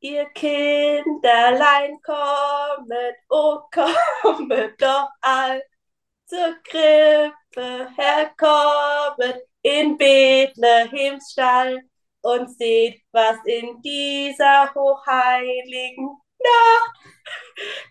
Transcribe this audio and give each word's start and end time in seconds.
Ihr 0.00 0.26
Kinderlein 0.34 1.98
kommet, 2.02 3.16
oh 3.30 3.60
kommet 3.72 4.80
doch 4.80 5.08
all 5.20 5.62
zur 6.26 6.54
Krippe 6.64 7.88
herkommet 7.96 9.42
in 9.62 9.96
Bethlehems 9.96 11.32
Stall 11.32 11.80
und 12.20 12.50
seht, 12.56 13.00
was 13.12 13.36
in 13.46 13.80
dieser 13.82 14.72
hochheiligen 14.74 16.16
Nacht 16.38 16.96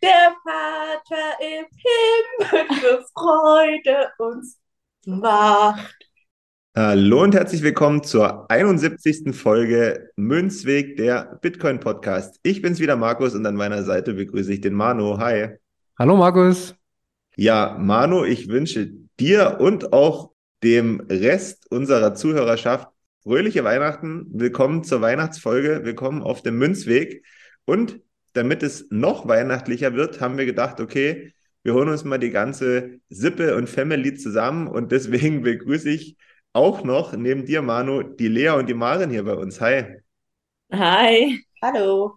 der 0.01 0.35
Vater 0.43 1.41
im 1.41 1.65
Himmel 1.65 2.79
für 2.79 3.05
Freude 3.13 4.11
uns 4.19 4.59
macht. 5.05 6.04
Hallo 6.77 7.23
und 7.23 7.33
herzlich 7.33 7.63
willkommen 7.63 8.03
zur 8.03 8.51
71. 8.51 9.33
Folge 9.33 10.09
Münzweg, 10.17 10.97
der 10.97 11.39
Bitcoin 11.41 11.79
Podcast. 11.79 12.37
Ich 12.43 12.61
bin's 12.61 12.81
wieder, 12.81 12.97
Markus, 12.97 13.33
und 13.33 13.45
an 13.45 13.55
meiner 13.55 13.83
Seite 13.83 14.13
begrüße 14.13 14.51
ich 14.51 14.59
den 14.59 14.73
Manu. 14.73 15.17
Hi. 15.17 15.51
Hallo, 15.97 16.17
Markus. 16.17 16.75
Ja, 17.37 17.77
Manu, 17.79 18.25
ich 18.25 18.49
wünsche 18.49 18.91
dir 19.21 19.61
und 19.61 19.93
auch 19.93 20.31
dem 20.63 20.99
Rest 21.09 21.71
unserer 21.71 22.13
Zuhörerschaft 22.13 22.89
fröhliche 23.23 23.63
Weihnachten. 23.63 24.27
Willkommen 24.33 24.83
zur 24.83 24.99
Weihnachtsfolge. 24.99 25.85
Willkommen 25.85 26.21
auf 26.21 26.41
dem 26.41 26.57
Münzweg. 26.57 27.23
Und 27.63 28.01
damit 28.33 28.63
es 28.63 28.87
noch 28.89 29.29
weihnachtlicher 29.29 29.93
wird, 29.93 30.19
haben 30.19 30.37
wir 30.37 30.45
gedacht, 30.45 30.81
okay, 30.81 31.31
wir 31.63 31.73
holen 31.73 31.87
uns 31.87 32.03
mal 32.03 32.17
die 32.17 32.31
ganze 32.31 32.99
Sippe 33.07 33.55
und 33.55 33.69
Family 33.69 34.15
zusammen 34.15 34.67
und 34.67 34.91
deswegen 34.91 35.41
begrüße 35.41 35.89
ich 35.89 36.17
auch 36.55 36.83
noch 36.83 37.11
neben 37.13 37.45
dir, 37.45 37.61
Manu, 37.61 38.01
die 38.01 38.29
Lea 38.29 38.51
und 38.51 38.67
die 38.67 38.73
Maren 38.73 39.09
hier 39.09 39.25
bei 39.25 39.33
uns. 39.33 39.59
Hi. 39.59 39.97
Hi. 40.71 41.43
Hallo. 41.61 42.15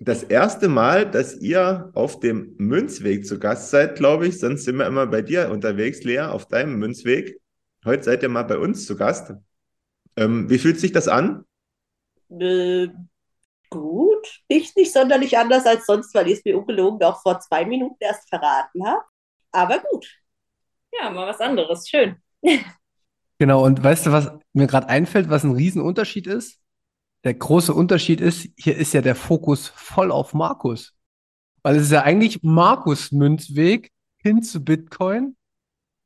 Das 0.00 0.24
erste 0.24 0.68
Mal, 0.68 1.08
dass 1.08 1.36
ihr 1.40 1.92
auf 1.94 2.18
dem 2.18 2.56
Münzweg 2.58 3.24
zu 3.24 3.38
Gast 3.38 3.70
seid, 3.70 3.94
glaube 3.94 4.26
ich. 4.26 4.40
Sonst 4.40 4.64
sind 4.64 4.76
wir 4.76 4.86
immer 4.86 5.06
bei 5.06 5.22
dir 5.22 5.48
unterwegs, 5.48 6.02
Lea, 6.02 6.22
auf 6.22 6.48
deinem 6.48 6.76
Münzweg. 6.76 7.40
Heute 7.84 8.02
seid 8.02 8.24
ihr 8.24 8.28
mal 8.28 8.42
bei 8.42 8.58
uns 8.58 8.84
zu 8.84 8.96
Gast. 8.96 9.32
Ähm, 10.16 10.50
wie 10.50 10.58
fühlt 10.58 10.80
sich 10.80 10.90
das 10.90 11.06
an? 11.06 11.44
Äh, 12.30 12.88
gut. 13.70 14.40
Nicht, 14.48 14.76
nicht 14.76 14.92
sonderlich 14.92 15.38
anders 15.38 15.66
als 15.66 15.86
sonst, 15.86 16.12
weil 16.16 16.26
ich 16.26 16.38
es 16.38 16.44
mir 16.44 16.58
ungelogen 16.58 17.00
auch 17.04 17.22
vor 17.22 17.38
zwei 17.38 17.64
Minuten 17.64 17.96
erst 18.00 18.28
verraten 18.28 18.84
habe. 18.84 19.04
Aber 19.52 19.78
gut. 19.78 20.08
Ja, 20.92 21.10
mal 21.10 21.28
was 21.28 21.40
anderes. 21.40 21.88
Schön. 21.88 22.16
Genau, 23.42 23.64
und 23.64 23.82
weißt 23.82 24.06
du, 24.06 24.12
was 24.12 24.30
mir 24.52 24.68
gerade 24.68 24.88
einfällt, 24.88 25.28
was 25.28 25.42
ein 25.42 25.50
Riesenunterschied 25.50 26.28
ist? 26.28 26.60
Der 27.24 27.34
große 27.34 27.74
Unterschied 27.74 28.20
ist, 28.20 28.48
hier 28.56 28.76
ist 28.76 28.94
ja 28.94 29.00
der 29.00 29.16
Fokus 29.16 29.66
voll 29.66 30.12
auf 30.12 30.32
Markus. 30.32 30.94
Weil 31.64 31.74
es 31.74 31.82
ist 31.82 31.90
ja 31.90 32.02
eigentlich 32.02 32.44
Markus 32.44 33.10
Münzweg 33.10 33.90
hin 34.18 34.44
zu 34.44 34.62
Bitcoin. 34.62 35.34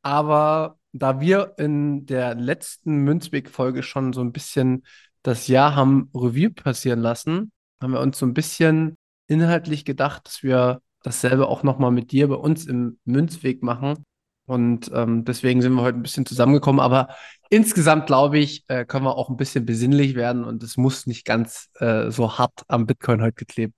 Aber 0.00 0.78
da 0.92 1.20
wir 1.20 1.56
in 1.58 2.06
der 2.06 2.34
letzten 2.36 3.04
Münzweg-Folge 3.04 3.82
schon 3.82 4.14
so 4.14 4.22
ein 4.22 4.32
bisschen 4.32 4.86
das 5.22 5.46
Jahr 5.46 5.76
haben 5.76 6.08
Revue 6.14 6.48
passieren 6.48 7.00
lassen, 7.00 7.52
haben 7.82 7.92
wir 7.92 8.00
uns 8.00 8.18
so 8.18 8.24
ein 8.24 8.32
bisschen 8.32 8.96
inhaltlich 9.26 9.84
gedacht, 9.84 10.26
dass 10.26 10.42
wir 10.42 10.80
dasselbe 11.02 11.48
auch 11.48 11.62
nochmal 11.62 11.90
mit 11.90 12.12
dir 12.12 12.28
bei 12.28 12.36
uns 12.36 12.64
im 12.64 12.98
Münzweg 13.04 13.62
machen 13.62 14.06
und 14.46 14.90
ähm, 14.94 15.24
deswegen 15.24 15.60
sind 15.60 15.74
wir 15.74 15.82
heute 15.82 15.98
ein 15.98 16.02
bisschen 16.02 16.26
zusammengekommen. 16.26 16.80
Aber 16.80 17.08
insgesamt, 17.50 18.06
glaube 18.06 18.38
ich, 18.38 18.64
äh, 18.68 18.84
können 18.84 19.04
wir 19.04 19.16
auch 19.16 19.28
ein 19.28 19.36
bisschen 19.36 19.66
besinnlich 19.66 20.14
werden 20.14 20.44
und 20.44 20.62
es 20.62 20.76
muss 20.76 21.06
nicht 21.06 21.24
ganz 21.24 21.68
äh, 21.74 22.10
so 22.10 22.38
hart 22.38 22.62
am 22.68 22.86
Bitcoin 22.86 23.22
heute 23.22 23.44
kleben. 23.44 23.74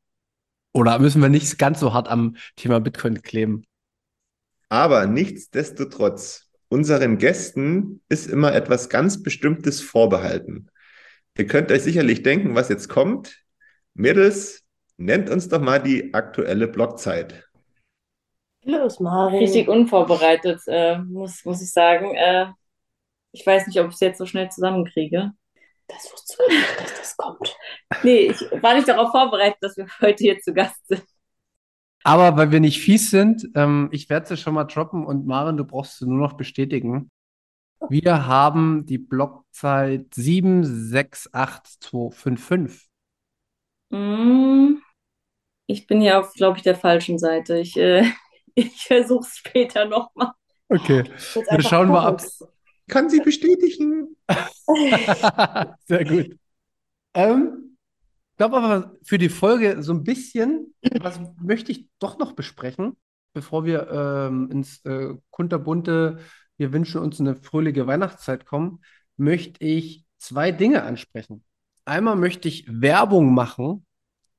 Oder 0.72 0.98
müssen 0.98 1.22
wir 1.22 1.28
nicht 1.28 1.58
ganz 1.58 1.80
so 1.80 1.92
hart 1.92 2.08
am 2.08 2.36
Thema 2.56 2.80
Bitcoin 2.80 3.22
kleben? 3.22 3.64
Aber 4.68 5.06
nichtsdestotrotz, 5.06 6.50
unseren 6.68 7.18
Gästen 7.18 8.02
ist 8.08 8.26
immer 8.26 8.52
etwas 8.54 8.88
ganz 8.90 9.22
Bestimmtes 9.22 9.80
vorbehalten. 9.80 10.68
Ihr 11.36 11.46
könnt 11.46 11.72
euch 11.72 11.82
sicherlich 11.82 12.22
denken, 12.22 12.54
was 12.54 12.68
jetzt 12.68 12.88
kommt. 12.88 13.42
Mädels, 13.94 14.64
nennt 14.98 15.30
uns 15.30 15.48
doch 15.48 15.60
mal 15.60 15.78
die 15.78 16.12
aktuelle 16.12 16.68
Blockzeit. 16.68 17.47
Los, 18.68 19.00
Marin. 19.00 19.38
Richtig 19.38 19.66
unvorbereitet, 19.66 20.60
äh, 20.66 20.98
muss, 20.98 21.42
muss 21.46 21.62
ich 21.62 21.72
sagen. 21.72 22.14
Äh, 22.14 22.48
ich 23.32 23.46
weiß 23.46 23.66
nicht, 23.66 23.80
ob 23.80 23.88
ich 23.88 23.94
es 23.94 24.00
jetzt 24.00 24.18
so 24.18 24.26
schnell 24.26 24.50
zusammenkriege. 24.50 25.32
Das 25.86 26.12
wusste 26.12 26.36
ich 26.48 26.54
nicht, 26.54 26.80
dass 26.80 26.98
das 26.98 27.16
kommt. 27.16 27.56
Nee, 28.02 28.30
ich 28.30 28.42
war 28.62 28.74
nicht 28.74 28.86
darauf 28.86 29.10
vorbereitet, 29.10 29.56
dass 29.62 29.78
wir 29.78 29.86
heute 30.02 30.22
hier 30.22 30.38
zu 30.40 30.52
Gast 30.52 30.86
sind. 30.86 31.02
Aber 32.04 32.36
weil 32.36 32.52
wir 32.52 32.60
nicht 32.60 32.82
fies 32.82 33.10
sind, 33.10 33.48
ähm, 33.54 33.88
ich 33.90 34.10
werde 34.10 34.34
es 34.34 34.40
schon 34.40 34.52
mal 34.52 34.64
droppen 34.64 35.06
und 35.06 35.26
Maren, 35.26 35.56
du 35.56 35.64
brauchst 35.64 35.94
es 35.94 36.02
nur 36.06 36.18
noch 36.18 36.34
bestätigen. 36.34 37.10
Wir 37.88 38.26
haben 38.26 38.84
die 38.84 38.98
Blockzeit 38.98 40.14
768255. 40.14 42.90
Mm, 43.88 44.74
ich 45.66 45.86
bin 45.86 46.02
hier 46.02 46.20
auf, 46.20 46.34
glaube 46.34 46.58
ich, 46.58 46.62
der 46.62 46.76
falschen 46.76 47.18
Seite. 47.18 47.56
Ich, 47.58 47.74
äh, 47.78 48.04
ich 48.58 48.86
versuche 48.86 49.26
es 49.26 49.36
später 49.36 49.84
nochmal. 49.84 50.32
Okay, 50.68 51.04
wir 51.50 51.62
schauen 51.62 51.88
mal 51.88 52.06
ab. 52.06 52.22
Kann 52.88 53.08
sie 53.08 53.20
bestätigen. 53.20 54.16
Sehr 55.86 56.04
gut. 56.04 56.36
Ähm, 57.14 57.76
ich 58.32 58.36
glaube 58.36 58.56
aber 58.56 58.96
für 59.02 59.18
die 59.18 59.28
Folge 59.28 59.82
so 59.82 59.92
ein 59.92 60.04
bisschen, 60.04 60.74
was 61.00 61.20
möchte 61.40 61.72
ich 61.72 61.88
doch 61.98 62.18
noch 62.18 62.32
besprechen, 62.32 62.96
bevor 63.32 63.64
wir 63.64 63.88
ähm, 63.90 64.50
ins 64.50 64.84
äh, 64.84 65.14
kunterbunte, 65.30 66.18
wir 66.56 66.72
wünschen 66.72 67.00
uns 67.00 67.20
eine 67.20 67.36
fröhliche 67.36 67.86
Weihnachtszeit 67.86 68.44
kommen, 68.44 68.80
möchte 69.16 69.64
ich 69.64 70.04
zwei 70.18 70.52
Dinge 70.52 70.82
ansprechen. 70.82 71.44
Einmal 71.84 72.16
möchte 72.16 72.48
ich 72.48 72.66
Werbung 72.68 73.32
machen 73.34 73.86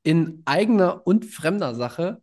in 0.03 0.41
eigener 0.45 1.05
und 1.05 1.25
fremder 1.25 1.75
Sache 1.75 2.21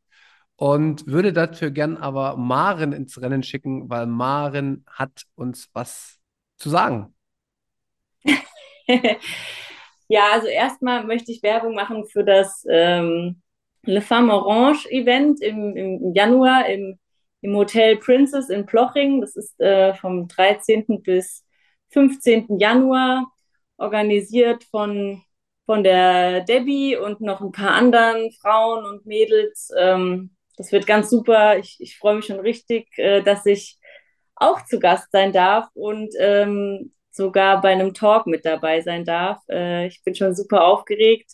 und 0.56 1.06
würde 1.06 1.32
dafür 1.32 1.70
gern 1.70 1.96
aber 1.96 2.36
Maren 2.36 2.92
ins 2.92 3.20
Rennen 3.20 3.42
schicken, 3.42 3.88
weil 3.90 4.06
Maren 4.06 4.84
hat 4.90 5.24
uns 5.34 5.68
was 5.72 6.18
zu 6.56 6.70
sagen. 6.70 7.14
ja, 10.08 10.30
also 10.32 10.46
erstmal 10.46 11.04
möchte 11.04 11.30
ich 11.30 11.42
Werbung 11.42 11.74
machen 11.74 12.06
für 12.06 12.24
das 12.24 12.64
ähm, 12.68 13.42
Le 13.84 14.00
Femme 14.00 14.32
Orange 14.32 14.86
Event 14.90 15.40
im, 15.42 15.76
im 15.76 16.14
Januar 16.14 16.66
im, 16.66 16.98
im 17.42 17.54
Hotel 17.54 17.96
Princess 17.96 18.48
in 18.48 18.66
Ploching. 18.66 19.20
Das 19.20 19.36
ist 19.36 19.60
äh, 19.60 19.94
vom 19.94 20.26
13. 20.26 21.02
bis 21.02 21.44
15. 21.90 22.58
Januar 22.58 23.30
organisiert 23.76 24.64
von, 24.64 25.22
von 25.66 25.84
der 25.84 26.40
Debbie 26.40 26.96
und 26.96 27.20
noch 27.20 27.40
ein 27.42 27.52
paar 27.52 27.72
anderen 27.72 28.32
Frauen 28.32 28.84
und 28.86 29.06
Mädels. 29.06 29.70
Ähm, 29.78 30.35
das 30.56 30.72
wird 30.72 30.86
ganz 30.86 31.10
super. 31.10 31.58
Ich, 31.58 31.76
ich 31.80 31.98
freue 31.98 32.16
mich 32.16 32.26
schon 32.26 32.40
richtig, 32.40 32.88
äh, 32.98 33.22
dass 33.22 33.46
ich 33.46 33.78
auch 34.34 34.64
zu 34.64 34.78
Gast 34.80 35.10
sein 35.12 35.32
darf 35.32 35.68
und 35.74 36.14
ähm, 36.18 36.92
sogar 37.10 37.60
bei 37.62 37.70
einem 37.72 37.94
Talk 37.94 38.26
mit 38.26 38.44
dabei 38.44 38.80
sein 38.82 39.04
darf. 39.04 39.40
Äh, 39.50 39.86
ich 39.88 40.02
bin 40.04 40.14
schon 40.14 40.34
super 40.34 40.64
aufgeregt 40.64 41.32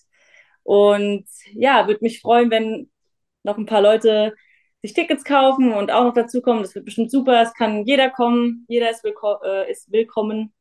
und 0.62 1.26
ja, 1.52 1.86
würde 1.88 2.00
mich 2.02 2.20
freuen, 2.20 2.50
wenn 2.50 2.90
noch 3.42 3.58
ein 3.58 3.66
paar 3.66 3.82
Leute 3.82 4.34
sich 4.82 4.94
Tickets 4.94 5.24
kaufen 5.24 5.72
und 5.72 5.90
auch 5.92 6.04
noch 6.04 6.14
dazukommen. 6.14 6.62
Das 6.62 6.74
wird 6.74 6.84
bestimmt 6.84 7.10
super. 7.10 7.42
Es 7.42 7.54
kann 7.54 7.84
jeder 7.86 8.10
kommen, 8.10 8.64
jeder 8.68 8.90
ist, 8.90 9.04
willko 9.04 9.42
äh, 9.44 9.70
ist 9.70 9.90
willkommen. 9.92 10.52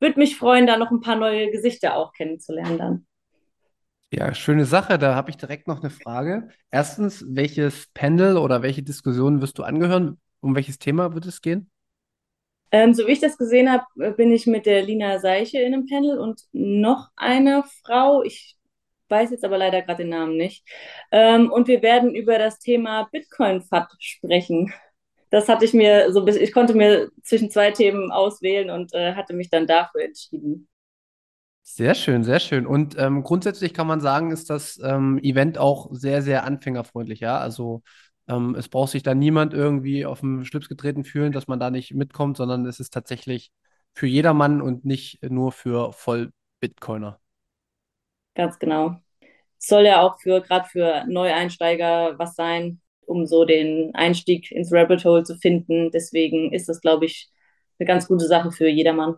Würde 0.00 0.18
mich 0.18 0.36
freuen, 0.36 0.66
da 0.66 0.76
noch 0.78 0.90
ein 0.90 1.00
paar 1.00 1.16
neue 1.16 1.50
Gesichter 1.50 1.96
auch 1.96 2.12
kennenzulernen 2.12 2.78
dann. 2.78 3.07
Ja, 4.10 4.34
schöne 4.34 4.64
Sache. 4.64 4.98
Da 4.98 5.14
habe 5.14 5.30
ich 5.30 5.36
direkt 5.36 5.66
noch 5.68 5.80
eine 5.80 5.90
Frage. 5.90 6.48
Erstens, 6.70 7.24
welches 7.28 7.88
Panel 7.92 8.36
oder 8.38 8.62
welche 8.62 8.82
Diskussion 8.82 9.40
wirst 9.42 9.58
du 9.58 9.64
angehören? 9.64 10.18
Um 10.40 10.54
welches 10.54 10.78
Thema 10.78 11.14
wird 11.14 11.26
es 11.26 11.42
gehen? 11.42 11.70
Ähm, 12.70 12.92
so 12.94 13.06
wie 13.06 13.12
ich 13.12 13.20
das 13.20 13.38
gesehen 13.38 13.70
habe, 13.70 13.84
äh, 14.00 14.12
bin 14.12 14.30
ich 14.32 14.46
mit 14.46 14.66
der 14.66 14.82
Lina 14.82 15.18
Seiche 15.20 15.58
in 15.60 15.72
einem 15.74 15.86
Panel 15.86 16.18
und 16.18 16.42
noch 16.52 17.08
einer 17.16 17.64
Frau. 17.84 18.22
Ich 18.22 18.56
weiß 19.08 19.30
jetzt 19.30 19.44
aber 19.44 19.56
leider 19.58 19.80
gerade 19.82 20.02
den 20.04 20.10
Namen 20.10 20.36
nicht. 20.36 20.64
Ähm, 21.10 21.50
und 21.50 21.66
wir 21.68 21.82
werden 21.82 22.14
über 22.14 22.38
das 22.38 22.58
Thema 22.58 23.08
Bitcoin-FAT 23.10 23.88
sprechen. 24.00 24.72
Das 25.30 25.48
hatte 25.48 25.64
ich 25.64 25.74
mir 25.74 26.12
so, 26.12 26.26
ich 26.26 26.52
konnte 26.52 26.74
mir 26.74 27.10
zwischen 27.22 27.50
zwei 27.50 27.70
Themen 27.70 28.10
auswählen 28.12 28.70
und 28.70 28.94
äh, 28.94 29.14
hatte 29.14 29.34
mich 29.34 29.50
dann 29.50 29.66
dafür 29.66 30.02
entschieden. 30.04 30.68
Sehr 31.70 31.94
schön, 31.94 32.24
sehr 32.24 32.40
schön. 32.40 32.66
Und 32.66 32.96
ähm, 32.98 33.22
grundsätzlich 33.22 33.74
kann 33.74 33.86
man 33.86 34.00
sagen, 34.00 34.30
ist 34.32 34.48
das 34.50 34.80
ähm, 34.82 35.18
Event 35.22 35.58
auch 35.58 35.88
sehr, 35.92 36.22
sehr 36.22 36.44
anfängerfreundlich, 36.44 37.20
ja. 37.20 37.38
Also 37.38 37.82
ähm, 38.26 38.54
es 38.56 38.68
braucht 38.68 38.90
sich 38.90 39.02
da 39.02 39.14
niemand 39.14 39.52
irgendwie 39.54 40.06
auf 40.06 40.20
den 40.20 40.44
Schlips 40.44 40.68
getreten 40.68 41.04
fühlen, 41.04 41.30
dass 41.32 41.46
man 41.46 41.60
da 41.60 41.70
nicht 41.70 41.94
mitkommt, 41.94 42.36
sondern 42.38 42.66
es 42.66 42.80
ist 42.80 42.92
tatsächlich 42.92 43.52
für 43.94 44.06
jedermann 44.06 44.62
und 44.62 44.84
nicht 44.86 45.22
nur 45.22 45.52
für 45.52 45.92
Voll-Bitcoiner. 45.92 47.20
Ganz 48.34 48.58
genau. 48.58 48.96
soll 49.58 49.84
ja 49.86 50.02
auch 50.02 50.20
für 50.20 50.42
gerade 50.42 50.68
für 50.68 51.04
Neueinsteiger 51.08 52.18
was 52.18 52.34
sein, 52.36 52.80
um 53.06 53.26
so 53.26 53.44
den 53.44 53.94
Einstieg 53.94 54.52
ins 54.52 54.72
Rabbit 54.72 55.04
Hole 55.04 55.24
zu 55.24 55.36
finden. 55.38 55.90
Deswegen 55.92 56.52
ist 56.52 56.68
das, 56.68 56.80
glaube 56.80 57.06
ich, 57.06 57.30
eine 57.78 57.86
ganz 57.88 58.08
gute 58.08 58.26
Sache 58.26 58.52
für 58.52 58.68
jedermann. 58.68 59.16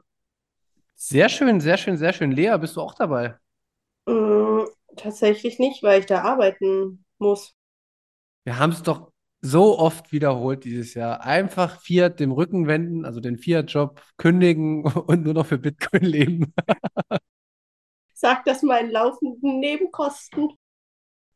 Sehr 1.02 1.30
schön, 1.30 1.60
sehr 1.60 1.78
schön, 1.78 1.96
sehr 1.96 2.12
schön. 2.12 2.30
Lea, 2.30 2.54
bist 2.60 2.76
du 2.76 2.82
auch 2.82 2.92
dabei? 2.92 3.36
Mm, 4.04 4.64
tatsächlich 4.96 5.58
nicht, 5.58 5.82
weil 5.82 6.00
ich 6.00 6.06
da 6.06 6.20
arbeiten 6.20 7.06
muss. 7.18 7.54
Wir 8.44 8.58
haben 8.58 8.72
es 8.72 8.82
doch 8.82 9.10
so 9.40 9.78
oft 9.78 10.12
wiederholt 10.12 10.64
dieses 10.64 10.92
Jahr. 10.92 11.22
Einfach 11.22 11.80
Fiat 11.80 12.20
dem 12.20 12.32
Rücken 12.32 12.66
wenden, 12.66 13.06
also 13.06 13.20
den 13.20 13.38
Fiat-Job 13.38 14.02
kündigen 14.18 14.84
und 15.06 15.24
nur 15.24 15.32
noch 15.32 15.46
für 15.46 15.56
Bitcoin 15.56 16.04
leben. 16.04 16.52
Sagt 18.12 18.46
das 18.46 18.62
meinen 18.62 18.90
laufenden 18.90 19.58
Nebenkosten. 19.58 20.50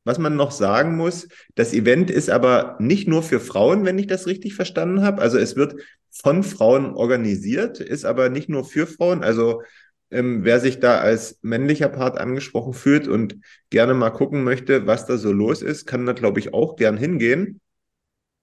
Was 0.05 0.19
man 0.19 0.37
noch 0.37 0.50
sagen 0.50 0.99
muss, 0.99 1.26
das 1.55 1.72
Event 1.72 2.10
ist 2.10 2.28
aber 2.28 2.76
nicht 2.81 3.08
nur 3.08 3.22
für 3.22 3.40
Frauen, 3.40 3.87
wenn 3.87 3.99
ich 3.99 4.08
das 4.08 4.26
richtig 4.26 4.55
verstanden 4.55 5.02
habe. 5.02 5.22
Also 5.22 5.38
es 5.38 5.56
wird 5.56 5.76
von 6.14 6.43
Frauen 6.43 6.94
organisiert, 6.94 7.81
ist 7.81 8.05
aber 8.05 8.28
nicht 8.28 8.49
nur 8.49 8.64
für 8.64 8.87
Frauen. 8.87 9.22
Also 9.25 9.62
ähm, 10.11 10.44
wer 10.44 10.61
sich 10.61 10.78
da 10.81 10.99
als 10.99 11.38
männlicher 11.43 11.88
Part 11.88 12.19
angesprochen 12.19 12.72
fühlt 12.72 13.08
und 13.08 13.37
gerne 13.70 13.94
mal 13.94 14.11
gucken 14.11 14.44
möchte, 14.44 14.87
was 14.87 15.06
da 15.06 15.16
so 15.16 15.32
los 15.32 15.61
ist, 15.61 15.87
kann 15.87 16.06
da, 16.06 16.12
glaube 16.12 16.38
ich, 16.38 16.55
auch 16.55 16.76
gern 16.76 16.96
hingehen. 16.96 17.61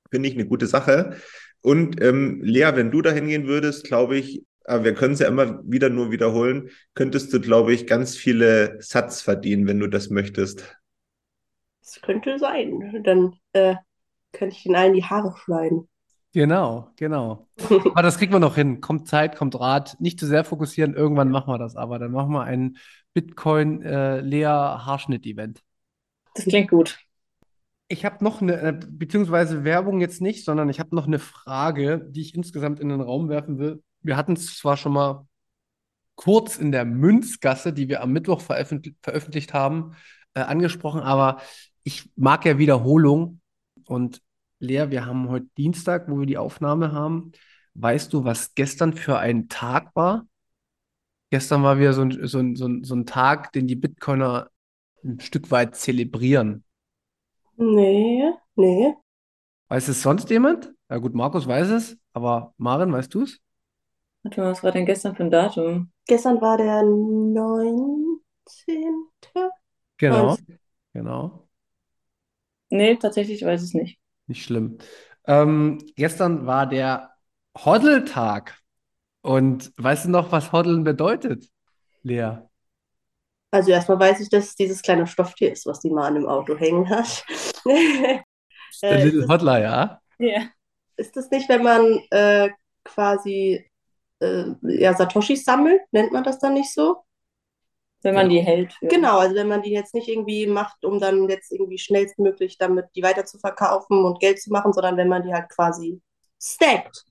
Finde 0.10 0.28
ich 0.28 0.36
eine 0.36 0.46
gute 0.46 0.68
Sache. 0.68 1.16
Und 1.62 2.02
ähm, 2.02 2.42
Lea, 2.44 2.72
wenn 2.74 2.92
du 2.92 3.02
da 3.02 3.12
hingehen 3.12 3.48
würdest, 3.48 3.86
glaube 3.86 4.18
ich, 4.18 4.44
aber 4.66 4.84
wir 4.84 4.94
können 4.94 5.14
es 5.14 5.20
ja 5.20 5.28
immer 5.28 5.62
wieder 5.64 5.90
nur 5.90 6.12
wiederholen, 6.12 6.70
könntest 6.94 7.34
du, 7.34 7.40
glaube 7.40 7.74
ich, 7.74 7.88
ganz 7.88 8.16
viele 8.16 8.78
Satz 8.82 9.22
verdienen, 9.22 9.68
wenn 9.68 9.80
du 9.80 9.88
das 9.88 10.10
möchtest. 10.10 10.78
Das 11.82 12.02
könnte 12.02 12.38
sein. 12.38 13.02
Dann 13.04 13.36
äh, 13.54 13.76
könnte 14.34 14.56
ich 14.56 14.64
den 14.64 14.76
allen 14.76 14.94
die 14.94 15.04
Haare 15.04 15.36
schneiden. 15.38 15.88
Genau, 16.34 16.90
genau. 16.96 17.50
Aber 17.60 18.02
das 18.02 18.18
kriegen 18.18 18.32
wir 18.32 18.40
noch 18.40 18.56
hin. 18.56 18.80
Kommt 18.80 19.06
Zeit, 19.08 19.36
kommt 19.36 19.60
Rat. 19.60 19.98
Nicht 20.00 20.18
zu 20.20 20.26
sehr 20.26 20.46
fokussieren. 20.46 20.94
Irgendwann 20.94 21.30
machen 21.30 21.52
wir 21.52 21.58
das. 21.58 21.76
Aber 21.76 22.00
dann 22.00 22.12
machen 22.12 22.32
wir 22.32 22.44
ein 22.44 22.78
Bitcoin-Lea-Haarschnitt-Event. 23.14 25.62
Das 26.36 26.46
klingt 26.46 26.70
gut. 26.70 27.00
Ich 27.90 28.06
habe 28.06 28.24
noch 28.24 28.42
eine, 28.42 28.62
äh, 28.62 28.80
beziehungsweise 28.88 29.66
Werbung 29.66 30.00
jetzt 30.00 30.22
nicht, 30.22 30.46
sondern 30.46 30.70
ich 30.70 30.80
habe 30.80 30.96
noch 30.96 31.08
eine 31.08 31.20
Frage, 31.20 32.08
die 32.10 32.22
ich 32.22 32.34
insgesamt 32.34 32.80
in 32.80 32.88
den 32.88 33.02
Raum 33.02 33.28
werfen 33.28 33.60
will. 33.60 33.84
Wir 34.02 34.16
hatten 34.16 34.32
es 34.34 34.58
zwar 34.58 34.78
schon 34.78 34.94
mal 34.94 35.28
kurz 36.16 36.58
in 36.58 36.72
der 36.72 36.86
Münzgasse, 36.86 37.74
die 37.74 37.90
wir 37.90 38.02
am 38.02 38.14
Mittwoch 38.14 38.40
veröffentlich 38.40 38.96
veröffentlicht 39.02 39.54
haben, 39.54 39.98
äh, 40.34 40.40
angesprochen, 40.40 41.02
aber 41.02 41.42
ich 41.84 42.10
mag 42.16 42.46
ja 42.46 42.58
Wiederholung. 42.58 43.42
Und 43.88 44.22
Lea, 44.62 44.90
wir 44.92 45.06
haben 45.06 45.28
heute 45.30 45.48
Dienstag, 45.58 46.08
wo 46.10 46.20
wir 46.20 46.26
die 46.28 46.38
Aufnahme 46.38 46.92
haben. 46.92 47.32
Weißt 47.74 48.14
du, 48.14 48.24
was 48.24 48.54
gestern 48.56 48.94
für 48.94 49.18
ein 49.18 49.50
Tag 49.50 49.96
war? 49.96 50.28
Gestern 51.32 51.64
war 51.64 51.80
wieder 51.80 51.94
so 51.94 52.02
ein, 52.04 52.28
so 52.28 52.40
ein, 52.40 52.56
so 52.56 52.68
ein, 52.68 52.84
so 52.84 52.96
ein 52.96 53.06
Tag, 53.06 53.52
den 53.54 53.68
die 53.68 53.76
Bitcoiner 53.76 54.50
ein 55.04 55.20
Stück 55.20 55.50
weit 55.52 55.76
zelebrieren. 55.76 56.64
Nee, 57.58 58.34
nee. 58.58 58.94
Weiß 59.70 59.88
es 59.88 60.02
sonst 60.04 60.30
jemand? 60.30 60.72
Ja 60.90 60.98
gut, 60.98 61.16
Markus 61.16 61.48
weiß 61.48 61.70
es, 61.70 61.98
aber 62.14 62.54
Maren, 62.58 62.92
weißt 62.94 63.14
du 63.14 63.24
es? 63.24 63.40
Warte 64.24 64.42
mal, 64.42 64.52
was 64.52 64.64
war 64.64 64.72
denn 64.72 64.86
gestern 64.88 65.16
für 65.16 65.24
ein 65.24 65.30
Datum? 65.32 65.92
Gestern 66.08 66.42
war 66.42 66.58
der 66.58 66.82
19. 66.84 68.20
Genau, 69.98 70.38
Weiß. 70.38 70.44
genau. 70.94 71.48
Nee, 72.72 72.96
tatsächlich 72.98 73.44
weiß 73.46 73.62
ich 73.62 73.68
es 73.70 73.74
nicht. 73.76 74.01
Nicht 74.28 74.46
schlimm. 74.46 74.78
Ähm, 75.26 75.80
gestern 75.96 76.46
war 76.46 76.68
der 76.68 77.12
Hodl-Tag. 77.58 78.58
Und 79.22 79.74
weißt 79.78 80.06
du 80.06 80.10
noch, 80.10 80.32
was 80.32 80.52
Hoddeln 80.52 80.84
bedeutet, 80.84 81.50
Lea? 82.04 82.40
Also 83.52 83.72
erstmal 83.72 84.00
weiß 84.00 84.20
ich, 84.22 84.30
dass 84.30 84.46
es 84.50 84.56
dieses 84.56 84.82
kleine 84.82 85.08
Stofftier 85.08 85.52
ist, 85.52 85.66
was 85.66 85.80
die 85.82 85.90
Mann 85.90 86.16
im 86.16 86.28
Auto 86.28 86.58
hängen 86.58 86.90
hat. 86.90 87.26
Der 88.90 88.98
Äh, 88.98 88.98
Little 88.98 89.26
ist, 89.26 89.28
Hodler, 89.28 89.60
ja? 89.62 90.02
Ja. 90.20 90.50
ist 90.98 91.16
das 91.18 91.30
nicht, 91.32 91.50
wenn 91.50 91.64
man 91.64 92.00
äh, 92.12 92.50
quasi 92.86 93.70
äh, 94.22 94.46
ja, 94.64 94.96
Satoshis 94.96 95.46
sammelt? 95.46 95.82
Nennt 95.92 96.12
man 96.14 96.24
das 96.24 96.40
dann 96.40 96.56
nicht 96.56 96.74
so? 96.74 97.04
Wenn 98.04 98.16
man 98.16 98.30
die 98.30 98.40
hält. 98.40 98.74
Für. 98.74 98.88
Genau, 98.88 99.20
also 99.20 99.36
wenn 99.36 99.48
man 99.48 99.62
die 99.62 99.72
jetzt 99.72 99.94
nicht 99.94 100.08
irgendwie 100.08 100.48
macht, 100.48 100.84
um 100.84 101.00
dann 101.00 101.30
jetzt 101.30 101.52
irgendwie 101.52 101.78
schnellstmöglich 101.78 102.58
damit 102.58 102.86
die 102.96 103.04
weiter 103.04 103.26
zu 103.26 103.38
verkaufen 103.38 104.04
und 104.04 104.20
Geld 104.20 104.42
zu 104.42 104.52
machen, 104.52 104.74
sondern 104.74 104.98
wenn 104.98 105.08
man 105.08 105.24
die 105.24 105.34
halt 105.34 105.50
quasi 105.50 106.02
stackt. 106.42 107.06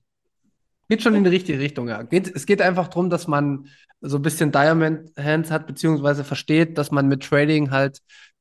Geht 0.89 1.01
schon 1.01 1.15
in 1.15 1.23
die 1.23 1.29
richtige 1.29 1.59
Richtung, 1.59 1.87
ja. 1.87 2.03
Geht, 2.03 2.35
es 2.35 2.45
geht 2.45 2.61
einfach 2.61 2.89
darum, 2.89 3.09
dass 3.09 3.25
man 3.25 3.67
so 4.01 4.17
ein 4.17 4.21
bisschen 4.21 4.51
Diamond 4.51 5.11
Hands 5.17 5.49
hat, 5.49 5.65
beziehungsweise 5.65 6.25
versteht, 6.25 6.77
dass 6.77 6.91
man 6.91 7.07
mit 7.07 7.23
Trading 7.23 7.71
halt 7.71 7.99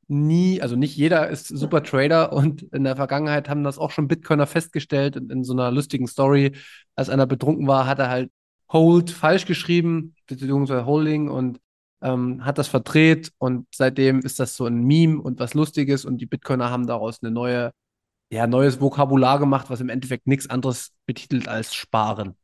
nie, 0.08 0.60
also 0.60 0.74
nicht 0.74 0.96
jeder 0.96 1.28
ist 1.28 1.46
super 1.46 1.84
Trader 1.84 2.32
und 2.32 2.62
in 2.72 2.82
der 2.82 2.96
Vergangenheit 2.96 3.48
haben 3.48 3.62
das 3.62 3.78
auch 3.78 3.92
schon 3.92 4.08
Bitcoiner 4.08 4.48
festgestellt 4.48 5.14
in, 5.14 5.30
in 5.30 5.44
so 5.44 5.52
einer 5.52 5.70
lustigen 5.70 6.08
Story. 6.08 6.56
Als 6.96 7.08
einer 7.08 7.26
betrunken 7.26 7.68
war, 7.68 7.86
hat 7.86 8.00
er 8.00 8.08
halt 8.08 8.30
Hold 8.72 9.10
falsch 9.10 9.46
geschrieben, 9.46 10.14
beziehungsweise 10.26 10.86
Holding 10.86 11.28
und 11.28 11.60
ähm, 12.02 12.44
hat 12.44 12.58
das 12.58 12.68
verdreht 12.68 13.32
und 13.38 13.66
seitdem 13.74 14.20
ist 14.20 14.40
das 14.40 14.56
so 14.56 14.66
ein 14.66 14.82
Meme 14.84 15.20
und 15.20 15.38
was 15.38 15.54
Lustiges 15.54 16.04
und 16.04 16.18
die 16.18 16.26
Bitcoiner 16.26 16.70
haben 16.70 16.86
daraus 16.86 17.22
eine 17.22 17.30
neue, 17.30 17.72
ja, 18.30 18.46
neues 18.46 18.80
Vokabular 18.80 19.38
gemacht, 19.38 19.70
was 19.70 19.80
im 19.80 19.88
Endeffekt 19.88 20.26
nichts 20.26 20.48
anderes 20.48 20.92
betitelt 21.06 21.48
als 21.48 21.74
Sparen. 21.74 22.36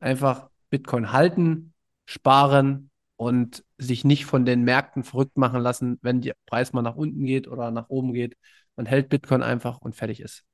Einfach 0.00 0.50
Bitcoin 0.70 1.12
halten, 1.12 1.74
sparen 2.06 2.90
und 3.16 3.64
sich 3.76 4.04
nicht 4.04 4.24
von 4.24 4.44
den 4.44 4.62
Märkten 4.62 5.04
verrückt 5.04 5.36
machen 5.36 5.60
lassen, 5.60 5.98
wenn 6.02 6.20
der 6.20 6.34
Preis 6.46 6.72
mal 6.72 6.82
nach 6.82 6.96
unten 6.96 7.24
geht 7.26 7.48
oder 7.48 7.70
nach 7.70 7.88
oben 7.88 8.12
geht. 8.12 8.36
Man 8.76 8.86
hält 8.86 9.08
Bitcoin 9.08 9.42
einfach 9.42 9.78
und 9.80 9.94
fertig 9.94 10.20
ist. 10.20 10.44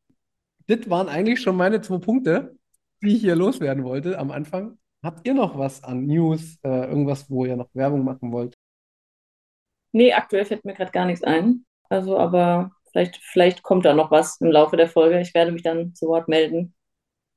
Das 0.66 0.90
waren 0.90 1.08
eigentlich 1.08 1.40
schon 1.40 1.56
meine 1.56 1.80
zwei 1.80 1.98
Punkte, 1.98 2.56
die 3.02 3.14
ich 3.14 3.20
hier 3.20 3.36
loswerden 3.36 3.84
wollte 3.84 4.18
am 4.18 4.30
Anfang. 4.30 4.78
Habt 5.02 5.26
ihr 5.26 5.34
noch 5.34 5.58
was 5.58 5.84
an 5.84 6.06
News, 6.06 6.58
äh, 6.64 6.88
irgendwas, 6.88 7.30
wo 7.30 7.44
ihr 7.44 7.56
noch 7.56 7.68
Werbung 7.74 8.04
machen 8.04 8.32
wollt? 8.32 8.54
Nee, 9.92 10.12
aktuell 10.12 10.44
fällt 10.44 10.64
mir 10.64 10.74
gerade 10.74 10.92
gar 10.92 11.06
nichts 11.06 11.22
ein. 11.22 11.64
Also, 11.88 12.18
aber 12.18 12.72
vielleicht, 12.90 13.16
vielleicht 13.22 13.62
kommt 13.62 13.84
da 13.84 13.94
noch 13.94 14.10
was 14.10 14.40
im 14.40 14.50
Laufe 14.50 14.76
der 14.76 14.88
Folge. 14.88 15.20
Ich 15.20 15.34
werde 15.34 15.52
mich 15.52 15.62
dann 15.62 15.94
zu 15.94 16.06
Wort 16.08 16.28
melden. 16.28 16.74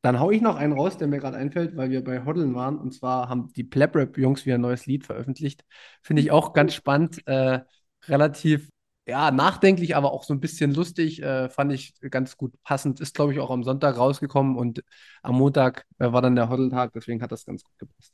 Dann 0.01 0.19
hau 0.19 0.31
ich 0.31 0.41
noch 0.41 0.55
einen 0.55 0.73
raus, 0.73 0.97
der 0.97 1.07
mir 1.07 1.19
gerade 1.19 1.37
einfällt, 1.37 1.75
weil 1.75 1.89
wir 1.89 2.03
bei 2.03 2.23
Hoddeln 2.23 2.55
waren. 2.55 2.79
Und 2.79 2.93
zwar 2.93 3.27
haben 3.27 3.51
die 3.53 3.65
Plap-Rap-Jungs 3.65 4.45
wieder 4.45 4.55
ein 4.55 4.61
neues 4.61 4.85
Lied 4.85 5.05
veröffentlicht. 5.05 5.65
Finde 6.01 6.21
ich 6.21 6.31
auch 6.31 6.53
ganz 6.53 6.73
spannend. 6.73 7.21
Äh, 7.27 7.59
relativ, 8.07 8.69
ja, 9.09 9.31
nachdenklich, 9.31 9.95
aber 9.95 10.11
auch 10.13 10.23
so 10.23 10.33
ein 10.33 10.39
bisschen 10.39 10.73
lustig. 10.73 11.21
Äh, 11.21 11.49
fand 11.49 11.73
ich 11.73 11.93
ganz 12.09 12.37
gut 12.37 12.53
passend. 12.63 12.99
Ist, 12.99 13.15
glaube 13.15 13.33
ich, 13.33 13.39
auch 13.39 13.49
am 13.49 13.63
Sonntag 13.63 13.97
rausgekommen 13.97 14.55
und 14.55 14.83
am 15.23 15.35
Montag 15.35 15.85
äh, 15.99 16.11
war 16.11 16.21
dann 16.21 16.35
der 16.35 16.49
Hoddeltag. 16.49 16.93
Deswegen 16.93 17.21
hat 17.21 17.31
das 17.31 17.45
ganz 17.45 17.63
gut 17.63 17.77
gepasst. 17.77 18.13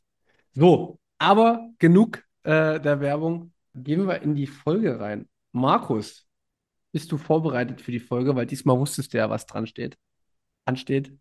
So, 0.53 0.99
aber 1.17 1.69
genug 1.79 2.23
äh, 2.43 2.79
der 2.79 2.99
Werbung. 3.01 3.53
Gehen 3.73 4.07
wir 4.07 4.21
in 4.21 4.35
die 4.35 4.47
Folge 4.47 4.99
rein. 4.99 5.27
Markus, 5.51 6.25
bist 6.91 7.11
du 7.11 7.17
vorbereitet 7.17 7.81
für 7.81 7.91
die 7.91 7.99
Folge? 7.99 8.35
Weil 8.35 8.45
diesmal 8.45 8.77
wusstest 8.79 9.13
du 9.13 9.17
ja, 9.17 9.29
was 9.29 9.45
dran 9.45 9.67
steht. 9.67 9.97
Ansteht. 10.65 11.11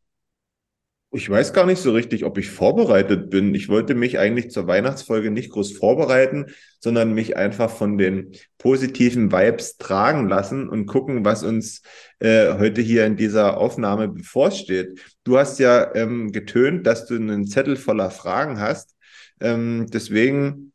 Ich 1.16 1.30
weiß 1.30 1.52
gar 1.52 1.64
nicht 1.64 1.80
so 1.80 1.92
richtig, 1.92 2.24
ob 2.24 2.38
ich 2.38 2.50
vorbereitet 2.50 3.30
bin. 3.30 3.54
Ich 3.54 3.68
wollte 3.68 3.94
mich 3.94 4.18
eigentlich 4.18 4.50
zur 4.50 4.66
Weihnachtsfolge 4.66 5.30
nicht 5.30 5.50
groß 5.50 5.76
vorbereiten, 5.76 6.46
sondern 6.80 7.14
mich 7.14 7.36
einfach 7.36 7.70
von 7.70 7.98
den 7.98 8.32
positiven 8.58 9.30
Vibes 9.30 9.76
tragen 9.76 10.28
lassen 10.28 10.68
und 10.68 10.86
gucken, 10.86 11.24
was 11.24 11.44
uns 11.44 11.82
äh, 12.18 12.54
heute 12.58 12.80
hier 12.80 13.06
in 13.06 13.16
dieser 13.16 13.58
Aufnahme 13.58 14.08
bevorsteht. 14.08 14.98
Du 15.22 15.38
hast 15.38 15.60
ja 15.60 15.94
ähm, 15.94 16.32
getönt, 16.32 16.84
dass 16.84 17.06
du 17.06 17.14
einen 17.14 17.46
Zettel 17.46 17.76
voller 17.76 18.10
Fragen 18.10 18.58
hast. 18.58 18.96
Ähm, 19.40 19.86
deswegen 19.92 20.72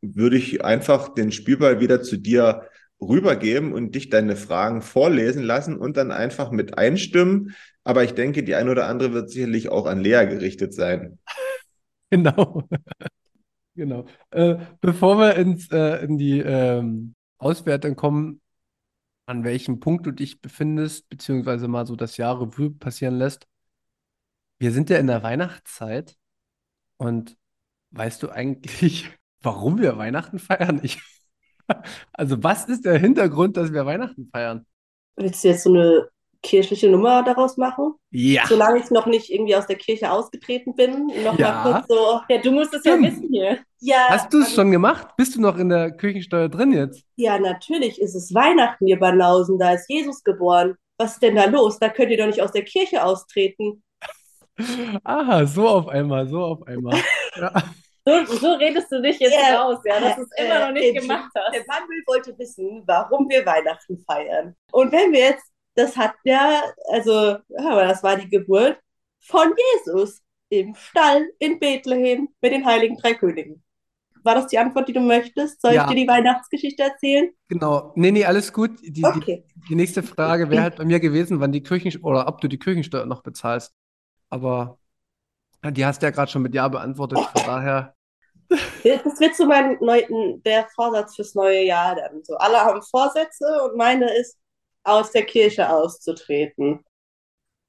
würde 0.00 0.38
ich 0.38 0.64
einfach 0.64 1.14
den 1.14 1.30
Spielball 1.30 1.78
wieder 1.78 2.02
zu 2.02 2.16
dir 2.16 2.68
rübergeben 3.08 3.72
und 3.72 3.94
dich 3.94 4.10
deine 4.10 4.36
Fragen 4.36 4.82
vorlesen 4.82 5.42
lassen 5.42 5.76
und 5.76 5.96
dann 5.96 6.12
einfach 6.12 6.50
mit 6.50 6.78
einstimmen. 6.78 7.54
Aber 7.84 8.04
ich 8.04 8.14
denke, 8.14 8.42
die 8.42 8.54
ein 8.54 8.68
oder 8.68 8.86
andere 8.86 9.12
wird 9.12 9.30
sicherlich 9.30 9.68
auch 9.68 9.86
an 9.86 10.00
Lea 10.00 10.26
gerichtet 10.26 10.74
sein. 10.74 11.18
Genau. 12.10 12.68
Genau. 13.74 14.04
Äh, 14.30 14.56
bevor 14.82 15.18
wir 15.18 15.36
ins, 15.36 15.70
äh, 15.70 16.04
in 16.04 16.18
die 16.18 16.40
ähm, 16.40 17.14
Auswertung 17.38 17.96
kommen, 17.96 18.42
an 19.26 19.44
welchem 19.44 19.80
Punkt 19.80 20.06
du 20.06 20.10
dich 20.10 20.40
befindest, 20.40 21.08
beziehungsweise 21.08 21.68
mal 21.68 21.86
so 21.86 21.96
das 21.96 22.18
Jahr 22.18 22.40
Revue 22.40 22.70
passieren 22.70 23.14
lässt. 23.14 23.46
Wir 24.58 24.72
sind 24.72 24.90
ja 24.90 24.98
in 24.98 25.06
der 25.06 25.22
Weihnachtszeit 25.22 26.16
und 26.98 27.36
weißt 27.90 28.22
du 28.22 28.30
eigentlich, 28.30 29.10
warum 29.40 29.78
wir 29.78 29.96
Weihnachten 29.96 30.38
feiern? 30.38 30.80
Ich, 30.82 31.00
Also, 32.12 32.42
was 32.42 32.64
ist 32.66 32.84
der 32.84 32.98
Hintergrund, 32.98 33.56
dass 33.56 33.72
wir 33.72 33.84
Weihnachten 33.86 34.28
feiern? 34.32 34.66
Willst 35.16 35.42
du 35.44 35.48
jetzt 35.48 35.62
so 35.64 35.70
eine 35.72 36.08
kirchliche 36.42 36.88
Nummer 36.90 37.22
daraus 37.22 37.56
machen? 37.56 37.94
Ja. 38.10 38.44
Solange 38.46 38.80
ich 38.80 38.90
noch 38.90 39.06
nicht 39.06 39.30
irgendwie 39.30 39.54
aus 39.54 39.66
der 39.66 39.76
Kirche 39.76 40.10
ausgetreten 40.10 40.74
bin, 40.74 41.06
noch 41.24 41.38
Ja. 41.38 41.62
kurz 41.62 41.86
so. 41.88 42.20
Ja, 42.28 42.38
du 42.40 42.50
musst 42.50 42.74
es 42.74 42.84
ja 42.84 42.98
wissen 43.00 43.28
hier. 43.30 43.58
Ja, 43.80 44.06
Hast 44.08 44.32
du 44.32 44.38
es 44.38 44.46
also- 44.46 44.56
schon 44.56 44.70
gemacht? 44.72 45.08
Bist 45.16 45.36
du 45.36 45.40
noch 45.40 45.56
in 45.56 45.68
der 45.68 45.92
Kirchensteuer 45.92 46.48
drin 46.48 46.72
jetzt? 46.72 47.04
Ja, 47.16 47.38
natürlich 47.38 48.00
ist 48.00 48.14
es 48.14 48.34
Weihnachten, 48.34 48.86
ihr 48.88 48.98
Banausen. 48.98 49.58
Da 49.58 49.72
ist 49.74 49.88
Jesus 49.88 50.22
geboren. 50.24 50.74
Was 50.98 51.12
ist 51.14 51.22
denn 51.22 51.36
da 51.36 51.44
los? 51.46 51.78
Da 51.78 51.88
könnt 51.88 52.10
ihr 52.10 52.18
doch 52.18 52.26
nicht 52.26 52.42
aus 52.42 52.52
der 52.52 52.64
Kirche 52.64 53.04
austreten. 53.04 53.82
Aha, 55.04 55.46
so 55.46 55.68
auf 55.68 55.88
einmal, 55.88 56.28
so 56.28 56.40
auf 56.40 56.66
einmal. 56.66 56.98
Ja. 57.36 57.50
So, 58.04 58.24
so 58.36 58.52
redest 58.54 58.90
du 58.90 59.00
dich 59.00 59.18
jetzt 59.20 59.32
Ja, 59.34 59.62
raus, 59.62 59.78
ja, 59.84 60.00
dass 60.00 60.16
du 60.16 60.22
es 60.22 60.30
äh, 60.32 60.44
immer 60.46 60.66
noch 60.66 60.72
nicht 60.72 60.96
äh, 60.96 61.00
gemacht 61.00 61.30
Der 61.34 61.60
hast. 61.60 61.68
Manuel 61.68 62.02
wollte 62.06 62.36
wissen, 62.38 62.82
warum 62.86 63.28
wir 63.28 63.46
Weihnachten 63.46 63.98
feiern. 64.06 64.56
Und 64.72 64.90
wenn 64.92 65.12
wir 65.12 65.20
jetzt, 65.20 65.44
das 65.76 65.96
hat 65.96 66.14
ja, 66.24 66.62
also, 66.90 67.36
aber 67.56 67.84
das 67.84 68.02
war 68.02 68.16
die 68.16 68.28
Geburt 68.28 68.78
von 69.20 69.54
Jesus 69.82 70.20
im 70.48 70.74
Stall 70.74 71.28
in 71.38 71.58
Bethlehem 71.60 72.28
mit 72.40 72.52
den 72.52 72.64
heiligen 72.66 72.96
drei 72.98 73.14
Königen. 73.14 73.62
War 74.24 74.34
das 74.36 74.48
die 74.48 74.58
Antwort, 74.58 74.88
die 74.88 74.92
du 74.92 75.00
möchtest? 75.00 75.60
Soll 75.62 75.74
Ja. 75.74 75.82
ich 75.84 75.88
dir 75.90 75.96
die 76.02 76.08
Weihnachtsgeschichte 76.08 76.82
erzählen? 76.82 77.30
Genau. 77.48 77.92
Nee, 77.96 78.10
nee, 78.12 78.24
alles 78.24 78.52
gut. 78.52 78.80
Die, 78.82 78.92
die, 78.92 79.04
Okay. 79.04 79.44
die 79.68 79.74
nächste 79.74 80.02
Frage 80.02 80.50
wäre 80.50 80.62
halt 80.62 80.76
bei 80.76 80.84
mir 80.84 81.00
gewesen, 81.00 81.40
wann 81.40 81.52
die 81.52 81.62
Kirchen 81.62 82.02
oder 82.02 82.28
ob 82.28 82.40
du 82.40 82.48
die 82.48 82.58
Kirchensteuer 82.58 83.06
noch 83.06 83.22
bezahlst. 83.22 83.74
Aber 84.30 84.78
die 85.70 85.84
hast 85.84 86.02
du 86.02 86.06
ja 86.06 86.10
gerade 86.10 86.30
schon 86.30 86.42
mit 86.42 86.54
Ja 86.54 86.68
beantwortet. 86.68 87.18
Von 87.18 87.42
daher, 87.46 87.94
Das 88.84 89.20
wird 89.20 89.34
so 89.36 89.46
mein 89.46 89.78
neu, 89.80 90.02
der 90.44 90.66
Vorsatz 90.74 91.16
fürs 91.16 91.34
neue 91.34 91.64
Jahr 91.64 91.96
dann. 91.96 92.22
So, 92.24 92.36
alle 92.36 92.58
haben 92.58 92.82
Vorsätze 92.82 93.46
und 93.64 93.76
meine 93.76 94.14
ist, 94.18 94.36
aus 94.84 95.12
der 95.12 95.24
Kirche 95.24 95.70
auszutreten. 95.70 96.80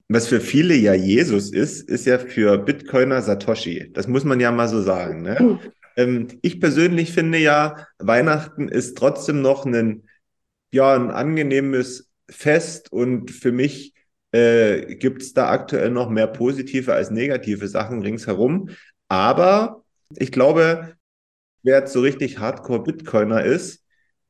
Was 0.09 0.27
für 0.27 0.41
viele 0.41 0.75
ja 0.75 0.93
Jesus 0.93 1.51
ist, 1.51 1.89
ist 1.89 2.05
ja 2.05 2.19
für 2.19 2.57
Bitcoiner 2.57 3.21
Satoshi. 3.21 3.91
Das 3.93 4.07
muss 4.07 4.23
man 4.23 4.39
ja 4.39 4.51
mal 4.51 4.67
so 4.67 4.81
sagen. 4.81 5.21
Ne? 5.21 5.59
Ähm, 5.95 6.27
ich 6.41 6.59
persönlich 6.59 7.13
finde 7.13 7.38
ja, 7.38 7.88
Weihnachten 8.00 8.67
ist 8.67 8.97
trotzdem 8.97 9.41
noch 9.41 9.65
ein, 9.65 10.07
ja, 10.71 10.95
ein 10.95 11.12
angenehmes 11.12 12.12
Fest 12.29 12.91
und 12.91 13.31
für 13.31 13.51
mich 13.51 13.93
äh, 14.34 14.96
gibt 14.96 15.22
es 15.22 15.34
da 15.34 15.50
aktuell 15.50 15.92
noch 15.92 16.10
mehr 16.10 16.28
positive 16.28 16.94
als 16.94 17.12
negative 17.12 17.68
Sachen 17.68 18.02
ringsherum. 18.02 18.70
Aber 19.08 19.84
ich 20.16 20.32
glaube, 20.32 20.96
wer 21.62 21.80
jetzt 21.80 21.94
so 21.94 22.02
richtig 22.02 22.40
Hardcore-Bitcoiner 22.40 23.44
ist, 23.44 23.84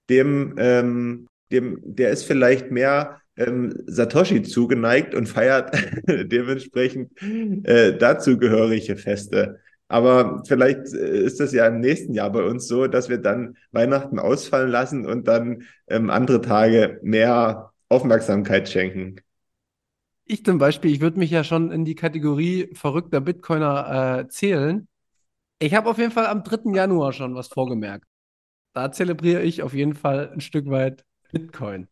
dem, 0.10 0.56
ähm, 0.58 1.28
dem, 1.52 1.80
der 1.84 2.12
ist 2.12 2.26
vielleicht 2.26 2.70
mehr 2.70 3.22
ähm, 3.38 3.74
Satoshi 3.88 4.44
zugeneigt 4.44 5.16
und 5.16 5.28
feiert 5.28 5.76
dementsprechend 6.08 7.12
äh, 7.22 7.98
dazugehörige 7.98 8.98
Feste. 8.98 9.60
Aber 9.88 10.44
vielleicht 10.46 10.94
äh, 10.94 11.20
ist 11.22 11.40
das 11.40 11.54
ja 11.54 11.68
im 11.68 11.80
nächsten 11.80 12.14
Jahr 12.14 12.32
bei 12.32 12.44
uns 12.44 12.68
so, 12.68 12.88
dass 12.88 13.10
wir 13.10 13.20
dann 13.20 13.56
Weihnachten 13.72 14.20
ausfallen 14.20 14.70
lassen 14.70 15.06
und 15.06 15.28
dann 15.28 15.64
ähm, 15.88 16.10
andere 16.10 16.42
Tage 16.42 17.00
mehr 17.04 17.72
Aufmerksamkeit 17.90 18.68
schenken. 18.70 19.18
Ich 20.26 20.46
zum 20.46 20.58
Beispiel, 20.58 20.92
ich 20.92 21.02
würde 21.02 21.20
mich 21.20 21.32
ja 21.32 21.44
schon 21.44 21.72
in 21.72 21.86
die 21.86 21.96
Kategorie 21.96 22.70
verrückter 22.74 23.22
Bitcoiner 23.22 24.20
äh, 24.20 24.28
zählen. 24.28 24.88
Ich 25.60 25.74
habe 25.76 25.90
auf 25.90 25.98
jeden 25.98 26.12
Fall 26.12 26.28
am 26.28 26.44
3. 26.44 26.74
Januar 26.74 27.14
schon 27.14 27.36
was 27.36 27.48
vorgemerkt. 27.48 28.06
Da 28.74 28.92
zelebriere 28.92 29.44
ich 29.44 29.62
auf 29.62 29.74
jeden 29.74 29.94
Fall 29.94 30.32
ein 30.34 30.42
Stück 30.42 30.70
weit 30.70 31.06
Bitcoin. 31.32 31.88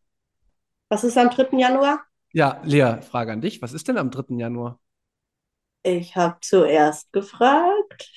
Was 0.89 1.03
ist 1.03 1.17
am 1.17 1.29
3. 1.29 1.57
Januar? 1.57 2.03
Ja, 2.33 2.61
Lea, 2.63 3.01
Frage 3.01 3.31
an 3.33 3.41
dich. 3.41 3.61
Was 3.61 3.73
ist 3.73 3.88
denn 3.88 3.97
am 3.97 4.11
3. 4.11 4.35
Januar? 4.38 4.79
Ich 5.83 6.15
habe 6.15 6.38
zuerst 6.41 7.11
gefragt. 7.11 8.11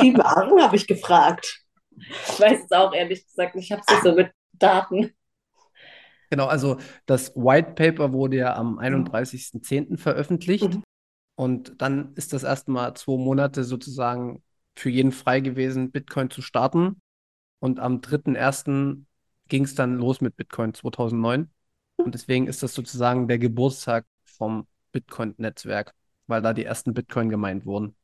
Die 0.00 0.12
Maren 0.12 0.62
habe 0.62 0.76
ich 0.76 0.86
gefragt. 0.86 1.64
Ich 1.96 2.40
weiß 2.40 2.64
es 2.64 2.72
auch 2.72 2.92
ehrlich 2.92 3.26
gesagt 3.26 3.54
nicht. 3.54 3.64
Ich 3.64 3.72
habe 3.72 3.82
es 3.86 3.92
nicht 3.92 4.02
so 4.04 4.14
mit 4.14 4.30
Daten. 4.52 5.12
Genau, 6.32 6.46
also 6.46 6.78
das 7.04 7.36
White 7.36 7.72
Paper 7.74 8.14
wurde 8.14 8.38
ja 8.38 8.56
am 8.56 8.78
31.10. 8.78 9.98
veröffentlicht 9.98 10.64
Mhm. 10.64 10.82
und 11.34 11.74
dann 11.82 12.14
ist 12.14 12.32
das 12.32 12.42
erstmal 12.42 12.94
zwei 12.94 13.18
Monate 13.18 13.64
sozusagen 13.64 14.42
für 14.74 14.88
jeden 14.88 15.12
frei 15.12 15.40
gewesen, 15.40 15.90
Bitcoin 15.90 16.30
zu 16.30 16.40
starten. 16.40 17.02
Und 17.60 17.80
am 17.80 18.00
3.1. 18.00 19.06
ging 19.48 19.64
es 19.64 19.74
dann 19.74 19.98
los 19.98 20.22
mit 20.22 20.38
Bitcoin 20.38 20.72
2009. 20.72 21.50
Und 21.98 22.14
deswegen 22.14 22.46
ist 22.46 22.62
das 22.62 22.72
sozusagen 22.72 23.28
der 23.28 23.38
Geburtstag 23.38 24.06
vom 24.24 24.66
Bitcoin-Netzwerk, 24.92 25.92
weil 26.28 26.40
da 26.40 26.54
die 26.54 26.64
ersten 26.64 26.94
Bitcoin 26.94 27.28
gemeint 27.28 27.66
wurden. 27.66 27.94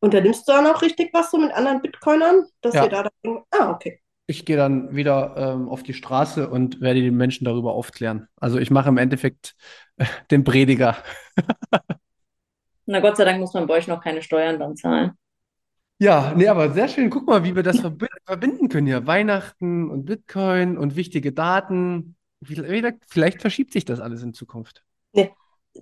Unternimmst 0.00 0.46
du 0.46 0.52
auch 0.52 0.62
noch 0.62 0.82
richtig 0.82 1.14
was 1.14 1.30
so 1.30 1.38
mit 1.38 1.52
anderen 1.52 1.80
Bitcoinern? 1.80 2.44
Dass 2.60 2.74
Ja. 2.74 2.84
ihr 2.84 2.90
da 2.90 3.08
dann, 3.22 3.38
ah, 3.58 3.70
okay. 3.70 4.02
Ich 4.30 4.44
gehe 4.44 4.56
dann 4.56 4.94
wieder 4.94 5.34
ähm, 5.36 5.68
auf 5.68 5.82
die 5.82 5.92
Straße 5.92 6.48
und 6.48 6.80
werde 6.80 7.00
die 7.00 7.10
Menschen 7.10 7.44
darüber 7.44 7.72
aufklären. 7.72 8.28
Also 8.36 8.58
ich 8.58 8.70
mache 8.70 8.88
im 8.88 8.96
Endeffekt 8.96 9.56
äh, 9.96 10.04
den 10.30 10.44
Prediger. 10.44 10.96
Na 12.86 13.00
Gott 13.00 13.16
sei 13.16 13.24
Dank 13.24 13.40
muss 13.40 13.54
man 13.54 13.66
bei 13.66 13.74
euch 13.74 13.88
noch 13.88 14.00
keine 14.00 14.22
Steuern 14.22 14.60
dann 14.60 14.76
zahlen. 14.76 15.12
Ja, 15.98 16.32
nee, 16.36 16.46
aber 16.46 16.70
sehr 16.70 16.86
schön. 16.86 17.10
Guck 17.10 17.26
mal, 17.26 17.42
wie 17.42 17.56
wir 17.56 17.64
das 17.64 17.80
verbi- 17.80 18.06
verbinden 18.24 18.68
können 18.68 18.86
hier. 18.86 19.06
Weihnachten 19.06 19.90
und 19.90 20.04
Bitcoin 20.06 20.78
und 20.78 20.94
wichtige 20.94 21.32
Daten. 21.32 22.16
Vielleicht, 22.42 22.98
vielleicht 23.08 23.40
verschiebt 23.40 23.72
sich 23.72 23.84
das 23.84 23.98
alles 23.98 24.22
in 24.22 24.32
Zukunft. 24.32 24.84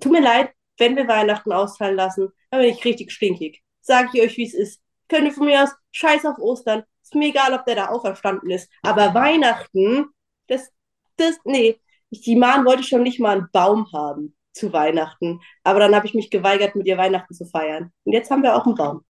Tut 0.01 0.13
mir 0.13 0.21
leid, 0.23 0.51
wenn 0.79 0.97
wir 0.97 1.09
Weihnachten 1.09 1.53
ausfallen 1.53 1.97
lassen, 1.97 2.29
dann 2.51 2.61
bin 2.61 2.71
ich 2.71 2.85
richtig 2.85 3.11
stinkig. 3.13 3.63
Sag 3.81 4.15
ich 4.15 4.23
euch, 4.23 4.37
wie 4.37 4.47
es 4.47 4.55
ist. 4.55 4.81
Könnt 5.09 5.27
ihr 5.27 5.33
von 5.33 5.47
mir 5.47 5.63
aus 5.63 5.71
Scheiß 5.93 6.27
auf 6.27 6.39
Ostern. 6.39 6.85
Ist 7.09 7.15
mir 7.15 7.29
egal, 7.29 7.55
ob 7.55 7.65
der 7.65 7.75
da 7.77 7.87
auferstanden 7.89 8.51
ist. 8.51 8.71
Aber 8.83 9.15
Weihnachten, 9.15 10.07
das, 10.47 10.71
das, 11.17 11.39
nee. 11.45 11.81
Die 12.11 12.37
Maren 12.37 12.65
wollte 12.67 12.83
schon 12.83 13.03
nicht 13.03 13.19
mal 13.21 13.39
einen 13.39 13.49
Baum 13.53 13.91
haben 13.93 14.37
zu 14.53 14.73
Weihnachten. 14.75 15.41
Aber 15.65 15.81
dann 15.81 15.95
habe 15.95 16.07
ich 16.07 16.15
mich 16.15 16.31
geweigert, 16.31 16.75
mit 16.77 16.87
ihr 16.87 16.99
Weihnachten 16.99 17.33
zu 17.35 17.47
feiern. 17.47 17.93
Und 18.05 18.13
jetzt 18.13 18.31
haben 18.31 18.43
wir 18.43 18.57
auch 18.57 18.67
einen 18.67 18.75
Baum. 18.77 19.05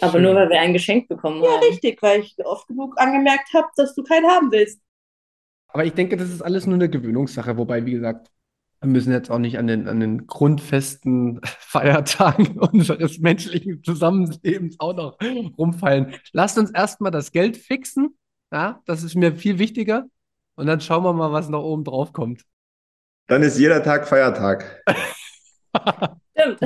Aber 0.00 0.18
Schön. 0.18 0.20
nur 0.20 0.34
weil 0.34 0.50
wir 0.50 0.60
ein 0.60 0.72
Geschenk 0.74 1.08
bekommen 1.08 1.42
Ja, 1.42 1.48
haben. 1.48 1.62
richtig, 1.70 2.02
weil 2.02 2.20
ich 2.20 2.36
oft 2.44 2.66
genug 2.68 2.98
angemerkt 3.00 3.52
habe, 3.54 3.68
dass 3.76 3.94
du 3.94 4.02
keinen 4.02 4.26
haben 4.30 4.50
willst. 4.52 4.80
Aber 5.68 5.84
ich 5.84 5.92
denke, 5.94 6.16
das 6.16 6.30
ist 6.30 6.42
alles 6.42 6.66
nur 6.66 6.74
eine 6.76 6.88
Gewöhnungssache. 6.90 7.56
Wobei, 7.56 7.84
wie 7.86 7.92
gesagt, 7.92 8.30
wir 8.80 8.88
müssen 8.88 9.12
jetzt 9.12 9.30
auch 9.30 9.38
nicht 9.38 9.58
an 9.58 9.66
den, 9.66 9.88
an 9.88 10.00
den 10.00 10.26
grundfesten 10.26 11.40
Feiertagen 11.44 12.58
unseres 12.58 13.18
menschlichen 13.18 13.82
Zusammenlebens 13.82 14.78
auch 14.78 14.94
noch 14.94 15.18
rumfallen. 15.58 16.14
Lasst 16.32 16.58
uns 16.58 16.70
erstmal 16.70 17.10
das 17.10 17.32
Geld 17.32 17.56
fixen. 17.56 18.16
Ja, 18.52 18.80
das 18.86 19.02
ist 19.02 19.16
mir 19.16 19.34
viel 19.34 19.58
wichtiger. 19.58 20.04
Und 20.54 20.66
dann 20.66 20.80
schauen 20.80 21.04
wir 21.04 21.12
mal, 21.12 21.32
was 21.32 21.48
noch 21.48 21.62
oben 21.62 21.84
drauf 21.84 22.12
kommt. 22.12 22.42
Dann 23.26 23.42
ist 23.42 23.58
jeder 23.58 23.82
Tag 23.82 24.06
Feiertag. 24.06 24.82
Stimmt. 26.38 26.60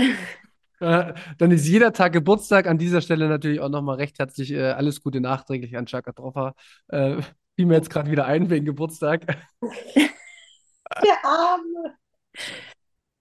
Dann 0.79 1.51
ist 1.51 1.67
jeder 1.67 1.93
Tag 1.93 2.13
Geburtstag. 2.13 2.67
An 2.67 2.79
dieser 2.79 3.01
Stelle 3.01 3.29
natürlich 3.29 3.61
auch 3.61 3.69
nochmal 3.69 3.97
recht 3.97 4.19
herzlich 4.19 4.53
äh, 4.53 4.71
alles 4.71 5.03
Gute 5.03 5.21
nachträglich 5.21 5.77
an 5.77 5.87
Chaka 5.87 6.13
Troffer. 6.13 6.55
Äh, 6.89 7.23
fiel 7.57 7.67
mir 7.67 7.75
jetzt 7.75 7.91
gerade 7.91 8.11
wieder 8.11 8.27
ein 8.27 8.51
wegen 8.51 8.67
Geburtstag. 8.67 9.27
Der 11.03 11.25
Arme. 11.25 11.97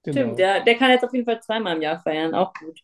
Genau. 0.04 0.18
Stimmt, 0.18 0.40
der, 0.40 0.64
der 0.64 0.76
kann 0.76 0.92
jetzt 0.92 1.04
auf 1.04 1.14
jeden 1.14 1.26
Fall 1.26 1.42
zweimal 1.42 1.76
im 1.76 1.82
Jahr 1.82 2.00
feiern. 2.02 2.34
Auch 2.34 2.54
gut. 2.54 2.80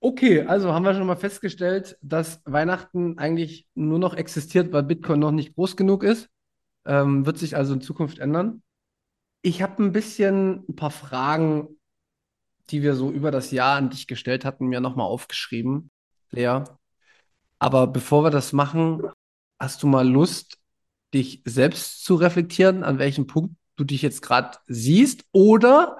Okay, 0.00 0.42
also 0.42 0.72
haben 0.72 0.84
wir 0.84 0.94
schon 0.94 1.06
mal 1.06 1.16
festgestellt, 1.16 1.96
dass 2.02 2.42
Weihnachten 2.44 3.18
eigentlich 3.18 3.68
nur 3.74 4.00
noch 4.00 4.14
existiert, 4.14 4.72
weil 4.72 4.82
Bitcoin 4.82 5.20
noch 5.20 5.30
nicht 5.30 5.54
groß 5.54 5.76
genug 5.76 6.02
ist. 6.02 6.28
Ähm, 6.84 7.24
wird 7.24 7.38
sich 7.38 7.56
also 7.56 7.74
in 7.74 7.80
Zukunft 7.80 8.18
ändern. 8.18 8.62
Ich 9.42 9.62
habe 9.62 9.80
ein 9.82 9.92
bisschen 9.92 10.64
ein 10.68 10.74
paar 10.74 10.90
Fragen, 10.90 11.78
die 12.70 12.82
wir 12.82 12.96
so 12.96 13.10
über 13.12 13.30
das 13.30 13.52
Jahr 13.52 13.76
an 13.76 13.90
dich 13.90 14.08
gestellt 14.08 14.44
hatten, 14.44 14.66
mir 14.66 14.80
nochmal 14.80 15.06
aufgeschrieben, 15.06 15.90
Lea. 16.30 16.64
Aber 17.60 17.86
bevor 17.86 18.24
wir 18.24 18.30
das 18.30 18.52
machen, 18.52 19.02
hast 19.60 19.84
du 19.84 19.86
mal 19.86 20.08
Lust, 20.08 20.58
dich 21.14 21.42
selbst 21.44 22.04
zu 22.04 22.16
reflektieren, 22.16 22.82
an 22.82 22.98
welchem 22.98 23.28
Punkt 23.28 23.54
du 23.76 23.84
dich 23.84 24.02
jetzt 24.02 24.22
gerade 24.22 24.58
siehst? 24.66 25.24
Oder 25.32 25.98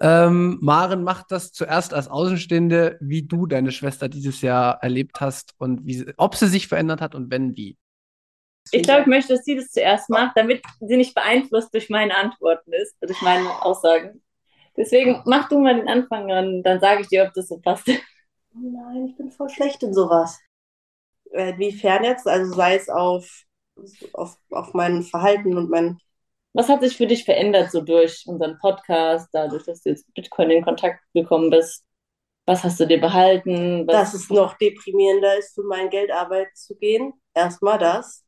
ähm, 0.00 0.58
Maren 0.60 1.04
macht 1.04 1.30
das 1.30 1.52
zuerst 1.52 1.94
als 1.94 2.08
Außenstehende, 2.08 2.98
wie 3.00 3.22
du 3.22 3.46
deine 3.46 3.72
Schwester 3.72 4.08
dieses 4.08 4.40
Jahr 4.40 4.82
erlebt 4.82 5.20
hast 5.20 5.54
und 5.58 5.86
wie, 5.86 6.12
ob 6.16 6.34
sie 6.34 6.48
sich 6.48 6.68
verändert 6.68 7.00
hat 7.00 7.14
und 7.14 7.30
wenn, 7.30 7.56
wie. 7.56 7.76
Ich 8.72 8.82
glaube, 8.82 9.02
ich 9.02 9.06
möchte, 9.06 9.34
dass 9.34 9.44
sie 9.44 9.56
das 9.56 9.68
zuerst 9.68 10.08
macht, 10.08 10.36
damit 10.36 10.62
sie 10.80 10.96
nicht 10.96 11.14
beeinflusst 11.14 11.72
durch 11.74 11.90
meine 11.90 12.16
Antworten 12.16 12.72
ist, 12.72 12.96
durch 13.00 13.20
meine 13.20 13.62
Aussagen. 13.62 14.22
Deswegen 14.76 15.22
mach 15.26 15.48
du 15.48 15.60
mal 15.60 15.76
den 15.76 15.88
Anfang 15.88 16.32
an, 16.32 16.62
dann 16.62 16.80
sage 16.80 17.02
ich 17.02 17.08
dir, 17.08 17.24
ob 17.24 17.34
das 17.34 17.48
so 17.48 17.58
passt. 17.58 17.88
Oh 17.88 18.70
nein, 18.70 19.06
ich 19.08 19.16
bin 19.16 19.30
voll 19.30 19.50
schlecht 19.50 19.82
in 19.82 19.92
sowas. 19.92 20.40
Äh, 21.32 21.50
Inwiefern 21.50 22.04
jetzt? 22.04 22.26
Also 22.26 22.52
sei 22.54 22.76
es 22.76 22.88
auf 22.88 23.44
auf, 24.12 24.36
auf 24.50 24.74
mein 24.74 25.02
Verhalten 25.02 25.56
und 25.56 25.70
mein. 25.70 25.98
Was 26.54 26.68
hat 26.68 26.82
sich 26.82 26.96
für 26.96 27.06
dich 27.06 27.24
verändert, 27.24 27.72
so 27.72 27.80
durch 27.80 28.24
unseren 28.26 28.58
Podcast, 28.58 29.28
dadurch, 29.32 29.64
dass 29.64 29.82
du 29.82 29.90
jetzt 29.90 30.06
mit 30.06 30.14
Bitcoin 30.14 30.50
in 30.50 30.64
Kontakt 30.64 31.00
gekommen 31.12 31.50
bist? 31.50 31.84
Was 32.46 32.62
hast 32.62 32.78
du 32.78 32.86
dir 32.86 33.00
behalten? 33.00 33.86
Was 33.88 34.12
Dass 34.12 34.14
es 34.14 34.30
noch 34.30 34.56
deprimierender 34.58 35.36
ist, 35.36 35.54
für 35.54 35.64
mein 35.64 35.90
Geld 35.90 36.12
arbeiten 36.12 36.54
zu 36.54 36.76
gehen. 36.76 37.12
Erstmal 37.34 37.78
das. 37.78 38.24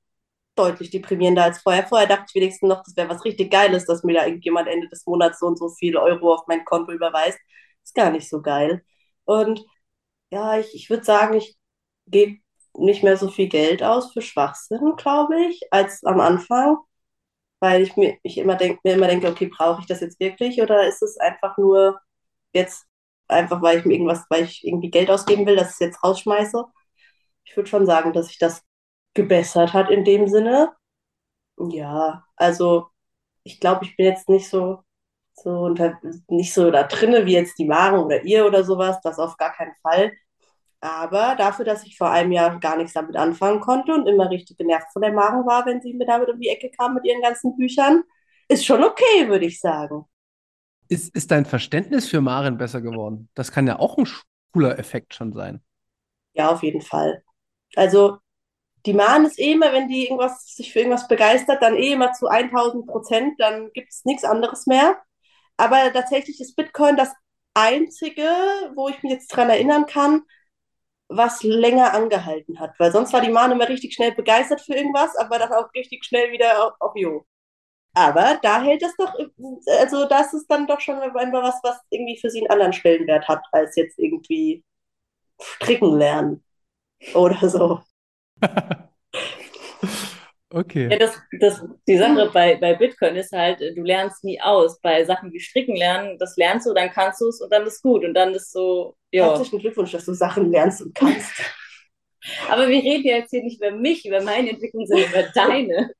Deutlich 0.56 0.90
deprimierender 0.90 1.44
als 1.44 1.60
vorher. 1.60 1.86
Vorher 1.86 2.08
dachte 2.08 2.24
ich 2.28 2.34
wenigstens 2.34 2.68
noch, 2.68 2.82
das 2.82 2.96
wäre 2.96 3.08
was 3.08 3.24
richtig 3.24 3.50
Geiles, 3.50 3.84
dass 3.86 4.02
mir 4.02 4.14
da 4.14 4.26
irgendjemand 4.26 4.68
Ende 4.68 4.88
des 4.88 5.06
Monats 5.06 5.38
so 5.38 5.46
und 5.46 5.58
so 5.58 5.68
viele 5.68 6.00
Euro 6.02 6.34
auf 6.34 6.46
mein 6.48 6.64
Konto 6.64 6.92
überweist. 6.92 7.38
Ist 7.84 7.94
gar 7.94 8.10
nicht 8.10 8.28
so 8.28 8.42
geil. 8.42 8.82
Und 9.24 9.64
ja, 10.30 10.58
ich, 10.58 10.74
ich 10.74 10.90
würde 10.90 11.04
sagen, 11.04 11.34
ich 11.34 11.56
gebe 12.06 12.38
nicht 12.74 13.02
mehr 13.02 13.16
so 13.16 13.30
viel 13.30 13.48
Geld 13.48 13.82
aus 13.82 14.12
für 14.12 14.22
Schwachsinn, 14.22 14.94
glaube 14.96 15.44
ich, 15.46 15.60
als 15.70 16.02
am 16.04 16.20
Anfang. 16.20 16.78
Weil 17.60 17.82
ich 17.82 17.96
mir, 17.96 18.18
ich 18.22 18.38
immer 18.38 18.56
denk, 18.56 18.84
mir 18.84 18.94
immer 18.94 19.06
denke, 19.08 19.28
okay, 19.28 19.46
brauche 19.46 19.80
ich 19.80 19.86
das 19.86 20.00
jetzt 20.00 20.20
wirklich 20.20 20.60
oder 20.62 20.86
ist 20.86 21.02
es 21.02 21.18
einfach 21.18 21.56
nur 21.58 22.00
jetzt 22.54 22.86
einfach, 23.28 23.62
weil 23.62 23.78
ich 23.80 23.84
mir 23.86 23.94
irgendwas, 23.94 24.24
weil 24.30 24.44
ich 24.44 24.66
irgendwie 24.66 24.90
Geld 24.90 25.10
ausgeben 25.10 25.46
will, 25.46 25.56
dass 25.56 25.68
ich 25.68 25.74
es 25.74 25.80
jetzt 25.80 26.04
rausschmeiße? 26.04 26.64
Ich 27.44 27.56
würde 27.56 27.68
schon 27.70 27.86
sagen, 27.86 28.12
dass 28.12 28.28
sich 28.28 28.38
das 28.38 28.62
gebessert 29.14 29.72
hat 29.74 29.90
in 29.90 30.04
dem 30.04 30.28
Sinne. 30.28 30.72
Ja, 31.58 32.24
also 32.36 32.88
ich 33.44 33.60
glaube, 33.60 33.84
ich 33.86 33.96
bin 33.96 34.06
jetzt 34.06 34.28
nicht 34.28 34.48
so, 34.50 34.84
so 35.34 35.50
unter, 35.64 36.00
nicht 36.28 36.54
so 36.54 36.70
da 36.70 36.84
drinne 36.84 37.26
wie 37.26 37.34
jetzt 37.34 37.58
die 37.58 37.66
Maren 37.66 38.00
oder 38.04 38.24
ihr 38.24 38.46
oder 38.46 38.64
sowas, 38.64 39.00
das 39.02 39.18
auf 39.18 39.36
gar 39.38 39.52
keinen 39.54 39.74
Fall. 39.82 40.12
Aber 40.80 41.34
dafür, 41.36 41.64
dass 41.64 41.84
ich 41.84 41.96
vor 41.96 42.10
einem 42.10 42.32
Jahr 42.32 42.60
gar 42.60 42.76
nichts 42.76 42.92
damit 42.92 43.16
anfangen 43.16 43.60
konnte 43.60 43.92
und 43.94 44.06
immer 44.06 44.30
richtig 44.30 44.58
genervt 44.58 44.92
von 44.92 45.02
der 45.02 45.12
Maren 45.12 45.46
war, 45.46 45.66
wenn 45.66 45.80
sie 45.80 45.94
mir 45.94 46.06
damit 46.06 46.28
um 46.28 46.38
die 46.40 46.48
Ecke 46.48 46.70
kam 46.70 46.94
mit 46.94 47.04
ihren 47.04 47.22
ganzen 47.22 47.56
Büchern, 47.56 48.02
ist 48.48 48.64
schon 48.64 48.84
okay, 48.84 49.28
würde 49.28 49.46
ich 49.46 49.60
sagen. 49.60 50.04
Ist, 50.88 51.14
ist 51.16 51.30
dein 51.30 51.46
Verständnis 51.46 52.08
für 52.08 52.20
Maren 52.20 52.58
besser 52.58 52.80
geworden? 52.80 53.28
Das 53.34 53.50
kann 53.50 53.66
ja 53.66 53.78
auch 53.78 53.98
ein 53.98 54.06
cooler 54.52 54.78
Effekt 54.78 55.14
schon 55.14 55.32
sein. 55.32 55.60
Ja, 56.34 56.50
auf 56.50 56.62
jeden 56.62 56.82
Fall. 56.82 57.22
Also, 57.74 58.18
die 58.86 58.92
Maren 58.94 59.24
ist 59.26 59.38
eh 59.38 59.52
immer, 59.52 59.72
wenn 59.72 59.88
die 59.88 60.04
irgendwas, 60.04 60.54
sich 60.54 60.72
für 60.72 60.80
irgendwas 60.80 61.08
begeistert, 61.08 61.62
dann 61.62 61.74
eh 61.76 61.92
immer 61.92 62.12
zu 62.12 62.28
1000 62.28 62.86
Prozent, 62.86 63.34
dann 63.40 63.72
gibt 63.72 63.90
es 63.92 64.04
nichts 64.04 64.24
anderes 64.24 64.66
mehr. 64.66 64.96
Aber 65.56 65.92
tatsächlich 65.92 66.40
ist 66.40 66.56
Bitcoin 66.56 66.96
das 66.96 67.12
einzige, 67.54 68.28
wo 68.74 68.88
ich 68.88 69.02
mich 69.02 69.12
jetzt 69.12 69.28
dran 69.28 69.50
erinnern 69.50 69.86
kann, 69.86 70.22
was 71.08 71.42
länger 71.42 71.94
angehalten 71.94 72.58
hat. 72.60 72.74
Weil 72.78 72.92
sonst 72.92 73.12
war 73.12 73.20
die 73.20 73.30
Maren 73.30 73.52
immer 73.52 73.68
richtig 73.68 73.94
schnell 73.94 74.12
begeistert 74.12 74.60
für 74.60 74.74
irgendwas, 74.74 75.16
aber 75.16 75.38
dann 75.38 75.52
auch 75.52 75.72
richtig 75.74 76.04
schnell 76.04 76.32
wieder 76.32 76.74
auf, 76.80 76.92
Jo. 76.96 77.24
Aber 77.94 78.38
da 78.42 78.62
hält 78.62 78.82
es 78.82 78.94
doch, 78.96 79.12
also 79.80 80.06
das 80.06 80.34
ist 80.34 80.46
dann 80.48 80.66
doch 80.66 80.80
schon 80.80 80.96
einfach 80.96 81.42
was, 81.42 81.60
was 81.62 81.80
irgendwie 81.90 82.18
für 82.18 82.28
sie 82.30 82.40
einen 82.40 82.50
anderen 82.50 82.74
Stellenwert 82.74 83.26
hat, 83.26 83.42
als 83.52 83.74
jetzt 83.76 83.98
irgendwie 83.98 84.62
stricken 85.40 85.96
lernen 85.98 86.44
oder 87.14 87.48
so. 87.48 87.80
Okay. 90.56 90.88
Ja, 90.90 90.96
das, 90.96 91.20
das, 91.38 91.62
die 91.86 91.98
Sache 91.98 92.30
bei, 92.32 92.56
bei 92.56 92.72
Bitcoin 92.72 93.14
ist 93.14 93.30
halt, 93.32 93.60
du 93.60 93.82
lernst 93.82 94.24
nie 94.24 94.40
aus. 94.40 94.80
Bei 94.80 95.04
Sachen 95.04 95.30
wie 95.34 95.38
Stricken 95.38 95.76
lernen, 95.76 96.16
das 96.18 96.34
lernst 96.38 96.66
du, 96.66 96.72
dann 96.72 96.88
kannst 96.88 97.20
du 97.20 97.28
es 97.28 97.42
und 97.42 97.52
dann 97.52 97.66
ist 97.66 97.82
gut. 97.82 98.06
Und 98.06 98.14
dann 98.14 98.32
ist 98.32 98.52
so, 98.52 98.96
ja. 99.10 99.26
Herzlichen 99.26 99.58
Glückwunsch, 99.58 99.92
dass 99.92 100.06
du 100.06 100.14
Sachen 100.14 100.50
lernst 100.50 100.80
und 100.80 100.94
kannst. 100.94 101.30
Aber 102.50 102.68
wir 102.68 102.82
reden 102.82 103.06
ja 103.06 103.16
jetzt 103.16 103.30
hier 103.30 103.42
nicht 103.42 103.60
über 103.60 103.70
mich, 103.70 104.06
über 104.06 104.22
meine 104.22 104.48
Entwicklung, 104.48 104.86
sondern 104.86 105.10
über 105.10 105.24
deine. 105.34 105.90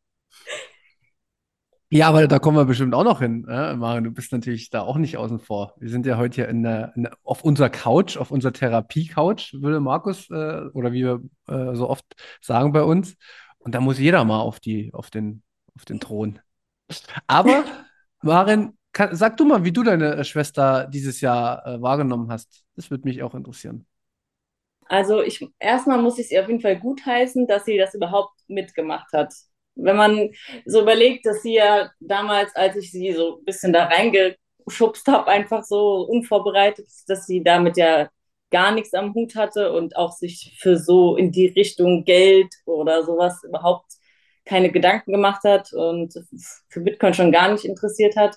Ja, 1.89 2.09
aber 2.09 2.27
da 2.27 2.41
kommen 2.41 2.57
wir 2.57 2.65
bestimmt 2.65 2.95
auch 2.95 3.05
noch 3.05 3.21
hin. 3.21 3.47
Äh, 3.49 3.77
Maren, 3.77 4.03
du 4.03 4.11
bist 4.11 4.33
natürlich 4.33 4.71
da 4.71 4.81
auch 4.81 4.97
nicht 4.97 5.19
außen 5.19 5.39
vor. 5.39 5.75
Wir 5.79 5.89
sind 5.89 6.05
ja 6.05 6.17
heute 6.17 6.35
hier 6.35 6.49
in 6.49 6.65
der, 6.65 6.93
in 6.97 7.05
der, 7.05 7.17
auf 7.23 7.45
unserer 7.45 7.71
Couch, 7.71 8.17
auf 8.17 8.33
unserer 8.33 8.53
Therapie-Couch, 8.53 9.55
würde 9.55 9.79
Markus, 9.79 10.29
äh, 10.31 10.63
oder 10.73 10.93
wie 10.93 11.05
wir 11.05 11.21
äh, 11.47 11.77
so 11.77 11.89
oft 11.89 12.05
sagen 12.41 12.73
bei 12.73 12.83
uns. 12.83 13.17
Und 13.67 13.75
da 13.75 13.81
muss 13.81 13.99
jeder 13.99 14.25
mal 14.25 14.39
auf, 14.39 14.61
die, 14.61 14.95
auf, 14.95 15.11
den, 15.11 15.43
auf 15.75 15.85
den 15.85 15.99
Thron. 15.99 16.39
Aber, 17.27 17.65
Maren, 18.23 18.79
kann, 18.93 19.17
sag 19.17 19.37
du 19.39 19.45
mal, 19.45 19.65
wie 19.65 19.73
du 19.73 19.83
deine 19.83 20.25
Schwester 20.25 20.87
dieses 20.87 21.21
Jahr 21.21 21.67
äh, 21.67 21.83
wahrgenommen 21.83 22.31
hast. 22.31 22.63
Das 22.77 22.93
würde 22.93 23.09
mich 23.09 23.25
auch 23.25 23.35
interessieren. 23.35 23.85
Also 24.85 25.21
ich 25.21 25.45
erstmal 25.59 26.01
muss 26.01 26.17
ich 26.21 26.29
sie 26.29 26.39
auf 26.39 26.47
jeden 26.47 26.61
Fall 26.61 26.79
gutheißen, 26.79 27.49
dass 27.49 27.65
sie 27.65 27.77
das 27.77 27.93
überhaupt 27.93 28.39
mitgemacht 28.47 29.13
hat. 29.13 29.35
Wenn 29.75 29.97
man 29.97 30.31
so 30.65 30.83
überlegt, 30.83 31.27
dass 31.27 31.43
sie 31.43 31.55
ja 31.55 31.91
damals, 31.99 32.55
als 32.55 32.77
ich 32.77 32.93
sie 32.93 33.15
so 33.15 33.39
ein 33.39 33.45
bisschen 33.45 33.73
da 33.73 33.87
reingeschubst 33.87 35.09
habe, 35.09 35.27
einfach 35.27 35.65
so 35.65 36.07
unvorbereitet, 36.09 36.87
dass 37.09 37.27
sie 37.27 37.43
damit 37.43 37.77
ja 37.77 38.09
gar 38.51 38.73
nichts 38.73 38.95
am 38.95 39.15
Hut 39.15 39.35
hatte 39.35 39.73
und 39.73 39.97
auch 39.97 40.13
sich 40.13 40.57
für 40.61 40.77
so 40.77 41.17
in 41.17 41.33
die 41.33 41.49
Richtung 41.49 42.05
Geld 42.05 42.55
oder 42.65 43.05
sowas 43.05 43.43
überhaupt 43.45 43.93
keine 44.45 44.71
Gedanken 44.71 45.13
gemacht 45.13 45.43
hat 45.45 45.73
und 45.73 46.15
für 46.69 46.81
Bitcoin 46.81 47.15
schon 47.15 47.33
gar 47.33 47.51
nicht 47.51 47.65
interessiert 47.65 48.17
hat. 48.17 48.37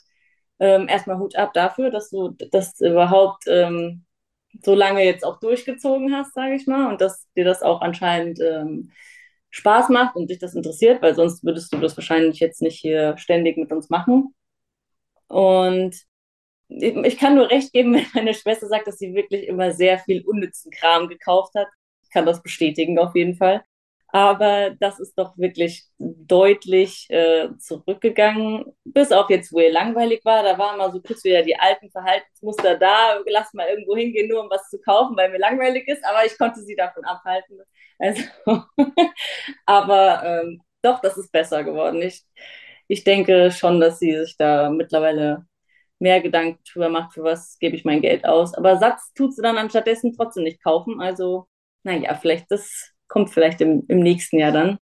Ähm, 0.60 0.88
erstmal 0.90 1.20
Hut 1.20 1.36
ab 1.36 1.54
dafür, 1.54 1.92
dass 1.92 2.10
du 2.10 2.36
das 2.52 2.82
überhaupt 2.82 3.44
ähm, 3.48 4.06
so 4.64 4.76
lange 4.76 5.06
jetzt 5.06 5.24
auch 5.24 5.40
durchgezogen 5.40 6.14
hast, 6.14 6.34
sage 6.34 6.56
ich 6.56 6.68
mal, 6.68 6.90
und 6.90 7.02
dass 7.02 7.28
dir 7.36 7.46
das 7.46 7.62
auch 7.62 7.82
anscheinend 7.82 8.40
ähm, 8.42 8.92
Spaß 9.52 9.90
macht 9.90 10.16
und 10.16 10.30
dich 10.30 10.40
das 10.40 10.56
interessiert, 10.56 11.02
weil 11.02 11.16
sonst 11.16 11.44
würdest 11.44 11.74
du 11.74 11.78
das 11.78 11.98
wahrscheinlich 11.98 12.40
jetzt 12.40 12.62
nicht 12.62 12.80
hier 12.80 13.18
ständig 13.18 13.58
mit 13.58 13.72
uns 13.72 13.90
machen. 13.90 14.34
Und 15.28 15.96
ich 16.70 17.18
kann 17.18 17.36
nur 17.36 17.50
recht 17.50 17.74
geben, 17.74 17.94
wenn 17.96 18.06
meine 18.14 18.34
Schwester 18.34 18.68
sagt, 18.68 18.88
dass 18.88 18.98
sie 18.98 19.14
wirklich 19.14 19.48
immer 19.48 19.72
sehr 19.72 20.00
viel 20.00 20.26
unnützen 20.26 20.72
Kram 20.72 21.08
gekauft 21.10 21.54
hat. 21.56 21.68
Ich 22.04 22.10
kann 22.12 22.26
das 22.26 22.42
bestätigen 22.42 23.00
auf 23.00 23.16
jeden 23.16 23.36
Fall. 23.36 23.64
Aber 24.12 24.72
das 24.80 25.00
ist 25.00 25.16
doch 25.20 25.38
wirklich 25.38 25.86
deutlich 26.00 27.06
äh, 27.10 27.50
zurückgegangen. 27.60 28.66
Bis 28.84 29.12
auf 29.12 29.30
jetzt, 29.30 29.54
wo 29.54 29.60
ihr 29.60 29.72
langweilig 29.72 30.26
war, 30.26 30.42
da 30.42 30.58
waren 30.58 30.80
mal 30.80 30.92
so 30.92 31.00
kurz 31.02 31.24
wieder 31.24 31.44
die 31.44 31.56
alten 31.60 31.92
Verhaltensmuster 31.92 32.78
da. 32.78 33.20
Lass 33.28 33.54
mal 33.54 33.68
irgendwo 33.70 33.96
hingehen, 33.96 34.28
nur 34.28 34.42
um 34.42 34.50
was 34.50 34.68
zu 34.70 34.80
kaufen, 34.82 35.16
weil 35.16 35.30
mir 35.30 35.38
langweilig 35.38 35.88
ist. 35.88 36.04
Aber 36.06 36.26
ich 36.26 36.38
konnte 36.40 36.62
sie 36.62 36.76
davon 36.76 37.04
abhalten. 37.06 37.60
Also 38.00 38.24
aber 39.66 40.24
ähm, 40.26 40.62
doch, 40.82 41.02
das 41.02 41.18
ist 41.18 41.32
besser 41.32 41.64
geworden. 41.64 42.02
Ich, 42.02 42.24
ich 42.88 43.04
denke 43.04 43.52
schon, 43.52 43.80
dass 43.80 44.00
sie 44.00 44.18
sich 44.18 44.38
da 44.38 44.70
mittlerweile 44.72 45.46
mehr 46.00 46.22
Gedanken 46.22 46.60
drüber 46.72 46.90
macht, 46.90 47.14
für 47.14 47.24
was 47.24 47.58
gebe 47.60 47.76
ich 47.76 47.86
mein 47.86 48.02
Geld 48.02 48.26
aus. 48.26 48.54
Aber 48.54 48.78
Satz 48.78 49.14
tut 49.14 49.36
sie 49.36 49.42
dann 49.42 49.58
anstattdessen 49.58 50.14
trotzdem 50.16 50.44
nicht 50.44 50.64
kaufen. 50.64 51.02
Also, 51.02 51.48
naja, 51.84 52.16
vielleicht 52.16 52.50
das 52.52 52.92
kommt 53.08 53.30
vielleicht 53.32 53.62
im, 53.62 53.84
im 53.88 54.00
nächsten 54.00 54.40
Jahr 54.40 54.52
dann. 54.52 54.78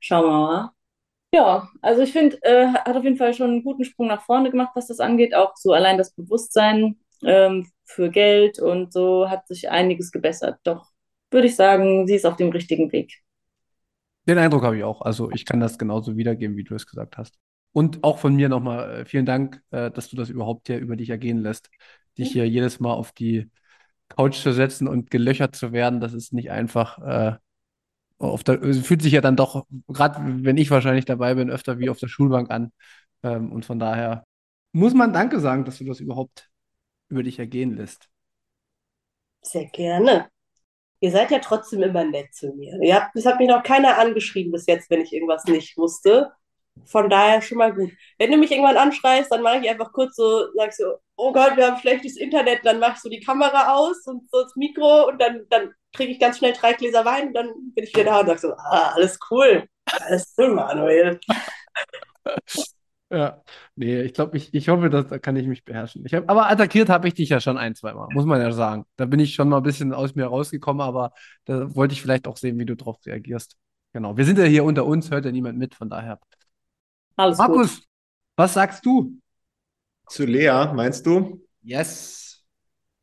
Schauen 0.00 0.24
wir 0.24 0.30
mal. 0.30 0.70
Ja, 1.32 1.68
also 1.80 2.02
ich 2.02 2.12
finde, 2.12 2.38
äh, 2.42 2.66
hat 2.66 2.96
auf 2.96 3.04
jeden 3.04 3.16
Fall 3.16 3.34
schon 3.34 3.50
einen 3.50 3.64
guten 3.64 3.84
Sprung 3.84 4.08
nach 4.08 4.22
vorne 4.22 4.50
gemacht, 4.50 4.72
was 4.74 4.88
das 4.88 5.00
angeht. 5.00 5.34
Auch 5.34 5.52
so 5.56 5.72
allein 5.72 5.96
das 5.96 6.12
Bewusstsein 6.12 6.96
ähm, 7.24 7.70
für 7.84 8.10
Geld 8.10 8.58
und 8.58 8.92
so 8.92 9.30
hat 9.30 9.46
sich 9.46 9.70
einiges 9.70 10.10
gebessert. 10.10 10.58
Doch 10.64 10.86
würde 11.30 11.46
ich 11.46 11.56
sagen, 11.56 12.06
sie 12.06 12.16
ist 12.16 12.26
auf 12.26 12.36
dem 12.36 12.50
richtigen 12.50 12.90
Weg. 12.92 13.22
Den 14.26 14.38
Eindruck 14.38 14.64
habe 14.64 14.76
ich 14.76 14.84
auch. 14.84 15.02
Also 15.02 15.30
ich 15.30 15.44
kann 15.44 15.60
das 15.60 15.78
genauso 15.78 16.16
wiedergeben, 16.16 16.56
wie 16.56 16.64
du 16.64 16.74
es 16.74 16.86
gesagt 16.86 17.16
hast. 17.16 17.38
Und 17.72 18.02
auch 18.02 18.18
von 18.18 18.34
mir 18.34 18.48
nochmal 18.48 19.00
äh, 19.00 19.04
vielen 19.04 19.26
Dank, 19.26 19.62
äh, 19.70 19.90
dass 19.90 20.08
du 20.08 20.16
das 20.16 20.28
überhaupt 20.28 20.66
hier 20.66 20.78
über 20.78 20.96
dich 20.96 21.10
ergehen 21.10 21.38
lässt. 21.38 21.70
Dich 22.18 22.32
hier 22.32 22.48
jedes 22.48 22.80
Mal 22.80 22.92
auf 22.92 23.12
die 23.12 23.50
Couch 24.08 24.42
zu 24.42 24.52
setzen 24.52 24.88
und 24.88 25.10
gelöchert 25.10 25.54
zu 25.54 25.72
werden, 25.72 26.00
das 26.00 26.12
ist 26.12 26.32
nicht 26.32 26.50
einfach. 26.50 26.98
Äh, 26.98 27.36
der, 28.20 28.74
fühlt 28.74 29.02
sich 29.02 29.12
ja 29.12 29.20
dann 29.20 29.36
doch, 29.36 29.66
gerade 29.88 30.44
wenn 30.44 30.58
ich 30.58 30.70
wahrscheinlich 30.70 31.04
dabei 31.04 31.34
bin, 31.34 31.48
öfter 31.48 31.78
wie 31.78 31.88
auf 31.88 31.98
der 31.98 32.08
Schulbank 32.08 32.50
an. 32.50 32.72
Ähm, 33.22 33.52
und 33.52 33.64
von 33.64 33.78
daher 33.78 34.24
muss 34.72 34.94
man 34.94 35.12
Danke 35.12 35.40
sagen, 35.40 35.64
dass 35.64 35.78
du 35.78 35.84
das 35.84 36.00
überhaupt 36.00 36.50
über 37.08 37.22
dich 37.22 37.38
ergehen 37.38 37.76
lässt. 37.76 38.08
Sehr 39.42 39.66
gerne. 39.66 40.28
Ihr 41.00 41.10
seid 41.10 41.30
ja 41.30 41.38
trotzdem 41.38 41.82
immer 41.82 42.04
nett 42.04 42.34
zu 42.34 42.52
mir. 42.54 42.78
Ihr 42.82 42.94
habt, 42.94 43.16
es 43.16 43.24
hat 43.24 43.38
mich 43.38 43.48
noch 43.48 43.62
keiner 43.62 43.98
angeschrieben 43.98 44.52
bis 44.52 44.66
jetzt, 44.66 44.90
wenn 44.90 45.00
ich 45.00 45.12
irgendwas 45.12 45.44
nicht 45.44 45.76
wusste. 45.78 46.30
Von 46.84 47.10
daher 47.10 47.42
schon 47.42 47.58
mal 47.58 47.72
gut. 47.74 47.90
Wenn 48.18 48.30
du 48.30 48.36
mich 48.38 48.50
irgendwann 48.50 48.76
anschreist, 48.76 49.30
dann 49.30 49.42
mache 49.42 49.58
ich 49.58 49.70
einfach 49.70 49.92
kurz 49.92 50.16
so, 50.16 50.46
sag 50.54 50.70
ich 50.70 50.76
so, 50.76 50.96
oh 51.16 51.32
Gott, 51.32 51.56
wir 51.56 51.66
haben 51.66 51.80
schlechtes 51.80 52.16
Internet, 52.16 52.60
dann 52.64 52.80
mache 52.80 52.92
ich 52.94 53.02
so 53.02 53.08
die 53.08 53.20
Kamera 53.20 53.74
aus 53.74 54.06
und 54.06 54.28
so 54.30 54.42
das 54.42 54.56
Mikro 54.56 55.08
und 55.08 55.20
dann, 55.20 55.42
dann 55.50 55.72
trinke 55.92 56.12
ich 56.12 56.18
ganz 56.20 56.38
schnell 56.38 56.52
drei 56.52 56.72
Gläser 56.72 57.04
Wein 57.04 57.28
und 57.28 57.34
dann 57.34 57.48
bin 57.74 57.84
ich 57.84 57.94
wieder 57.94 58.04
da 58.04 58.20
und 58.20 58.26
sage 58.26 58.38
so, 58.38 58.52
ah, 58.54 58.92
alles 58.94 59.18
cool. 59.30 59.66
Alles 60.00 60.34
cool, 60.38 60.54
Manuel. 60.54 61.20
Ja, 63.12 63.42
nee, 63.74 64.02
ich 64.02 64.14
glaube, 64.14 64.36
ich, 64.36 64.54
ich 64.54 64.68
hoffe, 64.68 64.88
dass, 64.88 65.08
da 65.08 65.18
kann 65.18 65.34
ich 65.34 65.48
mich 65.48 65.64
beherrschen. 65.64 66.04
Ich 66.06 66.14
hab, 66.14 66.30
aber 66.30 66.48
attackiert 66.48 66.88
habe 66.88 67.08
ich 67.08 67.14
dich 67.14 67.30
ja 67.30 67.40
schon 67.40 67.58
ein, 67.58 67.74
zwei 67.74 67.92
Mal, 67.92 68.06
muss 68.12 68.24
man 68.24 68.40
ja 68.40 68.52
sagen. 68.52 68.84
Da 68.96 69.04
bin 69.04 69.18
ich 69.18 69.34
schon 69.34 69.48
mal 69.48 69.56
ein 69.56 69.62
bisschen 69.64 69.92
aus 69.92 70.14
mir 70.14 70.26
rausgekommen, 70.26 70.80
aber 70.80 71.12
da 71.44 71.74
wollte 71.74 71.92
ich 71.92 72.02
vielleicht 72.02 72.28
auch 72.28 72.36
sehen, 72.36 72.56
wie 72.60 72.66
du 72.66 72.76
drauf 72.76 72.98
reagierst. 73.04 73.56
Genau. 73.92 74.16
Wir 74.16 74.24
sind 74.24 74.38
ja 74.38 74.44
hier 74.44 74.62
unter 74.62 74.86
uns, 74.86 75.10
hört 75.10 75.24
ja 75.24 75.32
niemand 75.32 75.58
mit, 75.58 75.74
von 75.74 75.90
daher. 75.90 76.20
Alles 77.16 77.38
Markus, 77.38 77.76
gut. 77.76 77.84
was 78.36 78.54
sagst 78.54 78.84
du? 78.84 79.18
Zu 80.08 80.24
Lea, 80.24 80.72
meinst 80.74 81.06
du? 81.06 81.46
Yes. 81.62 82.42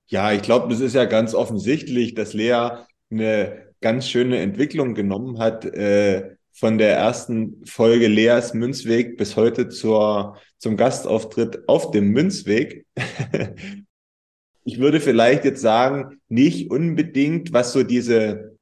Ja, 0.08 0.32
ich 0.32 0.42
glaube, 0.42 0.70
das 0.70 0.80
ist 0.80 0.96
ja 0.96 1.06
ganz 1.06 1.34
offensichtlich, 1.34 2.16
dass 2.16 2.34
Lea 2.34 2.86
eine 3.10 3.74
ganz 3.82 4.10
schöne 4.10 4.40
Entwicklung 4.40 4.96
genommen 4.96 5.40
hat, 5.40 5.66
äh, 5.66 6.38
von 6.58 6.80
der 6.80 6.96
ersten 6.98 7.64
Folge 7.66 8.08
Leas 8.08 8.56
Münzweg 8.56 9.16
bis 9.18 9.36
heute 9.36 9.70
zur, 9.70 10.38
zum 10.58 10.76
Gastauftritt 10.76 11.68
auf 11.68 11.92
dem 11.92 12.10
Münzweg. 12.10 12.88
ich 14.64 14.80
würde 14.80 15.00
vielleicht 15.00 15.46
jetzt 15.46 15.62
sagen, 15.62 16.20
nicht 16.30 16.72
unbedingt, 16.72 17.54
was 17.54 17.74
so 17.74 17.84
diese 17.84 18.58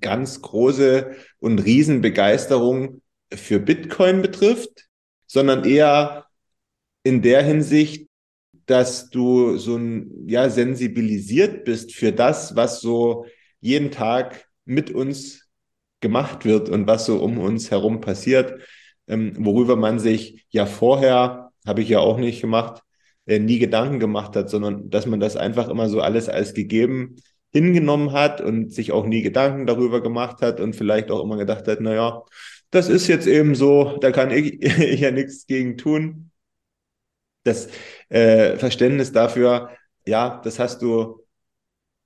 ganz 0.00 0.40
große 0.40 1.16
und 1.38 1.58
Riesenbegeisterung 1.58 3.02
für 3.36 3.60
Bitcoin 3.60 4.22
betrifft, 4.22 4.86
sondern 5.26 5.64
eher 5.64 6.26
in 7.02 7.22
der 7.22 7.42
Hinsicht, 7.42 8.08
dass 8.66 9.10
du 9.10 9.58
so 9.58 9.76
ein, 9.76 10.26
ja, 10.26 10.48
sensibilisiert 10.48 11.64
bist 11.64 11.94
für 11.94 12.12
das, 12.12 12.56
was 12.56 12.80
so 12.80 13.26
jeden 13.60 13.90
Tag 13.90 14.46
mit 14.64 14.90
uns 14.90 15.48
gemacht 16.00 16.44
wird 16.44 16.68
und 16.68 16.86
was 16.86 17.06
so 17.06 17.18
um 17.22 17.38
uns 17.38 17.70
herum 17.70 18.00
passiert, 18.00 18.60
ähm, 19.06 19.34
worüber 19.38 19.76
man 19.76 19.98
sich 19.98 20.46
ja 20.50 20.66
vorher, 20.66 21.50
habe 21.66 21.82
ich 21.82 21.88
ja 21.88 21.98
auch 22.00 22.18
nicht 22.18 22.40
gemacht, 22.40 22.82
äh, 23.26 23.38
nie 23.38 23.58
Gedanken 23.58 24.00
gemacht 24.00 24.36
hat, 24.36 24.50
sondern 24.50 24.90
dass 24.90 25.06
man 25.06 25.20
das 25.20 25.36
einfach 25.36 25.68
immer 25.68 25.88
so 25.88 26.00
alles 26.00 26.28
als 26.28 26.54
gegeben 26.54 27.16
hingenommen 27.52 28.12
hat 28.12 28.40
und 28.40 28.72
sich 28.72 28.92
auch 28.92 29.06
nie 29.06 29.22
Gedanken 29.22 29.66
darüber 29.66 30.02
gemacht 30.02 30.42
hat 30.42 30.60
und 30.60 30.74
vielleicht 30.74 31.10
auch 31.10 31.22
immer 31.22 31.36
gedacht 31.36 31.68
hat, 31.68 31.80
naja, 31.80 32.22
das 32.74 32.88
ist 32.88 33.06
jetzt 33.06 33.26
eben 33.26 33.54
so, 33.54 33.98
da 34.00 34.10
kann 34.10 34.30
ich, 34.30 34.62
ich 34.62 35.00
ja 35.00 35.10
nichts 35.10 35.46
gegen 35.46 35.76
tun. 35.78 36.30
Das 37.44 37.68
äh, 38.08 38.56
Verständnis 38.56 39.12
dafür, 39.12 39.70
ja, 40.06 40.40
das 40.42 40.58
hast 40.58 40.82
du 40.82 41.24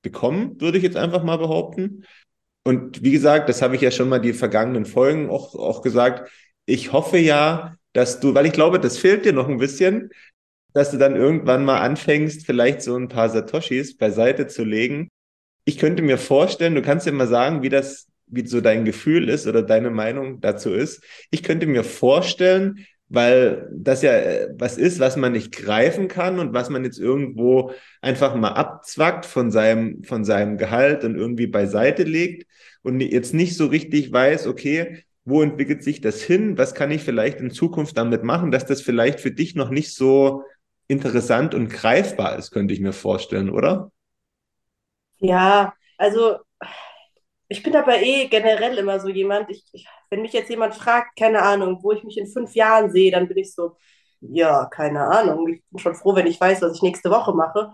bekommen, 0.03 0.61
würde 0.61 0.79
ich 0.79 0.85
jetzt 0.85 0.97
einfach 0.97 1.23
mal 1.23 1.39
behaupten. 1.39 2.05
Und 2.65 3.03
wie 3.03 3.13
gesagt, 3.13 3.49
das 3.49 3.63
habe 3.63 3.77
ich 3.77 3.83
ja 3.83 3.91
schon 3.91 4.09
mal 4.09 4.19
die 4.19 4.33
vergangenen 4.33 4.85
Folgen 4.85 5.31
auch, 5.31 5.55
auch 5.55 5.81
gesagt. 5.81 6.31
Ich 6.67 6.93
hoffe 6.93 7.19
ja, 7.19 7.77
dass 7.93 8.21
du, 8.21 8.35
weil 8.35 8.47
ich 8.47 8.53
glaube, 8.53 8.79
das 8.79 8.99
fehlt 8.99 9.25
dir 9.25 9.33
noch 9.33 9.49
ein 9.49 9.59
bisschen, 9.59 10.11
dass 10.75 10.91
du 10.91 10.99
dann 10.99 11.17
irgendwann 11.17 11.65
mal 11.65 11.81
anfängst, 11.81 12.45
vielleicht 12.45 12.83
so 12.83 12.95
ein 12.97 13.09
paar 13.09 13.31
Satoshis 13.31 13.97
beiseite 13.97 14.49
zu 14.49 14.65
legen. 14.65 15.09
Ich 15.65 15.79
könnte 15.79 16.03
mir 16.03 16.19
vorstellen, 16.19 16.75
du 16.75 16.83
kannst 16.83 17.07
ja 17.07 17.13
mal 17.13 17.27
sagen, 17.27 17.63
wie 17.63 17.69
das, 17.71 18.07
wie 18.31 18.47
so 18.47 18.61
dein 18.61 18.85
Gefühl 18.85 19.29
ist 19.29 19.47
oder 19.47 19.63
deine 19.63 19.91
Meinung 19.91 20.41
dazu 20.41 20.73
ist. 20.73 21.03
Ich 21.31 21.43
könnte 21.43 21.67
mir 21.67 21.85
vorstellen, 21.85 22.87
weil 23.09 23.69
das 23.73 24.03
ja 24.03 24.13
äh, 24.13 24.49
was 24.59 24.77
ist, 24.77 25.01
was 25.01 25.17
man 25.17 25.33
nicht 25.33 25.53
greifen 25.53 26.09
kann 26.09 26.39
und 26.39 26.53
was 26.53 26.69
man 26.71 26.85
jetzt 26.85 26.99
irgendwo 26.99 27.73
einfach 28.03 28.35
mal 28.35 28.53
abzwackt 28.53 29.25
von 29.27 29.51
seinem, 29.51 30.03
von 30.05 30.25
seinem 30.25 30.59
Gehalt 30.59 31.05
und 31.05 31.17
irgendwie 31.17 31.47
beiseite 31.47 32.03
legt 32.03 32.47
und 32.83 33.01
jetzt 33.01 33.35
nicht 33.35 33.57
so 33.57 33.67
richtig 33.67 34.13
weiß, 34.13 34.47
okay, 34.47 35.05
wo 35.25 35.43
entwickelt 35.43 35.83
sich 35.83 36.01
das 36.01 36.23
hin? 36.23 36.57
Was 36.57 36.75
kann 36.75 36.91
ich 36.91 37.03
vielleicht 37.03 37.41
in 37.41 37.51
Zukunft 37.51 37.97
damit 37.99 38.25
machen, 38.25 38.51
dass 38.51 38.67
das 38.67 38.81
vielleicht 38.81 39.21
für 39.21 39.31
dich 39.31 39.55
noch 39.55 39.71
nicht 39.71 39.95
so 39.95 40.43
interessant 40.87 41.55
und 41.55 41.69
greifbar 41.69 42.39
ist, 42.39 42.51
könnte 42.51 42.73
ich 42.73 42.81
mir 42.81 42.93
vorstellen, 42.93 43.51
oder? 43.51 43.93
Ja, 45.19 45.75
also 45.99 46.39
ich 47.49 47.63
bin 47.63 47.75
aber 47.77 48.01
eh 48.01 48.27
generell 48.29 48.77
immer 48.79 49.01
so 49.01 49.09
jemand, 49.09 49.51
ich, 49.51 49.65
ich, 49.73 49.87
wenn 50.11 50.23
mich 50.23 50.33
jetzt 50.33 50.51
jemand 50.51 50.75
fragt, 50.75 51.17
keine 51.19 51.43
Ahnung, 51.43 51.79
wo 51.83 51.93
ich 51.93 52.05
mich 52.05 52.19
in 52.19 52.27
fünf 52.27 52.55
Jahren 52.55 52.91
sehe, 52.91 53.11
dann 53.11 53.29
bin 53.29 53.39
ich 53.39 53.55
so, 53.55 53.77
ja, 54.21 54.67
keine 54.67 55.03
Ahnung. 55.07 55.49
Ich 55.49 55.63
bin 55.71 55.79
schon 55.79 55.95
froh, 55.95 56.15
wenn 56.15 56.27
ich 56.27 56.41
weiß, 56.41 56.61
was 56.63 56.75
ich 56.77 56.83
nächste 56.83 57.11
Woche 57.11 57.33
mache. 57.35 57.73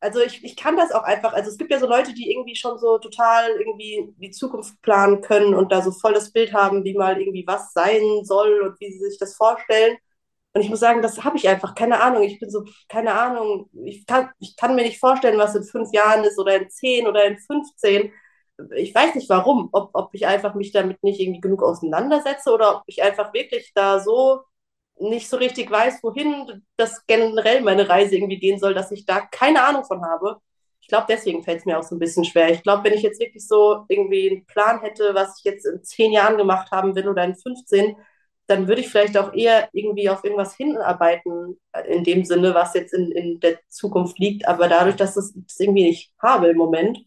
Also 0.00 0.20
ich, 0.20 0.44
ich 0.44 0.56
kann 0.56 0.76
das 0.76 0.92
auch 0.92 1.04
einfach, 1.04 1.32
also 1.32 1.50
es 1.50 1.56
gibt 1.56 1.70
ja 1.72 1.78
so 1.78 1.86
Leute, 1.88 2.12
die 2.12 2.30
irgendwie 2.30 2.56
schon 2.56 2.78
so 2.78 2.98
total 2.98 3.50
irgendwie 3.58 4.12
die 4.18 4.30
Zukunft 4.32 4.80
planen 4.82 5.22
können 5.22 5.54
und 5.54 5.72
da 5.72 5.80
so 5.82 5.92
voll 5.92 6.12
das 6.12 6.30
Bild 6.32 6.52
haben, 6.52 6.84
wie 6.84 6.94
mal 6.94 7.18
irgendwie 7.18 7.46
was 7.46 7.72
sein 7.72 8.02
soll 8.24 8.60
und 8.62 8.78
wie 8.80 8.92
sie 8.92 8.98
sich 9.08 9.18
das 9.18 9.34
vorstellen. 9.36 9.96
Und 10.52 10.60
ich 10.62 10.68
muss 10.70 10.80
sagen, 10.80 11.02
das 11.02 11.24
habe 11.24 11.36
ich 11.36 11.48
einfach, 11.48 11.74
keine 11.74 12.00
Ahnung. 12.00 12.22
Ich 12.22 12.38
bin 12.38 12.48
so, 12.50 12.64
keine 12.88 13.14
Ahnung, 13.14 13.68
ich 13.84 14.06
kann, 14.06 14.30
ich 14.38 14.56
kann 14.56 14.76
mir 14.76 14.82
nicht 14.82 15.00
vorstellen, 15.00 15.38
was 15.38 15.54
in 15.56 15.64
fünf 15.64 15.92
Jahren 15.92 16.24
ist 16.24 16.38
oder 16.38 16.56
in 16.56 16.70
zehn 16.70 17.06
oder 17.08 17.24
in 17.24 17.38
15 17.38 18.12
ich 18.76 18.94
weiß 18.94 19.14
nicht 19.14 19.28
warum, 19.28 19.68
ob, 19.72 19.90
ob 19.94 20.14
ich 20.14 20.26
einfach 20.26 20.54
mich 20.54 20.72
damit 20.72 21.02
nicht 21.02 21.20
irgendwie 21.20 21.40
genug 21.40 21.62
auseinandersetze 21.62 22.52
oder 22.52 22.76
ob 22.76 22.82
ich 22.86 23.02
einfach 23.02 23.32
wirklich 23.34 23.72
da 23.74 24.00
so 24.00 24.42
nicht 24.98 25.28
so 25.28 25.36
richtig 25.36 25.70
weiß, 25.70 26.02
wohin 26.02 26.62
das 26.76 27.04
generell 27.06 27.62
meine 27.62 27.88
Reise 27.88 28.16
irgendwie 28.16 28.38
gehen 28.38 28.58
soll, 28.58 28.74
dass 28.74 28.92
ich 28.92 29.06
da 29.06 29.20
keine 29.20 29.62
Ahnung 29.64 29.84
von 29.84 30.04
habe. 30.04 30.38
Ich 30.80 30.88
glaube, 30.88 31.06
deswegen 31.08 31.42
fällt 31.42 31.60
es 31.60 31.64
mir 31.66 31.78
auch 31.78 31.82
so 31.82 31.96
ein 31.96 31.98
bisschen 31.98 32.24
schwer. 32.24 32.50
Ich 32.50 32.62
glaube, 32.62 32.84
wenn 32.84 32.92
ich 32.92 33.02
jetzt 33.02 33.20
wirklich 33.20 33.46
so 33.46 33.84
irgendwie 33.88 34.30
einen 34.30 34.46
Plan 34.46 34.80
hätte, 34.80 35.14
was 35.14 35.38
ich 35.38 35.44
jetzt 35.44 35.66
in 35.66 35.82
zehn 35.82 36.12
Jahren 36.12 36.36
gemacht 36.36 36.70
haben 36.70 36.94
will 36.94 37.08
oder 37.08 37.24
in 37.24 37.34
15, 37.34 37.96
dann 38.46 38.68
würde 38.68 38.82
ich 38.82 38.88
vielleicht 38.88 39.16
auch 39.16 39.32
eher 39.32 39.68
irgendwie 39.72 40.10
auf 40.10 40.22
irgendwas 40.22 40.54
hinarbeiten, 40.56 41.58
in 41.88 42.04
dem 42.04 42.24
Sinne, 42.24 42.54
was 42.54 42.74
jetzt 42.74 42.92
in, 42.92 43.10
in 43.12 43.40
der 43.40 43.58
Zukunft 43.68 44.18
liegt. 44.18 44.46
Aber 44.46 44.68
dadurch, 44.68 44.96
dass 44.96 45.16
ich 45.16 45.32
das 45.46 45.58
irgendwie 45.58 45.84
nicht 45.84 46.12
habe 46.20 46.48
im 46.48 46.58
Moment, 46.58 46.98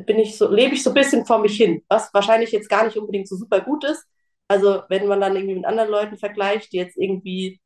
bin 0.00 0.18
ich 0.18 0.38
so, 0.38 0.50
lebe 0.50 0.74
ich 0.74 0.82
so 0.82 0.90
ein 0.90 0.94
bisschen 0.94 1.26
vor 1.26 1.38
mich 1.38 1.56
hin, 1.56 1.82
was 1.88 2.12
wahrscheinlich 2.14 2.52
jetzt 2.52 2.68
gar 2.68 2.84
nicht 2.84 2.96
unbedingt 2.96 3.28
so 3.28 3.36
super 3.36 3.60
gut 3.60 3.84
ist. 3.84 4.06
Also 4.48 4.82
wenn 4.88 5.06
man 5.06 5.20
dann 5.20 5.36
irgendwie 5.36 5.56
mit 5.56 5.66
anderen 5.66 5.90
Leuten 5.90 6.16
vergleicht, 6.16 6.72
die 6.72 6.78
jetzt 6.78 6.96
irgendwie, 6.96 7.60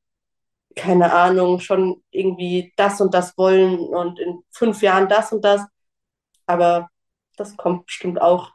keine 0.75 1.13
Ahnung, 1.13 1.61
schon 1.61 2.03
irgendwie 2.11 2.73
das 2.77 3.01
und 3.01 3.15
das 3.15 3.37
wollen 3.39 3.79
und 3.79 4.19
in 4.19 4.43
fünf 4.53 4.83
Jahren 4.83 5.09
das 5.09 5.33
und 5.33 5.45
das. 5.45 5.63
Aber 6.47 6.89
das 7.37 7.57
kommt 7.57 7.87
bestimmt 7.87 8.21
auch 8.21 8.53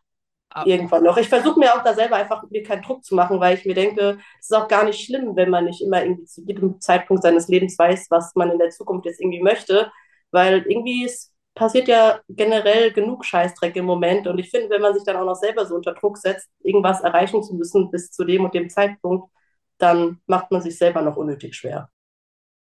ah. 0.50 0.64
irgendwann 0.66 1.04
noch. 1.04 1.18
Ich 1.18 1.30
versuche 1.30 1.60
mir 1.60 1.74
auch 1.74 1.84
da 1.84 1.94
selber 1.94 2.18
einfach 2.18 2.44
mir 2.50 2.64
keinen 2.64 2.84
Druck 2.84 3.04
zu 3.04 3.16
machen, 3.16 3.40
weil 3.40 3.58
ich 3.58 3.66
mir 3.66 3.74
denke, 3.76 4.18
es 4.40 4.50
ist 4.50 4.56
auch 4.56 4.68
gar 4.68 4.84
nicht 4.86 5.04
schlimm, 5.06 5.36
wenn 5.36 5.50
man 5.50 5.66
nicht 5.66 5.82
immer 5.82 6.04
irgendwie 6.04 6.26
zu 6.26 6.42
jedem 6.46 6.80
Zeitpunkt 6.82 7.24
seines 7.24 7.48
Lebens 7.48 7.78
weiß, 7.78 8.08
was 8.10 8.36
man 8.36 8.52
in 8.52 8.60
der 8.60 8.70
Zukunft 8.70 9.06
jetzt 9.06 9.22
irgendwie 9.22 9.42
möchte, 9.42 9.92
weil 10.32 10.66
irgendwie 10.68 11.06
ist 11.06 11.31
passiert 11.54 11.88
ja 11.88 12.20
generell 12.30 12.92
genug 12.92 13.26
Scheißdreck 13.26 13.76
im 13.76 13.86
Moment. 13.86 14.28
Und 14.28 14.40
ich 14.40 14.50
finde, 14.50 14.70
wenn 14.70 14.82
man 14.82 14.94
sich 14.94 15.04
dann 15.04 15.18
auch 15.18 15.26
noch 15.26 15.36
selber 15.36 15.66
so 15.66 15.76
unter 15.76 15.94
Druck 15.94 16.18
setzt, 16.18 16.50
irgendwas 16.64 17.02
erreichen 17.02 17.44
zu 17.44 17.56
müssen 17.56 17.92
bis 17.92 18.12
zu 18.12 18.24
dem 18.24 18.46
und 18.46 18.54
dem 18.54 18.70
Zeitpunkt, 18.70 19.30
dann 19.78 20.22
macht 20.28 20.52
man 20.52 20.62
sich 20.62 20.78
selber 20.78 21.02
noch 21.02 21.18
unnötig 21.18 21.56
schwer. 21.56 21.90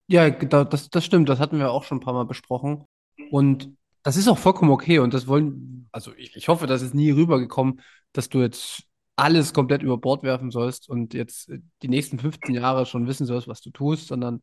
Ja, 0.06 0.28
das, 0.30 0.90
das 0.90 1.04
stimmt. 1.04 1.28
Das 1.28 1.38
hatten 1.38 1.58
wir 1.58 1.70
auch 1.70 1.84
schon 1.84 1.98
ein 1.98 2.02
paar 2.02 2.14
Mal 2.14 2.26
besprochen. 2.26 2.84
Und 3.30 3.70
das 4.02 4.16
ist 4.16 4.28
auch 4.28 4.38
vollkommen 4.38 4.70
okay. 4.70 4.98
Und 4.98 5.14
das 5.14 5.26
wollen, 5.26 5.88
also 5.92 6.12
ich, 6.16 6.36
ich 6.36 6.48
hoffe, 6.48 6.66
das 6.66 6.82
ist 6.82 6.94
nie 6.94 7.10
rübergekommen, 7.10 7.80
dass 8.12 8.28
du 8.28 8.40
jetzt 8.40 8.82
alles 9.16 9.54
komplett 9.54 9.82
über 9.82 9.96
Bord 9.96 10.24
werfen 10.24 10.50
sollst 10.50 10.88
und 10.88 11.14
jetzt 11.14 11.50
die 11.82 11.88
nächsten 11.88 12.18
15 12.18 12.54
Jahre 12.54 12.84
schon 12.84 13.06
wissen 13.06 13.26
sollst, 13.26 13.46
was 13.46 13.60
du 13.60 13.70
tust, 13.70 14.08
sondern 14.08 14.42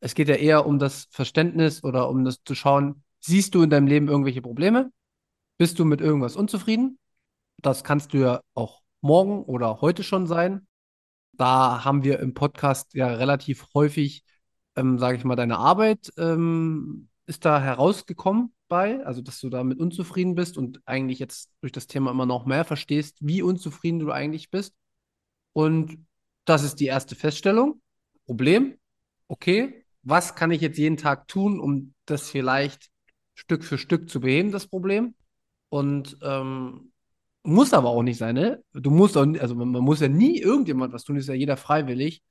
es 0.00 0.14
geht 0.14 0.28
ja 0.28 0.36
eher 0.36 0.66
um 0.66 0.78
das 0.78 1.06
Verständnis 1.10 1.84
oder 1.84 2.08
um 2.08 2.24
das 2.24 2.42
zu 2.42 2.54
schauen, 2.54 3.04
Siehst 3.28 3.56
du 3.56 3.62
in 3.62 3.70
deinem 3.70 3.88
Leben 3.88 4.06
irgendwelche 4.06 4.40
Probleme? 4.40 4.92
Bist 5.58 5.80
du 5.80 5.84
mit 5.84 6.00
irgendwas 6.00 6.36
unzufrieden? 6.36 6.96
Das 7.60 7.82
kannst 7.82 8.12
du 8.12 8.18
ja 8.18 8.40
auch 8.54 8.82
morgen 9.00 9.42
oder 9.42 9.80
heute 9.80 10.04
schon 10.04 10.28
sein. 10.28 10.68
Da 11.32 11.84
haben 11.84 12.04
wir 12.04 12.20
im 12.20 12.34
Podcast 12.34 12.94
ja 12.94 13.08
relativ 13.08 13.66
häufig, 13.74 14.22
ähm, 14.76 15.00
sage 15.00 15.18
ich 15.18 15.24
mal, 15.24 15.34
deine 15.34 15.58
Arbeit 15.58 16.12
ähm, 16.16 17.08
ist 17.26 17.44
da 17.44 17.60
herausgekommen 17.60 18.54
bei, 18.68 19.04
also 19.04 19.22
dass 19.22 19.40
du 19.40 19.50
damit 19.50 19.80
unzufrieden 19.80 20.36
bist 20.36 20.56
und 20.56 20.80
eigentlich 20.84 21.18
jetzt 21.18 21.50
durch 21.62 21.72
das 21.72 21.88
Thema 21.88 22.12
immer 22.12 22.26
noch 22.26 22.46
mehr 22.46 22.64
verstehst, 22.64 23.16
wie 23.22 23.42
unzufrieden 23.42 23.98
du 23.98 24.12
eigentlich 24.12 24.50
bist. 24.52 24.72
Und 25.52 26.06
das 26.44 26.62
ist 26.62 26.76
die 26.76 26.86
erste 26.86 27.16
Feststellung. 27.16 27.82
Problem, 28.24 28.78
okay, 29.26 29.84
was 30.04 30.36
kann 30.36 30.52
ich 30.52 30.60
jetzt 30.60 30.78
jeden 30.78 30.96
Tag 30.96 31.26
tun, 31.26 31.58
um 31.58 31.92
das 32.04 32.30
vielleicht 32.30 32.92
Stück 33.36 33.64
für 33.64 33.78
Stück 33.78 34.10
zu 34.10 34.20
beheben, 34.20 34.50
das 34.50 34.66
Problem. 34.66 35.14
Und 35.68 36.18
ähm, 36.22 36.92
muss 37.44 37.72
aber 37.74 37.90
auch 37.90 38.02
nicht 38.02 38.18
sein, 38.18 38.34
ne? 38.34 38.62
Du 38.72 38.90
musst 38.90 39.16
auch, 39.16 39.26
also 39.40 39.54
man, 39.54 39.70
man, 39.70 39.82
muss 39.82 40.00
ja 40.00 40.08
nie 40.08 40.38
irgendjemand 40.40 40.92
was 40.92 41.04
tun, 41.04 41.16
ist 41.16 41.28
ja 41.28 41.34
jeder 41.34 41.56
freiwillig. 41.56 42.22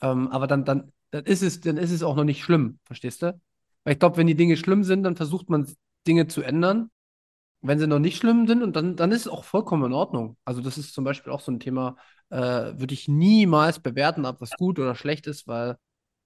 Ähm, 0.00 0.28
aber 0.28 0.46
dann, 0.46 0.64
dann, 0.64 0.92
dann 1.10 1.24
ist 1.24 1.42
es, 1.42 1.60
dann 1.60 1.76
ist 1.76 1.92
es 1.92 2.02
auch 2.02 2.16
noch 2.16 2.24
nicht 2.24 2.42
schlimm, 2.42 2.78
verstehst 2.84 3.22
du? 3.22 3.38
Weil 3.84 3.92
ich 3.94 3.98
glaube, 3.98 4.16
wenn 4.16 4.26
die 4.26 4.34
Dinge 4.34 4.56
schlimm 4.56 4.82
sind, 4.82 5.04
dann 5.04 5.16
versucht 5.16 5.50
man 5.50 5.70
Dinge 6.06 6.26
zu 6.26 6.42
ändern. 6.42 6.90
Wenn 7.60 7.78
sie 7.78 7.86
noch 7.86 7.98
nicht 7.98 8.16
schlimm 8.16 8.46
sind, 8.46 8.62
und 8.62 8.76
dann, 8.76 8.96
dann 8.96 9.12
ist 9.12 9.22
es 9.22 9.28
auch 9.28 9.44
vollkommen 9.44 9.84
in 9.84 9.92
Ordnung. 9.92 10.36
Also, 10.44 10.60
das 10.60 10.78
ist 10.78 10.94
zum 10.94 11.04
Beispiel 11.04 11.32
auch 11.32 11.40
so 11.40 11.52
ein 11.52 11.60
Thema, 11.60 11.96
äh, 12.30 12.38
würde 12.38 12.94
ich 12.94 13.08
niemals 13.08 13.80
bewerten, 13.80 14.26
ob 14.26 14.40
was 14.40 14.50
gut 14.52 14.78
oder 14.78 14.94
schlecht 14.94 15.26
ist, 15.26 15.46
weil 15.46 15.76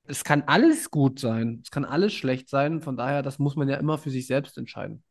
es 0.09 0.25
kann 0.25 0.43
alles 0.47 0.91
gut 0.91 1.21
sein, 1.21 1.61
es 1.63 1.71
kann 1.71 1.85
alles 1.85 2.13
schlecht 2.15 2.49
sein. 2.49 2.81
Von 2.81 2.97
daher, 2.97 3.23
das 3.23 3.39
muss 3.39 3.57
man 3.57 3.69
ja 3.69 3.77
immer 3.77 3.99
für 3.99 4.11
sich 4.11 4.27
selbst 4.27 4.59
entscheiden. 4.59 5.03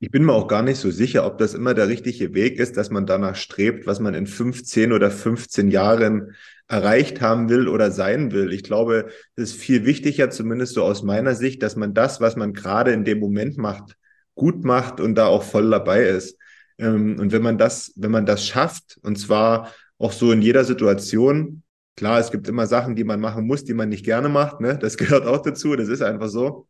Ich 0.00 0.10
bin 0.10 0.24
mir 0.24 0.32
auch 0.32 0.48
gar 0.48 0.62
nicht 0.62 0.78
so 0.78 0.90
sicher, 0.90 1.24
ob 1.24 1.38
das 1.38 1.54
immer 1.54 1.72
der 1.72 1.88
richtige 1.88 2.34
Weg 2.34 2.58
ist, 2.58 2.76
dass 2.76 2.90
man 2.90 3.06
danach 3.06 3.36
strebt, 3.36 3.86
was 3.86 4.00
man 4.00 4.12
in 4.12 4.26
15 4.26 4.92
oder 4.92 5.10
15 5.10 5.70
Jahren 5.70 6.34
erreicht 6.68 7.20
haben 7.20 7.48
will 7.48 7.68
oder 7.68 7.90
sein 7.90 8.32
will. 8.32 8.52
Ich 8.52 8.64
glaube, 8.64 9.06
es 9.36 9.50
ist 9.50 9.56
viel 9.60 9.86
wichtiger, 9.86 10.28
zumindest 10.30 10.74
so 10.74 10.82
aus 10.84 11.02
meiner 11.02 11.34
Sicht, 11.34 11.62
dass 11.62 11.76
man 11.76 11.94
das, 11.94 12.20
was 12.20 12.36
man 12.36 12.52
gerade 12.52 12.92
in 12.92 13.04
dem 13.04 13.18
Moment 13.18 13.56
macht, 13.56 13.96
gut 14.34 14.64
macht 14.64 15.00
und 15.00 15.14
da 15.14 15.26
auch 15.26 15.42
voll 15.42 15.70
dabei 15.70 16.04
ist. 16.04 16.36
Ähm, 16.78 17.18
und 17.18 17.32
wenn 17.32 17.42
man 17.42 17.56
das, 17.56 17.92
wenn 17.96 18.10
man 18.10 18.26
das 18.26 18.46
schafft, 18.46 18.98
und 19.02 19.18
zwar 19.18 19.72
auch 19.96 20.12
so 20.12 20.32
in 20.32 20.42
jeder 20.42 20.64
Situation, 20.64 21.63
klar, 21.96 22.18
es 22.20 22.30
gibt 22.30 22.48
immer 22.48 22.66
Sachen, 22.66 22.96
die 22.96 23.04
man 23.04 23.20
machen 23.20 23.46
muss, 23.46 23.64
die 23.64 23.74
man 23.74 23.88
nicht 23.88 24.04
gerne 24.04 24.28
macht, 24.28 24.60
ne? 24.60 24.78
Das 24.78 24.96
gehört 24.98 25.26
auch 25.26 25.42
dazu, 25.42 25.76
das 25.76 25.88
ist 25.88 26.02
einfach 26.02 26.28
so. 26.28 26.68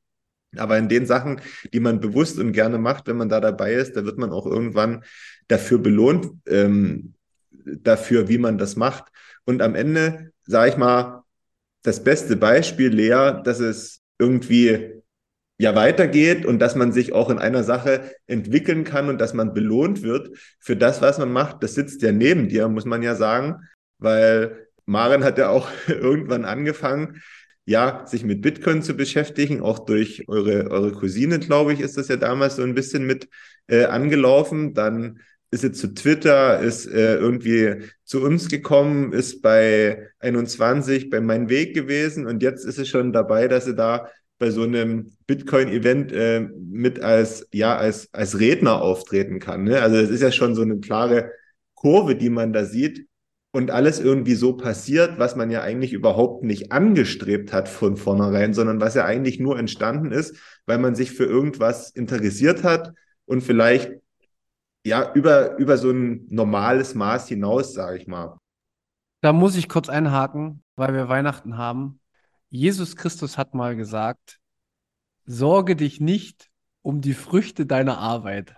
Aber 0.56 0.78
in 0.78 0.88
den 0.88 1.06
Sachen, 1.06 1.40
die 1.72 1.80
man 1.80 2.00
bewusst 2.00 2.38
und 2.38 2.52
gerne 2.52 2.78
macht, 2.78 3.08
wenn 3.08 3.16
man 3.16 3.28
da 3.28 3.40
dabei 3.40 3.74
ist, 3.74 3.96
da 3.96 4.04
wird 4.04 4.18
man 4.18 4.30
auch 4.30 4.46
irgendwann 4.46 5.04
dafür 5.48 5.78
belohnt, 5.78 6.30
ähm, 6.46 7.14
dafür, 7.64 8.28
wie 8.28 8.38
man 8.38 8.58
das 8.58 8.76
macht. 8.76 9.04
Und 9.44 9.62
am 9.62 9.74
Ende, 9.74 10.30
sage 10.42 10.70
ich 10.70 10.76
mal, 10.76 11.24
das 11.82 12.04
beste 12.04 12.36
Beispiel, 12.36 12.88
Lea, 12.88 13.42
dass 13.44 13.60
es 13.60 14.00
irgendwie 14.18 15.02
ja 15.58 15.74
weitergeht 15.74 16.46
und 16.46 16.58
dass 16.58 16.74
man 16.74 16.92
sich 16.92 17.12
auch 17.12 17.30
in 17.30 17.38
einer 17.38 17.62
Sache 17.62 18.12
entwickeln 18.26 18.84
kann 18.84 19.08
und 19.08 19.20
dass 19.20 19.34
man 19.34 19.54
belohnt 19.54 20.02
wird 20.02 20.30
für 20.58 20.76
das, 20.76 21.00
was 21.00 21.18
man 21.18 21.32
macht. 21.32 21.62
Das 21.62 21.74
sitzt 21.74 22.02
ja 22.02 22.12
neben 22.12 22.48
dir, 22.48 22.68
muss 22.68 22.84
man 22.84 23.02
ja 23.02 23.14
sagen, 23.14 23.68
weil 23.98 24.63
Maren 24.86 25.24
hat 25.24 25.38
ja 25.38 25.48
auch 25.48 25.68
irgendwann 25.88 26.44
angefangen, 26.44 27.22
ja, 27.66 28.06
sich 28.06 28.24
mit 28.24 28.42
Bitcoin 28.42 28.82
zu 28.82 28.94
beschäftigen, 28.94 29.62
auch 29.62 29.80
durch 29.80 30.28
eure, 30.28 30.70
eure 30.70 30.92
Cousine, 30.92 31.38
glaube 31.38 31.72
ich, 31.72 31.80
ist 31.80 31.96
das 31.96 32.08
ja 32.08 32.16
damals 32.16 32.56
so 32.56 32.62
ein 32.62 32.74
bisschen 32.74 33.06
mit 33.06 33.28
äh, 33.68 33.84
angelaufen. 33.86 34.74
Dann 34.74 35.20
ist 35.50 35.62
sie 35.62 35.72
zu 35.72 35.94
Twitter, 35.94 36.60
ist 36.60 36.86
äh, 36.86 37.14
irgendwie 37.16 37.86
zu 38.04 38.22
uns 38.22 38.48
gekommen, 38.48 39.12
ist 39.12 39.40
bei 39.40 40.08
21 40.18 41.08
bei 41.10 41.20
Mein 41.20 41.48
Weg 41.48 41.74
gewesen 41.74 42.26
und 42.26 42.42
jetzt 42.42 42.64
ist 42.66 42.76
sie 42.76 42.86
schon 42.86 43.12
dabei, 43.12 43.48
dass 43.48 43.64
sie 43.64 43.74
da 43.74 44.08
bei 44.38 44.50
so 44.50 44.64
einem 44.64 45.12
Bitcoin-Event 45.26 46.12
äh, 46.12 46.40
mit 46.40 47.00
als, 47.00 47.46
ja, 47.52 47.76
als, 47.76 48.08
als 48.12 48.40
Redner 48.40 48.82
auftreten 48.82 49.38
kann. 49.38 49.64
Ne? 49.64 49.80
Also 49.80 50.00
das 50.00 50.10
ist 50.10 50.22
ja 50.22 50.32
schon 50.32 50.54
so 50.54 50.62
eine 50.62 50.80
klare 50.80 51.30
Kurve, 51.74 52.16
die 52.16 52.30
man 52.30 52.52
da 52.52 52.64
sieht 52.64 53.06
und 53.54 53.70
alles 53.70 54.00
irgendwie 54.00 54.34
so 54.34 54.56
passiert, 54.56 55.20
was 55.20 55.36
man 55.36 55.48
ja 55.48 55.62
eigentlich 55.62 55.92
überhaupt 55.92 56.42
nicht 56.42 56.72
angestrebt 56.72 57.52
hat 57.52 57.68
von 57.68 57.96
vornherein, 57.96 58.52
sondern 58.52 58.80
was 58.80 58.94
ja 58.94 59.04
eigentlich 59.04 59.38
nur 59.38 59.56
entstanden 59.56 60.10
ist, 60.10 60.36
weil 60.66 60.78
man 60.78 60.96
sich 60.96 61.12
für 61.12 61.24
irgendwas 61.24 61.90
interessiert 61.90 62.64
hat 62.64 62.92
und 63.26 63.42
vielleicht 63.42 63.92
ja, 64.84 65.12
über, 65.14 65.56
über 65.56 65.78
so 65.78 65.92
ein 65.92 66.26
normales 66.30 66.96
Maß 66.96 67.28
hinaus, 67.28 67.74
sage 67.74 67.96
ich 67.96 68.08
mal. 68.08 68.36
Da 69.20 69.32
muss 69.32 69.54
ich 69.54 69.68
kurz 69.68 69.88
einhaken, 69.88 70.64
weil 70.74 70.92
wir 70.92 71.08
Weihnachten 71.08 71.56
haben. 71.56 72.00
Jesus 72.50 72.96
Christus 72.96 73.38
hat 73.38 73.54
mal 73.54 73.76
gesagt, 73.76 74.40
sorge 75.26 75.76
dich 75.76 76.00
nicht 76.00 76.50
um 76.82 77.00
die 77.00 77.14
Früchte 77.14 77.66
deiner 77.66 77.98
Arbeit. 77.98 78.56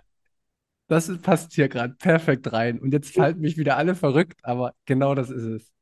Das 0.87 1.11
passt 1.21 1.53
hier 1.53 1.67
gerade 1.67 1.95
perfekt 1.95 2.51
rein. 2.53 2.79
Und 2.79 2.93
jetzt 2.93 3.13
fallen 3.13 3.39
mich 3.39 3.57
wieder 3.57 3.77
alle 3.77 3.95
verrückt, 3.95 4.39
aber 4.43 4.73
genau 4.85 5.15
das 5.15 5.29
ist 5.29 5.43
es. 5.43 5.73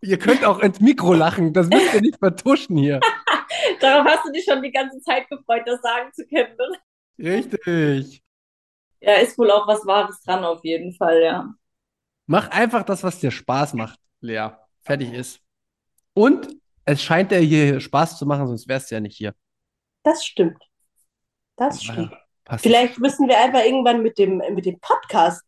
Ihr 0.00 0.18
könnt 0.18 0.44
auch 0.44 0.60
ins 0.60 0.80
Mikro 0.80 1.12
lachen, 1.12 1.52
das 1.52 1.68
müsst 1.68 1.92
ihr 1.94 2.00
nicht 2.00 2.18
vertuschen 2.18 2.76
hier. 2.76 3.00
Darauf 3.80 4.06
hast 4.06 4.24
du 4.26 4.32
dich 4.32 4.44
schon 4.44 4.62
die 4.62 4.72
ganze 4.72 5.00
Zeit 5.00 5.28
gefreut, 5.28 5.62
das 5.66 5.82
sagen 5.82 6.10
zu 6.12 6.26
können. 6.26 6.56
Ne? 7.18 7.32
Richtig. 7.32 8.22
Ja, 9.00 9.14
ist 9.14 9.36
wohl 9.36 9.50
auch 9.50 9.66
was 9.66 9.84
Wahres 9.84 10.20
dran, 10.22 10.44
auf 10.44 10.64
jeden 10.64 10.94
Fall, 10.94 11.22
ja. 11.22 11.52
Mach 12.26 12.48
einfach 12.50 12.84
das, 12.84 13.02
was 13.02 13.18
dir 13.18 13.30
Spaß 13.30 13.74
macht, 13.74 13.98
Lea. 14.20 14.50
Fertig 14.80 15.12
ist. 15.12 15.40
Und 16.14 16.48
es 16.84 17.02
scheint 17.02 17.30
dir 17.30 17.38
hier 17.38 17.80
Spaß 17.80 18.18
zu 18.18 18.26
machen, 18.26 18.46
sonst 18.46 18.68
wärst 18.68 18.90
du 18.90 18.94
ja 18.94 19.00
nicht 19.00 19.16
hier. 19.16 19.34
Das 20.02 20.24
stimmt. 20.24 20.62
Das 21.56 21.82
stimmt. 21.82 22.12
Ja, 22.52 22.58
Vielleicht 22.58 22.98
müssen 22.98 23.28
wir 23.28 23.38
einfach 23.38 23.64
irgendwann 23.64 24.02
mit 24.02 24.18
dem, 24.18 24.42
mit 24.54 24.66
dem 24.66 24.78
Podcast 24.78 25.42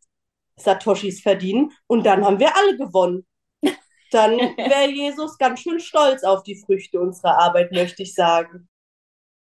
Satoshis 0.57 1.21
verdienen 1.21 1.71
und 1.87 2.07
dann 2.07 2.25
haben 2.25 2.39
wir 2.39 2.57
alle 2.57 2.79
gewonnen. 2.79 3.27
Dann 4.11 4.39
wäre 4.39 4.91
Jesus 4.91 5.37
ganz 5.39 5.61
schön 5.61 5.81
stolz 5.81 6.23
auf 6.23 6.45
die 6.45 6.57
Früchte 6.57 7.01
unserer 7.01 7.37
Arbeit, 7.39 7.73
möchte 7.73 8.05
ich 8.05 8.15
sagen. 8.15 8.69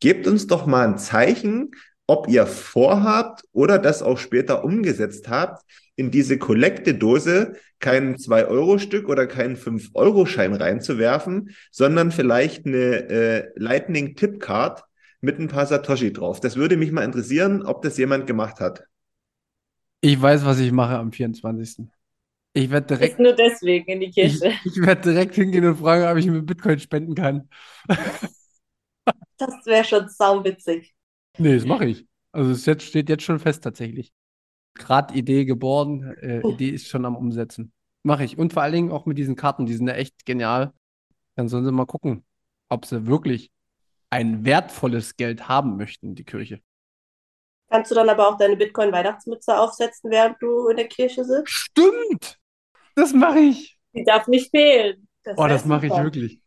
gebt 0.00 0.26
uns 0.26 0.46
doch 0.46 0.66
mal 0.66 0.86
ein 0.86 0.98
Zeichen, 0.98 1.70
ob 2.06 2.28
ihr 2.28 2.46
vorhabt 2.46 3.42
oder 3.52 3.78
das 3.78 4.02
auch 4.02 4.18
später 4.18 4.64
umgesetzt 4.64 5.28
habt, 5.28 5.62
in 5.94 6.10
diese 6.10 6.38
Kollekte-Dose 6.38 7.54
kein 7.80 8.16
2-Euro-Stück 8.16 9.08
oder 9.08 9.26
keinen 9.26 9.56
5-Euro-Schein 9.56 10.54
reinzuwerfen, 10.54 11.50
sondern 11.70 12.12
vielleicht 12.12 12.66
eine 12.66 13.08
äh, 13.10 13.48
Lightning-Tip-Card 13.56 14.84
mit 15.20 15.38
ein 15.38 15.48
paar 15.48 15.66
Satoshi 15.66 16.12
drauf. 16.12 16.40
Das 16.40 16.56
würde 16.56 16.76
mich 16.76 16.92
mal 16.92 17.04
interessieren, 17.04 17.62
ob 17.62 17.82
das 17.82 17.98
jemand 17.98 18.26
gemacht 18.26 18.60
hat. 18.60 18.84
Ich 20.00 20.20
weiß, 20.20 20.44
was 20.44 20.60
ich 20.60 20.72
mache 20.72 20.98
am 20.98 21.12
24. 21.12 21.88
Ich 22.52 22.70
werde 22.70 22.86
direkt. 22.86 23.14
Ist 23.14 23.20
nur 23.20 23.34
deswegen 23.34 23.90
in 23.90 24.00
die 24.00 24.10
Kirche. 24.10 24.52
Ich, 24.64 24.76
ich 24.76 24.82
werde 24.82 25.12
direkt 25.12 25.34
hingehen 25.34 25.64
und 25.66 25.76
fragen, 25.76 26.10
ob 26.10 26.16
ich 26.16 26.26
mir 26.26 26.42
Bitcoin 26.42 26.78
spenden 26.78 27.14
kann. 27.14 27.48
Das 29.36 29.64
wäre 29.66 29.84
schon 29.84 30.08
sauwitzig. 30.08 30.94
Nee, 31.38 31.54
das 31.54 31.64
mache 31.64 31.86
ich. 31.86 32.06
Also 32.32 32.50
es 32.50 32.66
jetzt, 32.66 32.82
steht 32.82 33.08
jetzt 33.08 33.22
schon 33.22 33.38
fest 33.38 33.62
tatsächlich. 33.62 34.12
Gerade 34.74 35.14
Idee 35.14 35.44
geboren, 35.44 36.14
äh, 36.20 36.40
oh. 36.42 36.50
Idee 36.50 36.70
ist 36.70 36.88
schon 36.88 37.04
am 37.04 37.16
Umsetzen. 37.16 37.72
Mache 38.02 38.24
ich. 38.24 38.36
Und 38.36 38.52
vor 38.52 38.62
allen 38.62 38.72
Dingen 38.72 38.92
auch 38.92 39.06
mit 39.06 39.16
diesen 39.16 39.36
Karten, 39.36 39.66
die 39.66 39.74
sind 39.74 39.86
ja 39.86 39.94
echt 39.94 40.26
genial. 40.26 40.72
Dann 41.36 41.48
sollen 41.48 41.64
sie 41.64 41.72
mal 41.72 41.86
gucken, 41.86 42.24
ob 42.68 42.84
sie 42.84 43.06
wirklich 43.06 43.50
ein 44.10 44.44
wertvolles 44.44 45.16
Geld 45.16 45.48
haben 45.48 45.76
möchten, 45.76 46.14
die 46.14 46.24
Kirche. 46.24 46.60
Kannst 47.70 47.90
du 47.90 47.94
dann 47.94 48.08
aber 48.08 48.28
auch 48.28 48.38
deine 48.38 48.56
Bitcoin-Weihnachtsmütze 48.56 49.58
aufsetzen, 49.58 50.10
während 50.10 50.40
du 50.40 50.68
in 50.68 50.76
der 50.76 50.88
Kirche 50.88 51.24
sitzt? 51.24 51.50
Stimmt! 51.50 52.38
Das 52.94 53.12
mache 53.12 53.38
ich. 53.40 53.78
Die 53.94 54.04
darf 54.04 54.26
nicht 54.26 54.50
fehlen. 54.50 55.08
Oh, 55.36 55.46
das 55.46 55.64
mache 55.64 55.86
ich 55.86 55.92
wirklich. 55.92 56.40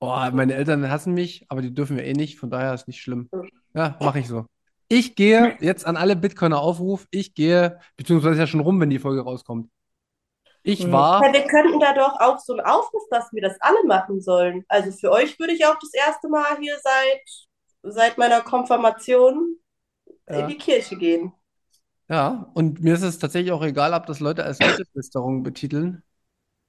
Oh, 0.00 0.14
meine 0.32 0.54
Eltern 0.54 0.88
hassen 0.88 1.14
mich, 1.14 1.44
aber 1.48 1.62
die 1.62 1.74
dürfen 1.74 1.96
wir 1.96 2.04
eh 2.04 2.12
nicht, 2.12 2.38
von 2.38 2.50
daher 2.50 2.74
ist 2.74 2.86
nicht 2.86 3.00
schlimm. 3.00 3.28
Ja, 3.74 3.96
mache 4.00 4.20
ich 4.20 4.28
so. 4.28 4.46
Ich 4.88 5.16
gehe 5.16 5.56
jetzt 5.60 5.86
an 5.86 5.96
alle 5.96 6.14
Bitcoiner 6.16 6.60
Aufruf. 6.60 7.06
Ich 7.10 7.34
gehe, 7.34 7.80
beziehungsweise 7.96 8.34
ist 8.34 8.38
ja 8.40 8.46
schon 8.46 8.60
rum, 8.60 8.80
wenn 8.80 8.90
die 8.90 8.98
Folge 8.98 9.22
rauskommt. 9.22 9.68
Ich 10.62 10.86
Mhm. 10.86 10.92
war, 10.92 11.26
Ja, 11.26 11.32
wir 11.32 11.44
könnten 11.46 11.80
da 11.80 11.94
doch 11.94 12.20
auch 12.20 12.38
so 12.38 12.52
einen 12.52 12.64
Aufruf, 12.64 13.02
dass 13.10 13.32
wir 13.32 13.42
das 13.42 13.56
alle 13.60 13.82
machen 13.86 14.20
sollen. 14.20 14.64
Also 14.68 14.92
für 14.92 15.10
euch 15.10 15.38
würde 15.38 15.52
ich 15.54 15.66
auch 15.66 15.78
das 15.80 15.92
erste 15.94 16.28
Mal 16.28 16.58
hier 16.60 16.76
seit, 16.82 17.92
seit 17.94 18.18
meiner 18.18 18.40
Konfirmation 18.42 19.56
Ja. 20.28 20.40
in 20.40 20.48
die 20.48 20.58
Kirche 20.58 20.96
gehen. 20.96 21.32
ja, 22.08 22.50
und 22.54 22.80
mir 22.82 22.94
ist 22.94 23.02
es 23.02 23.18
tatsächlich 23.18 23.52
auch 23.52 23.62
egal, 23.62 23.94
ob 23.94 24.06
das 24.06 24.20
Leute 24.20 24.44
als 24.44 24.58
Gotteslästerung 24.58 25.42
betiteln, 25.42 26.02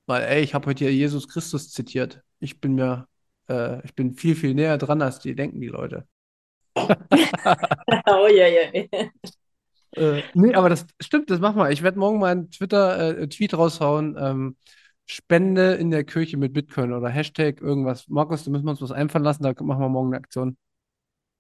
weil, 0.06 0.24
ey, 0.24 0.42
ich 0.42 0.54
habe 0.54 0.68
heute 0.68 0.86
hier 0.86 0.94
Jesus 0.94 1.28
Christus 1.28 1.72
zitiert. 1.72 2.22
Ich 2.40 2.62
bin 2.62 2.76
mir, 2.76 3.08
äh, 3.50 3.86
ich 3.86 3.96
bin 3.96 4.14
viel, 4.16 4.36
viel 4.36 4.54
näher 4.54 4.78
dran, 4.78 5.02
als 5.02 5.20
die 5.20 5.36
denken, 5.36 5.62
die 5.62 5.68
Leute. 5.68 6.08
oh 6.76 8.28
ja, 8.28 8.48
ja. 8.48 8.86
Äh, 9.96 10.22
nee, 10.36 10.54
aber 10.54 10.70
das 10.70 10.86
stimmt, 11.02 11.30
das 11.32 11.40
mach 11.40 11.56
mal. 11.56 11.74
Ich 11.74 11.82
werde 11.82 12.00
morgen 12.00 12.20
mal 12.20 12.32
einen 12.32 12.52
Twitter-Tweet 12.52 13.56
raushauen. 13.56 14.16
Ähm, 14.20 14.56
Spende 15.06 15.74
in 15.74 15.90
der 15.90 16.04
Kirche 16.04 16.38
mit 16.38 16.54
Bitcoin 16.54 16.94
oder 16.94 17.10
Hashtag 17.10 17.62
irgendwas. 17.62 18.08
Markus, 18.08 18.44
da 18.44 18.52
müssen 18.52 18.66
wir 18.66 18.72
uns 18.72 18.82
was 18.82 18.92
einfallen 18.92 19.24
lassen, 19.24 19.42
da 19.42 19.54
machen 19.64 19.82
wir 19.82 19.90
morgen 19.90 20.10
eine 20.10 20.18
Aktion. 20.18 20.56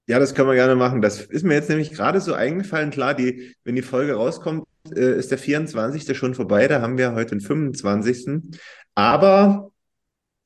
Ja, 0.09 0.17
das 0.17 0.33
können 0.33 0.47
wir 0.47 0.55
gerne 0.55 0.75
machen. 0.75 1.03
Das 1.03 1.21
ist 1.21 1.45
mir 1.45 1.53
jetzt 1.53 1.69
nämlich 1.69 1.91
gerade 1.91 2.19
so 2.19 2.33
eingefallen. 2.33 2.89
Klar, 2.89 3.13
die, 3.13 3.55
wenn 3.63 3.75
die 3.75 3.83
Folge 3.83 4.15
rauskommt, 4.15 4.65
äh, 4.95 5.19
ist 5.19 5.29
der 5.29 5.37
24. 5.37 6.17
schon 6.17 6.33
vorbei. 6.33 6.67
Da 6.67 6.81
haben 6.81 6.97
wir 6.97 7.13
heute 7.13 7.35
den 7.35 7.41
25. 7.41 8.57
Aber 8.95 9.69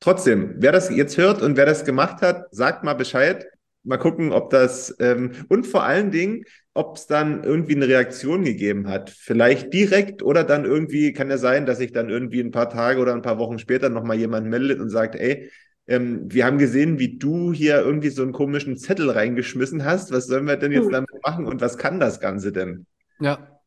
trotzdem, 0.01 0.55
wer 0.57 0.73
das 0.73 0.89
jetzt 0.89 1.17
hört 1.17 1.41
und 1.41 1.55
wer 1.55 1.65
das 1.65 1.85
gemacht 1.85 2.21
hat, 2.21 2.47
sagt 2.51 2.83
mal 2.83 2.93
Bescheid. 2.93 3.45
Mal 3.83 3.95
gucken, 3.95 4.33
ob 4.33 4.49
das 4.49 4.93
ähm, 4.99 5.31
und 5.47 5.65
vor 5.65 5.83
allen 5.83 6.11
Dingen, 6.11 6.43
ob 6.73 6.97
es 6.97 7.07
dann 7.07 7.45
irgendwie 7.45 7.75
eine 7.77 7.87
Reaktion 7.87 8.43
gegeben 8.43 8.89
hat. 8.89 9.11
Vielleicht 9.11 9.73
direkt 9.73 10.23
oder 10.23 10.43
dann 10.43 10.65
irgendwie 10.65 11.13
kann 11.13 11.29
ja 11.29 11.37
sein, 11.37 11.65
dass 11.65 11.77
sich 11.77 11.93
dann 11.93 12.09
irgendwie 12.09 12.41
ein 12.41 12.51
paar 12.51 12.69
Tage 12.69 12.99
oder 12.99 13.13
ein 13.13 13.21
paar 13.21 13.37
Wochen 13.37 13.59
später 13.59 13.87
nochmal 13.87 14.17
jemand 14.17 14.45
meldet 14.47 14.81
und 14.81 14.89
sagt, 14.89 15.15
ey, 15.15 15.49
ähm, 15.87 16.31
wir 16.31 16.45
haben 16.45 16.57
gesehen, 16.57 16.99
wie 16.99 17.17
du 17.17 17.53
hier 17.53 17.79
irgendwie 17.81 18.09
so 18.09 18.23
einen 18.23 18.33
komischen 18.33 18.77
Zettel 18.77 19.09
reingeschmissen 19.09 19.83
hast. 19.85 20.11
Was 20.11 20.27
sollen 20.27 20.45
wir 20.47 20.57
denn 20.57 20.71
jetzt 20.71 20.85
Hm. 20.85 20.91
damit 20.91 21.11
machen 21.23 21.45
und 21.47 21.61
was 21.61 21.77
kann 21.77 21.99
das 21.99 22.19
Ganze 22.19 22.51
denn? 22.51 22.85
Ja, 23.19 23.59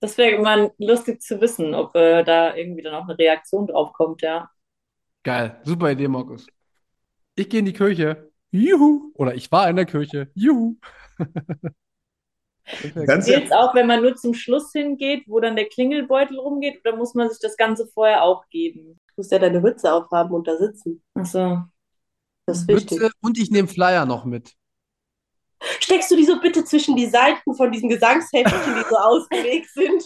Das 0.00 0.18
wäre 0.18 0.32
immer 0.36 0.72
lustig 0.78 1.22
zu 1.22 1.40
wissen, 1.40 1.74
ob 1.74 1.94
äh, 1.94 2.24
da 2.24 2.54
irgendwie 2.56 2.82
dann 2.82 2.94
auch 2.94 3.04
eine 3.08 3.18
Reaktion 3.18 3.66
drauf 3.68 3.92
kommt, 3.92 4.22
ja. 4.22 4.50
geil. 5.22 5.60
Super 5.64 5.90
Idee, 5.92 6.08
Markus. 6.08 6.46
Ich 7.36 7.48
gehe 7.48 7.60
in 7.60 7.66
die 7.66 7.72
Kirche. 7.72 8.30
Juhu. 8.50 9.12
Oder 9.14 9.34
ich 9.34 9.50
war 9.52 9.68
in 9.70 9.76
der 9.76 9.86
Kirche. 9.86 10.30
Juhu. 10.34 10.76
Ganz- 13.06 13.28
es 13.28 13.50
auch, 13.52 13.74
wenn 13.74 13.86
man 13.86 14.02
nur 14.02 14.14
zum 14.16 14.34
Schluss 14.34 14.72
hingeht, 14.72 15.24
wo 15.26 15.40
dann 15.40 15.56
der 15.56 15.68
Klingelbeutel 15.68 16.38
rumgeht, 16.38 16.80
oder 16.84 16.96
muss 16.96 17.14
man 17.14 17.28
sich 17.30 17.38
das 17.40 17.56
Ganze 17.56 17.86
vorher 17.86 18.22
auch 18.22 18.46
geben? 18.50 19.00
Du 19.18 19.22
musst 19.22 19.32
ja 19.32 19.40
deine 19.40 19.60
Mütze 19.60 19.92
aufhaben 19.92 20.32
und 20.32 20.46
da 20.46 20.56
sitzen. 20.56 21.02
Achso. 21.14 21.64
Das 22.46 22.58
ist 22.58 22.68
wichtig. 22.68 23.00
Mütze 23.00 23.12
und 23.20 23.36
ich 23.36 23.50
nehme 23.50 23.66
Flyer 23.66 24.06
noch 24.06 24.24
mit. 24.24 24.54
Steckst 25.80 26.12
du 26.12 26.14
die 26.14 26.24
so 26.24 26.40
bitte 26.40 26.64
zwischen 26.64 26.94
die 26.94 27.06
Seiten 27.06 27.52
von 27.56 27.72
diesen 27.72 27.88
Gesangsheftchen, 27.88 28.76
die 28.76 28.88
so 28.88 28.96
ausgelegt 28.96 29.70
sind? 29.70 30.04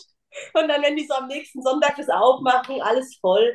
Und 0.55 0.67
dann, 0.67 0.81
wenn 0.81 0.97
die 0.97 1.07
so 1.07 1.13
am 1.13 1.29
nächsten 1.29 1.61
Sonntag 1.61 1.97
das 1.97 2.09
aufmachen, 2.09 2.81
alles 2.81 3.19
voll. 3.21 3.55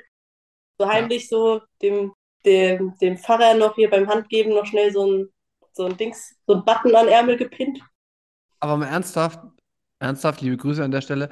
So 0.78 0.88
heimlich 0.88 1.28
so 1.28 1.60
dem, 1.82 2.14
dem, 2.46 2.96
dem 3.00 3.18
Pfarrer 3.18 3.56
noch 3.56 3.74
hier 3.74 3.90
beim 3.90 4.08
Handgeben 4.08 4.54
noch 4.54 4.68
schnell 4.68 4.94
so 4.94 5.08
ein, 5.08 5.28
so 5.74 5.86
ein 5.86 5.98
Dings, 5.98 6.36
so 6.46 6.54
ein 6.54 6.66
Button 6.66 6.96
an 6.96 7.08
Ärmel 7.08 7.36
gepinnt. 7.36 7.80
Aber 8.60 8.78
mal 8.78 8.90
ernsthaft, 8.90 9.40
ernsthaft, 9.98 10.40
liebe 10.42 10.58
Grüße 10.58 10.84
an 10.84 10.92
der 10.92 11.02
Stelle. 11.02 11.30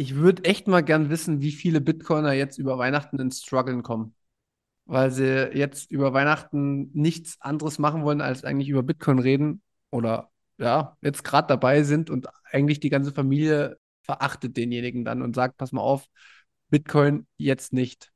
Ich 0.00 0.14
würde 0.14 0.44
echt 0.44 0.66
mal 0.66 0.80
gern 0.80 1.10
wissen, 1.10 1.42
wie 1.42 1.52
viele 1.52 1.82
Bitcoiner 1.82 2.32
jetzt 2.32 2.56
über 2.56 2.78
Weihnachten 2.78 3.18
ins 3.18 3.42
Struggeln 3.42 3.82
kommen. 3.82 4.14
Weil 4.86 5.10
sie 5.10 5.50
jetzt 5.52 5.90
über 5.90 6.14
Weihnachten 6.14 6.90
nichts 6.94 7.38
anderes 7.42 7.78
machen 7.78 8.02
wollen, 8.02 8.22
als 8.22 8.42
eigentlich 8.42 8.70
über 8.70 8.82
Bitcoin 8.82 9.18
reden. 9.18 9.60
Oder 9.90 10.30
ja, 10.56 10.96
jetzt 11.02 11.22
gerade 11.22 11.48
dabei 11.48 11.82
sind 11.82 12.08
und 12.08 12.28
eigentlich 12.50 12.80
die 12.80 12.88
ganze 12.88 13.12
Familie 13.12 13.78
verachtet 14.00 14.56
denjenigen 14.56 15.04
dann 15.04 15.20
und 15.20 15.34
sagt, 15.36 15.58
pass 15.58 15.70
mal 15.70 15.82
auf, 15.82 16.06
Bitcoin 16.70 17.26
jetzt 17.36 17.74
nicht. 17.74 18.10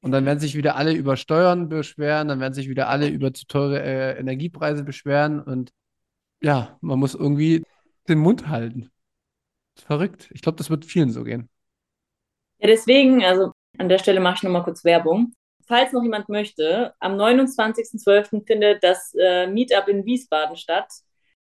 Und 0.00 0.12
dann 0.12 0.24
werden 0.24 0.40
sich 0.40 0.54
wieder 0.56 0.76
alle 0.76 0.94
über 0.94 1.18
Steuern 1.18 1.68
beschweren, 1.68 2.28
dann 2.28 2.40
werden 2.40 2.54
sich 2.54 2.70
wieder 2.70 2.88
alle 2.88 3.08
über 3.08 3.34
zu 3.34 3.44
teure 3.46 3.82
äh, 3.82 4.18
Energiepreise 4.18 4.82
beschweren 4.82 5.42
und 5.42 5.72
ja, 6.40 6.78
man 6.80 6.98
muss 6.98 7.14
irgendwie 7.14 7.64
den 8.08 8.18
Mund 8.18 8.48
halten. 8.48 8.90
Verrückt. 9.82 10.30
Ich 10.32 10.42
glaube, 10.42 10.56
das 10.56 10.70
wird 10.70 10.84
vielen 10.84 11.10
so 11.10 11.24
gehen. 11.24 11.48
Ja, 12.58 12.68
deswegen, 12.68 13.24
also 13.24 13.52
an 13.78 13.88
der 13.88 13.98
Stelle 13.98 14.20
mache 14.20 14.36
ich 14.36 14.42
nochmal 14.42 14.64
kurz 14.64 14.84
Werbung. 14.84 15.32
Falls 15.66 15.92
noch 15.92 16.02
jemand 16.02 16.28
möchte, 16.28 16.94
am 17.00 17.16
29.12. 17.16 18.46
findet 18.46 18.84
das 18.84 19.12
äh, 19.18 19.48
Meetup 19.48 19.88
in 19.88 20.04
Wiesbaden 20.04 20.56
statt, 20.56 20.88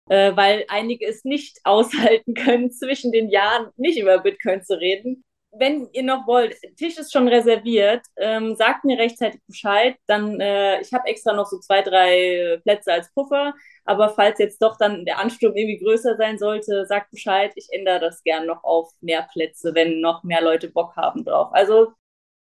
äh, 0.10 0.36
weil 0.36 0.66
einige 0.70 1.06
es 1.06 1.26
nicht 1.26 1.60
aushalten 1.66 2.34
können, 2.34 2.72
zwischen 2.72 3.12
den 3.12 3.30
Jahren 3.30 3.72
nicht 3.76 4.00
über 4.00 4.20
Bitcoin 4.20 4.64
zu 4.64 4.80
reden. 4.80 5.25
Wenn 5.58 5.88
ihr 5.94 6.04
noch 6.04 6.28
wollt, 6.28 6.56
Tisch 6.76 6.98
ist 6.98 7.14
schon 7.14 7.28
reserviert, 7.28 8.06
ähm, 8.18 8.56
sagt 8.56 8.84
mir 8.84 8.98
rechtzeitig 8.98 9.42
Bescheid. 9.48 9.96
Dann, 10.08 10.40
äh, 10.40 10.82
ich 10.82 10.94
habe 10.94 11.08
extra 11.08 11.34
noch 11.34 11.46
so 11.46 11.60
zwei, 11.60 11.82
drei 11.82 12.60
Plätze 12.64 12.92
als 12.92 13.14
Puffer. 13.14 13.54
Aber 13.86 14.10
falls 14.10 14.40
jetzt 14.40 14.62
doch 14.62 14.78
dann 14.78 15.06
der 15.06 15.20
Ansturm 15.20 15.56
irgendwie 15.56 15.84
größer 15.84 16.18
sein 16.18 16.38
sollte, 16.38 16.86
sagt 16.86 17.12
Bescheid. 17.12 17.52
Ich 17.56 17.68
ändere 17.72 18.00
das 18.00 18.24
gern 18.24 18.46
noch 18.48 18.64
auf 18.64 18.92
mehr 19.02 19.28
Plätze, 19.32 19.74
wenn 19.76 20.02
noch 20.02 20.24
mehr 20.24 20.42
Leute 20.42 20.70
Bock 20.70 20.96
haben 20.96 21.24
drauf. 21.24 21.50
Also 21.54 21.94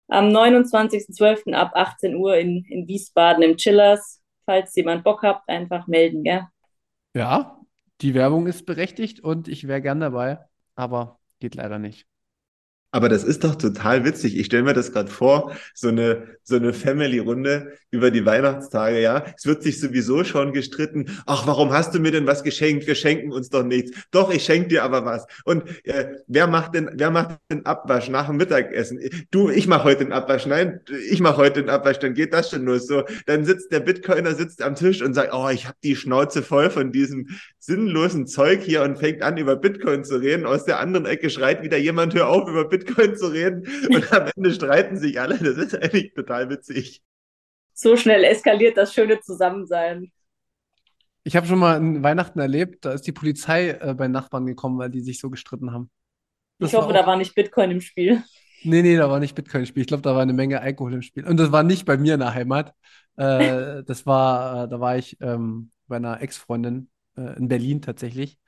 am 0.09 0.29
29.12. 0.29 1.55
ab 1.55 1.73
18 1.75 2.17
Uhr 2.17 2.37
in, 2.37 2.65
in 2.69 2.87
Wiesbaden 2.89 3.43
im 3.43 3.57
Chillers. 3.57 4.21
Falls 4.45 4.75
jemand 4.75 5.05
Bock 5.05 5.23
habt, 5.23 5.49
einfach 5.49 5.87
melden, 5.87 6.25
gell? 6.25 6.47
Ja, 7.15 7.61
die 8.01 8.15
Werbung 8.15 8.47
ist 8.47 8.67
berechtigt 8.67 9.21
und 9.21 9.47
ich 9.49 9.69
wäre 9.69 9.81
gern 9.81 10.01
dabei, 10.01 10.39
aber 10.75 11.21
geht 11.39 11.55
leider 11.55 11.79
nicht. 11.79 12.07
Aber 12.93 13.09
das 13.09 13.23
ist 13.23 13.45
doch 13.45 13.55
total 13.55 14.05
witzig. 14.05 14.37
Ich 14.37 14.47
stelle 14.47 14.65
mir 14.65 14.73
das 14.73 14.93
gerade 14.93 15.11
vor, 15.11 15.55
so 15.75 15.89
eine, 15.89 16.37
so 16.43 16.57
eine 16.57 16.73
Family-Runde 16.73 17.73
über 17.91 18.11
die 18.11 18.27
Weihnachtstage, 18.27 19.01
ja. 19.01 19.25
Es 19.37 19.47
wird 19.47 19.63
sich 19.63 19.79
sowieso 19.79 20.25
schon 20.25 20.53
gestritten. 20.53 21.07
Ach, 21.27 21.47
warum 21.47 21.73
hast 21.73 21.95
du 21.95 22.01
mir 22.01 22.11
denn 22.11 22.27
was 22.27 22.43
geschenkt? 22.43 22.87
Wir 22.87 22.97
schenken 22.97 23.33
uns 23.33 23.49
doch 23.49 23.63
nichts. 23.63 23.93
Doch, 24.11 24.33
ich 24.33 24.45
schenke 24.45 24.69
dir 24.69 24.83
aber 24.83 25.05
was. 25.05 25.27
Und 25.45 25.65
äh, 25.87 26.17
wer 26.27 26.49
macht 26.49 26.75
denn, 26.75 26.91
wer 26.95 27.11
macht 27.11 27.39
den 27.51 27.65
Abwasch 27.65 28.09
nach 28.09 28.27
dem 28.27 28.37
Mittagessen? 28.37 28.99
Du, 29.31 29.51
ich 29.51 29.69
mache 29.69 29.85
heute 29.85 30.05
den 30.05 30.13
Abwasch. 30.13 30.47
Nein, 30.47 30.81
ich 31.11 31.21
mache 31.21 31.37
heute 31.37 31.63
den 31.63 31.71
Abwasch. 31.71 31.99
Dann 32.01 32.15
geht 32.15 32.33
das 32.33 32.51
schon 32.51 32.65
los. 32.65 32.87
So, 32.87 33.05
dann 33.27 33.45
sitzt 33.45 33.71
der 33.73 33.81
Bitcoiner 33.81 34.35
sitzt 34.35 34.63
am 34.63 34.75
Tisch 34.75 35.01
und 35.01 35.15
sagt, 35.15 35.33
oh, 35.33 35.49
ich 35.49 35.67
habe 35.67 35.77
die 35.85 35.95
Schnauze 35.95 36.43
voll 36.43 36.71
von 36.71 36.91
diesem 36.91 37.29
sinnlosen 37.61 38.27
Zeug 38.27 38.63
hier 38.63 38.83
und 38.83 38.97
fängt 38.99 39.23
an, 39.23 39.37
über 39.37 39.55
Bitcoin 39.55 40.03
zu 40.03 40.17
reden. 40.17 40.47
Aus 40.47 40.65
der 40.65 40.81
anderen 40.81 41.07
Ecke 41.07 41.29
schreit 41.31 41.63
wieder 41.63 41.77
jemand, 41.77 42.15
hör 42.15 42.29
auf, 42.29 42.49
über 42.49 42.67
Bitcoin 42.69 43.15
zu 43.17 43.27
reden. 43.27 43.69
Und 43.89 44.13
am 44.13 44.29
Ende 44.35 44.53
streiten 44.53 44.97
sich 44.97 45.21
alle. 45.21 45.37
Das 45.39 45.57
ist 45.59 45.75
eigentlich 45.77 46.15
total 46.15 46.49
witzig. 46.51 47.03
So 47.75 47.97
schnell 47.97 48.25
eskaliert 48.25 48.77
das 48.77 48.93
schöne 48.95 49.21
Zusammensein. 49.21 50.11
Ich 51.23 51.37
habe 51.37 51.47
schon 51.47 51.59
mal 51.59 51.77
in 51.77 52.03
Weihnachten 52.03 52.39
erlebt, 52.39 52.85
da 52.87 52.93
ist 52.93 53.07
die 53.07 53.13
Polizei 53.13 53.71
äh, 53.71 53.95
bei 53.95 54.09
Nachbarn 54.09 54.47
gekommen, 54.47 54.79
weil 54.79 54.89
die 54.91 55.03
sich 55.03 55.21
so 55.21 55.29
gestritten 55.29 55.71
haben. 55.73 55.91
Das 56.59 56.71
Ich 56.71 56.75
hoffe, 56.77 56.87
war 56.89 56.95
da 56.95 57.03
auch- 57.03 57.07
war 57.09 57.17
nicht 57.17 57.35
Bitcoin 57.35 57.71
im 57.71 57.81
Spiel. 57.83 58.23
Nee, 58.63 58.83
nee, 58.83 58.97
da 58.97 59.09
war 59.11 59.21
nicht 59.21 59.35
Bitcoin 59.35 59.61
im 59.63 59.67
Spiel. 59.67 59.83
Ich 59.83 59.87
glaube, 59.87 60.03
da 60.03 60.15
war 60.15 60.23
eine 60.23 60.33
Menge 60.33 60.61
Alkohol 60.61 60.95
im 60.95 61.03
Spiel. 61.03 61.27
Und 61.27 61.37
das 61.39 61.53
war 61.53 61.63
nicht 61.63 61.85
bei 61.87 61.97
mir 61.99 62.15
in 62.15 62.21
der 62.21 62.35
Heimat. 62.35 62.75
Äh, 63.17 63.83
das 63.85 64.07
war, 64.07 64.65
äh, 64.65 64.69
da 64.69 64.81
war 64.81 64.97
ich 64.99 65.17
ähm, 65.21 65.71
bei 65.89 65.97
einer 65.97 66.21
Ex-Freundin 66.23 66.89
äh, 67.21 67.37
in 67.39 67.49
Berlin 67.49 67.83
tatsächlich. 67.83 68.39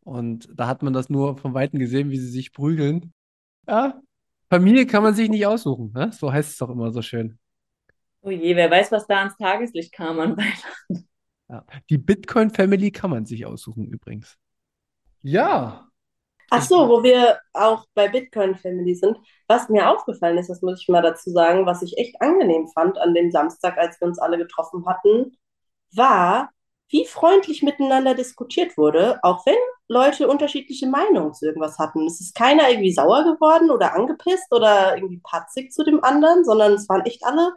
Und 0.00 0.48
da 0.54 0.66
hat 0.66 0.82
man 0.82 0.92
das 0.92 1.08
nur 1.08 1.36
von 1.36 1.54
Weitem 1.54 1.78
gesehen, 1.78 2.10
wie 2.10 2.18
sie 2.18 2.28
sich 2.28 2.52
prügeln. 2.52 3.12
Ja, 3.66 4.00
Familie 4.50 4.86
kann 4.86 5.02
man 5.02 5.14
sich 5.14 5.28
nicht 5.28 5.46
aussuchen, 5.46 5.92
ne? 5.92 6.12
So 6.12 6.32
heißt 6.32 6.50
es 6.50 6.58
doch 6.58 6.70
immer 6.70 6.90
so 6.90 7.02
schön. 7.02 7.38
Oh 8.20 8.30
je, 8.30 8.54
wer 8.54 8.70
weiß, 8.70 8.92
was 8.92 9.06
da 9.06 9.18
ans 9.18 9.36
Tageslicht 9.36 9.92
kam 9.92 10.20
an 10.20 10.36
Weihnachten. 10.36 11.08
Ja. 11.48 11.64
Die 11.90 11.98
Bitcoin-Family 11.98 12.90
kann 12.90 13.10
man 13.10 13.26
sich 13.26 13.46
aussuchen 13.46 13.86
übrigens. 13.86 14.36
Ja, 15.22 15.92
Ach 16.54 16.60
so, 16.60 16.86
wo 16.90 17.02
wir 17.02 17.40
auch 17.54 17.86
bei 17.94 18.08
Bitcoin 18.08 18.56
Family 18.56 18.94
sind. 18.94 19.16
Was 19.46 19.70
mir 19.70 19.88
aufgefallen 19.88 20.36
ist, 20.36 20.50
das 20.50 20.60
muss 20.60 20.82
ich 20.82 20.88
mal 20.88 21.00
dazu 21.00 21.30
sagen, 21.30 21.64
was 21.64 21.80
ich 21.80 21.96
echt 21.96 22.20
angenehm 22.20 22.68
fand 22.68 22.98
an 22.98 23.14
dem 23.14 23.30
Samstag, 23.30 23.78
als 23.78 23.98
wir 23.98 24.06
uns 24.06 24.18
alle 24.18 24.36
getroffen 24.36 24.84
hatten, 24.86 25.34
war, 25.94 26.50
wie 26.92 27.06
freundlich 27.06 27.62
miteinander 27.62 28.14
diskutiert 28.14 28.76
wurde, 28.76 29.18
auch 29.22 29.44
wenn 29.46 29.56
Leute 29.88 30.28
unterschiedliche 30.28 30.86
Meinungen 30.86 31.34
zu 31.34 31.46
irgendwas 31.46 31.78
hatten. 31.78 32.06
Es 32.06 32.20
ist 32.20 32.34
keiner 32.34 32.68
irgendwie 32.70 32.92
sauer 32.92 33.24
geworden 33.24 33.70
oder 33.70 33.94
angepisst 33.94 34.52
oder 34.52 34.94
irgendwie 34.96 35.20
patzig 35.24 35.72
zu 35.72 35.84
dem 35.84 36.04
anderen, 36.04 36.44
sondern 36.44 36.74
es 36.74 36.88
waren 36.88 37.04
echt 37.06 37.24
alle, 37.24 37.54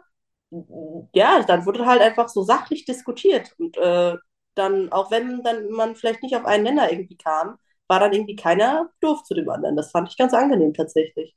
ja, 1.12 1.42
dann 1.42 1.66
wurde 1.66 1.86
halt 1.86 2.00
einfach 2.00 2.28
so 2.28 2.42
sachlich 2.42 2.86
diskutiert. 2.86 3.54
Und 3.58 3.76
äh, 3.76 4.16
dann, 4.54 4.90
auch 4.90 5.10
wenn 5.10 5.42
dann 5.42 5.70
man 5.70 5.96
vielleicht 5.96 6.22
nicht 6.22 6.34
auf 6.34 6.46
einen 6.46 6.64
Nenner 6.64 6.90
irgendwie 6.90 7.16
kam, 7.18 7.58
war 7.88 8.00
dann 8.00 8.12
irgendwie 8.12 8.36
keiner 8.36 8.90
doof 9.00 9.22
zu 9.24 9.34
dem 9.34 9.48
anderen. 9.50 9.76
Das 9.76 9.90
fand 9.90 10.08
ich 10.08 10.16
ganz 10.16 10.32
angenehm 10.34 10.72
tatsächlich. 10.74 11.36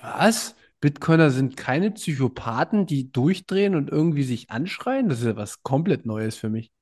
Was? 0.00 0.56
Bitcoiner 0.80 1.30
sind 1.30 1.56
keine 1.56 1.90
Psychopathen, 1.90 2.86
die 2.86 3.12
durchdrehen 3.12 3.74
und 3.76 3.90
irgendwie 3.90 4.22
sich 4.22 4.50
anschreien? 4.50 5.08
Das 5.08 5.20
ist 5.20 5.26
ja 5.26 5.36
was 5.36 5.62
komplett 5.62 6.06
Neues 6.06 6.36
für 6.36 6.48
mich. 6.48 6.72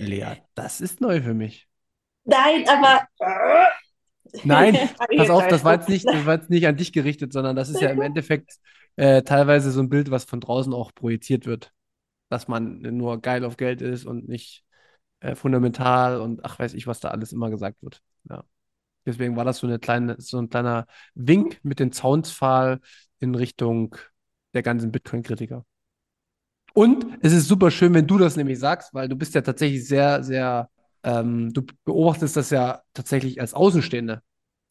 Lea, 0.00 0.42
das 0.54 0.80
ist 0.80 1.00
neu 1.00 1.22
für 1.22 1.34
mich. 1.34 1.68
Nein, 2.24 2.64
aber. 2.68 3.06
Nein, 4.44 4.76
pass 5.16 5.30
auf, 5.30 5.48
das 5.48 5.64
war, 5.64 5.74
jetzt 5.74 5.88
nicht, 5.88 6.06
das 6.06 6.26
war 6.26 6.34
jetzt 6.34 6.50
nicht 6.50 6.66
an 6.66 6.76
dich 6.76 6.92
gerichtet, 6.92 7.32
sondern 7.32 7.56
das 7.56 7.68
ist 7.68 7.80
ja 7.80 7.90
im 7.90 8.00
Endeffekt 8.00 8.52
äh, 8.96 9.22
teilweise 9.22 9.70
so 9.70 9.80
ein 9.80 9.88
Bild, 9.88 10.10
was 10.10 10.24
von 10.24 10.40
draußen 10.40 10.72
auch 10.72 10.94
projiziert 10.94 11.46
wird. 11.46 11.72
Dass 12.28 12.46
man 12.46 12.80
nur 12.80 13.20
geil 13.20 13.44
auf 13.44 13.56
Geld 13.56 13.82
ist 13.82 14.04
und 14.04 14.28
nicht 14.28 14.64
äh, 15.20 15.34
fundamental 15.34 16.20
und 16.20 16.44
ach 16.44 16.58
weiß 16.58 16.74
ich, 16.74 16.86
was 16.86 17.00
da 17.00 17.08
alles 17.08 17.32
immer 17.32 17.50
gesagt 17.50 17.82
wird. 17.82 18.02
Ja. 18.28 18.44
Deswegen 19.06 19.36
war 19.36 19.44
das 19.44 19.58
so, 19.58 19.66
eine 19.66 19.78
kleine, 19.78 20.16
so 20.20 20.38
ein 20.38 20.48
kleiner 20.48 20.86
Wink 21.14 21.58
mit 21.64 21.80
dem 21.80 21.90
Zaunspfahl 21.90 22.80
in 23.18 23.34
Richtung 23.34 23.96
der 24.54 24.62
ganzen 24.62 24.92
Bitcoin-Kritiker. 24.92 25.64
Und 26.74 27.06
es 27.20 27.32
ist 27.32 27.48
super 27.48 27.70
schön, 27.70 27.94
wenn 27.94 28.06
du 28.06 28.18
das 28.18 28.36
nämlich 28.36 28.58
sagst, 28.58 28.94
weil 28.94 29.08
du 29.08 29.16
bist 29.16 29.34
ja 29.34 29.40
tatsächlich 29.40 29.86
sehr, 29.86 30.22
sehr, 30.22 30.68
ähm, 31.02 31.52
du 31.52 31.62
beobachtest 31.84 32.36
das 32.36 32.50
ja 32.50 32.82
tatsächlich 32.94 33.40
als 33.40 33.54
Außenstehende. 33.54 34.22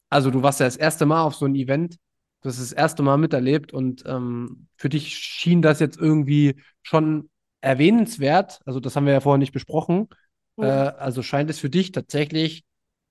Also 0.08 0.30
du 0.30 0.42
warst 0.42 0.60
ja 0.60 0.66
das 0.66 0.76
erste 0.76 1.06
Mal 1.06 1.22
auf 1.22 1.34
so 1.34 1.46
ein 1.46 1.54
Event, 1.54 1.96
du 2.42 2.48
hast 2.48 2.60
das 2.60 2.72
erste 2.72 3.02
Mal 3.02 3.16
miterlebt 3.16 3.72
und 3.72 4.02
ähm, 4.06 4.66
für 4.76 4.88
dich 4.88 5.16
schien 5.16 5.62
das 5.62 5.78
jetzt 5.80 5.98
irgendwie 5.98 6.56
schon 6.82 7.30
erwähnenswert. 7.60 8.60
Also 8.64 8.80
das 8.80 8.96
haben 8.96 9.06
wir 9.06 9.12
ja 9.12 9.20
vorher 9.20 9.38
nicht 9.38 9.52
besprochen. 9.52 10.08
Mhm. 10.56 10.64
Äh, 10.64 10.66
also 10.66 11.22
scheint 11.22 11.50
es 11.50 11.58
für 11.58 11.70
dich 11.70 11.92
tatsächlich 11.92 12.64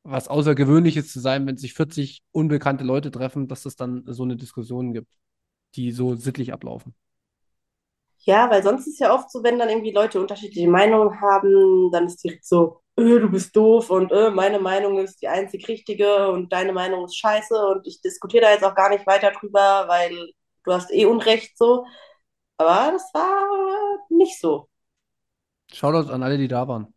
was 0.03 0.27
Außergewöhnliches 0.27 1.11
zu 1.11 1.19
sein, 1.19 1.45
wenn 1.45 1.57
sich 1.57 1.73
40 1.73 2.21
unbekannte 2.31 2.83
Leute 2.83 3.11
treffen, 3.11 3.47
dass 3.47 3.65
es 3.65 3.75
dann 3.75 4.03
so 4.07 4.23
eine 4.23 4.37
Diskussion 4.37 4.93
gibt, 4.93 5.13
die 5.75 5.91
so 5.91 6.15
sittlich 6.15 6.53
ablaufen. 6.53 6.95
Ja, 8.25 8.49
weil 8.51 8.61
sonst 8.63 8.87
ist 8.87 8.99
ja 8.99 9.13
oft 9.13 9.31
so, 9.31 9.43
wenn 9.43 9.57
dann 9.59 9.69
irgendwie 9.69 9.91
Leute 9.93 10.19
unterschiedliche 10.19 10.67
Meinungen 10.69 11.19
haben, 11.21 11.89
dann 11.91 12.05
ist 12.07 12.23
direkt 12.23 12.45
so, 12.45 12.81
öh, 12.99 13.19
du 13.19 13.29
bist 13.31 13.55
doof 13.55 13.89
und 13.89 14.11
öh, 14.11 14.29
meine 14.31 14.59
Meinung 14.59 14.99
ist 14.99 15.21
die 15.21 15.27
einzig 15.29 15.67
richtige 15.67 16.29
und 16.29 16.51
deine 16.51 16.73
Meinung 16.73 17.05
ist 17.05 17.17
scheiße 17.17 17.55
und 17.55 17.87
ich 17.87 18.01
diskutiere 18.01 18.43
da 18.45 18.51
jetzt 18.51 18.63
auch 18.65 18.75
gar 18.75 18.89
nicht 18.89 19.07
weiter 19.07 19.31
drüber, 19.31 19.85
weil 19.87 20.31
du 20.65 20.73
hast 20.73 20.91
eh 20.91 21.05
Unrecht 21.05 21.57
so. 21.57 21.85
Aber 22.57 22.91
das 22.93 23.13
war 23.13 23.47
nicht 24.09 24.39
so. 24.39 24.69
Shoutout 25.73 26.11
an 26.11 26.21
alle, 26.23 26.37
die 26.37 26.47
da 26.47 26.67
waren. 26.67 26.93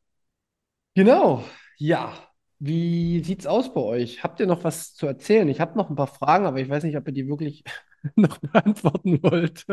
Genau, 0.94 1.44
ja. 1.78 2.12
Wie 2.58 3.22
sieht's 3.24 3.46
aus 3.46 3.72
bei 3.74 3.80
euch? 3.80 4.22
Habt 4.22 4.38
ihr 4.40 4.46
noch 4.46 4.62
was 4.64 4.94
zu 4.94 5.06
erzählen? 5.06 5.48
Ich 5.48 5.60
habe 5.60 5.76
noch 5.76 5.90
ein 5.90 5.96
paar 5.96 6.06
Fragen, 6.06 6.46
aber 6.46 6.60
ich 6.60 6.68
weiß 6.68 6.84
nicht, 6.84 6.96
ob 6.96 7.06
ihr 7.08 7.12
die 7.14 7.26
wirklich 7.28 7.64
noch 8.16 8.38
beantworten 8.38 9.22
wollt. 9.22 9.66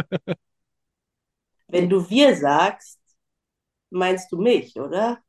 Wenn 1.70 1.90
du 1.90 2.10
wir 2.10 2.36
sagst, 2.36 3.00
meinst 3.92 4.32
du 4.32 4.38
mich, 4.38 4.76
oder? 4.80 5.20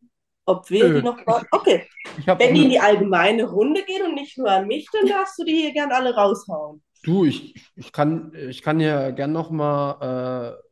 Ob 0.46 0.70
wir 0.70 0.88
Nö. 0.88 0.94
die 0.94 1.02
noch. 1.02 1.18
Okay. 1.52 1.88
Ich 2.16 2.28
hab 2.28 2.38
Wenn 2.38 2.54
die 2.54 2.64
in 2.64 2.70
die 2.70 2.80
allgemeine 2.80 3.44
Runde 3.44 3.84
gehen 3.84 4.02
und 4.04 4.14
nicht 4.14 4.38
nur 4.38 4.50
an 4.50 4.66
mich, 4.68 4.90
dann 4.92 5.06
darfst 5.08 5.38
du 5.38 5.44
die 5.44 5.54
hier 5.54 5.72
gern 5.72 5.92
alle 5.92 6.14
raushauen. 6.14 6.82
Du, 7.02 7.24
ich, 7.24 7.54
ich 7.76 7.92
kann, 7.92 8.32
ich 8.34 8.62
kann 8.62 8.78
ja 8.80 9.10
gern 9.10 9.32
noch 9.32 9.50
mal 9.50 10.58
äh, 10.58 10.62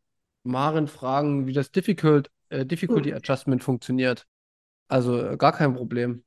Maren 0.48 0.86
fragen, 0.88 1.46
wie 1.46 1.52
das 1.54 1.72
Difficult, 1.72 2.30
äh, 2.50 2.66
Difficulty 2.66 3.14
Adjustment 3.14 3.64
funktioniert. 3.64 4.26
Also 4.88 5.18
äh, 5.20 5.36
gar 5.38 5.52
kein 5.52 5.74
Problem. 5.74 6.24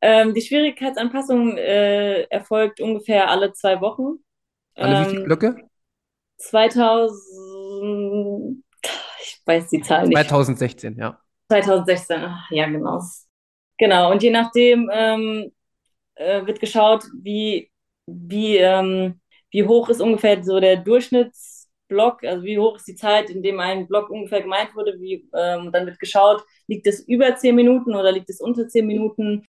Ähm, 0.00 0.34
die 0.34 0.42
Schwierigkeitsanpassung 0.42 1.56
äh, 1.56 2.22
erfolgt 2.24 2.80
ungefähr 2.80 3.30
alle 3.30 3.52
zwei 3.52 3.80
Wochen. 3.80 4.18
Alle 4.78 4.96
wie 4.98 5.04
viele 5.04 5.20
Ähm, 5.20 5.24
Blöcke? 5.24 5.68
2000, 6.38 7.20
ich 9.20 9.40
weiß 9.44 9.68
die 9.68 9.80
Zahl 9.82 10.06
nicht. 10.08 10.16
2016, 10.16 10.96
ja. 10.98 11.20
2016, 11.48 12.16
ach, 12.24 12.50
ja, 12.50 12.66
genau. 12.66 13.00
Genau, 13.78 14.10
und 14.10 14.22
je 14.22 14.30
nachdem 14.30 14.90
ähm, 14.92 15.52
äh, 16.14 16.46
wird 16.46 16.60
geschaut, 16.60 17.04
wie, 17.22 17.70
wie, 18.06 18.56
ähm, 18.56 19.20
wie 19.50 19.64
hoch 19.64 19.88
ist 19.88 20.00
ungefähr 20.00 20.42
so 20.42 20.60
der 20.60 20.76
Durchschnittsblock, 20.76 22.24
also 22.24 22.44
wie 22.44 22.58
hoch 22.58 22.76
ist 22.76 22.88
die 22.88 22.94
Zeit, 22.96 23.30
in 23.30 23.42
dem 23.42 23.60
ein 23.60 23.86
Block 23.86 24.10
ungefähr 24.10 24.42
gemeint 24.42 24.74
wurde, 24.74 24.98
wie, 25.00 25.28
ähm, 25.34 25.70
dann 25.72 25.86
wird 25.86 25.98
geschaut, 25.98 26.42
liegt 26.66 26.86
es 26.86 27.06
über 27.06 27.36
10 27.36 27.54
Minuten 27.54 27.94
oder 27.94 28.12
liegt 28.12 28.30
es 28.30 28.40
unter 28.40 28.66
10 28.66 28.86
Minuten 28.86 29.46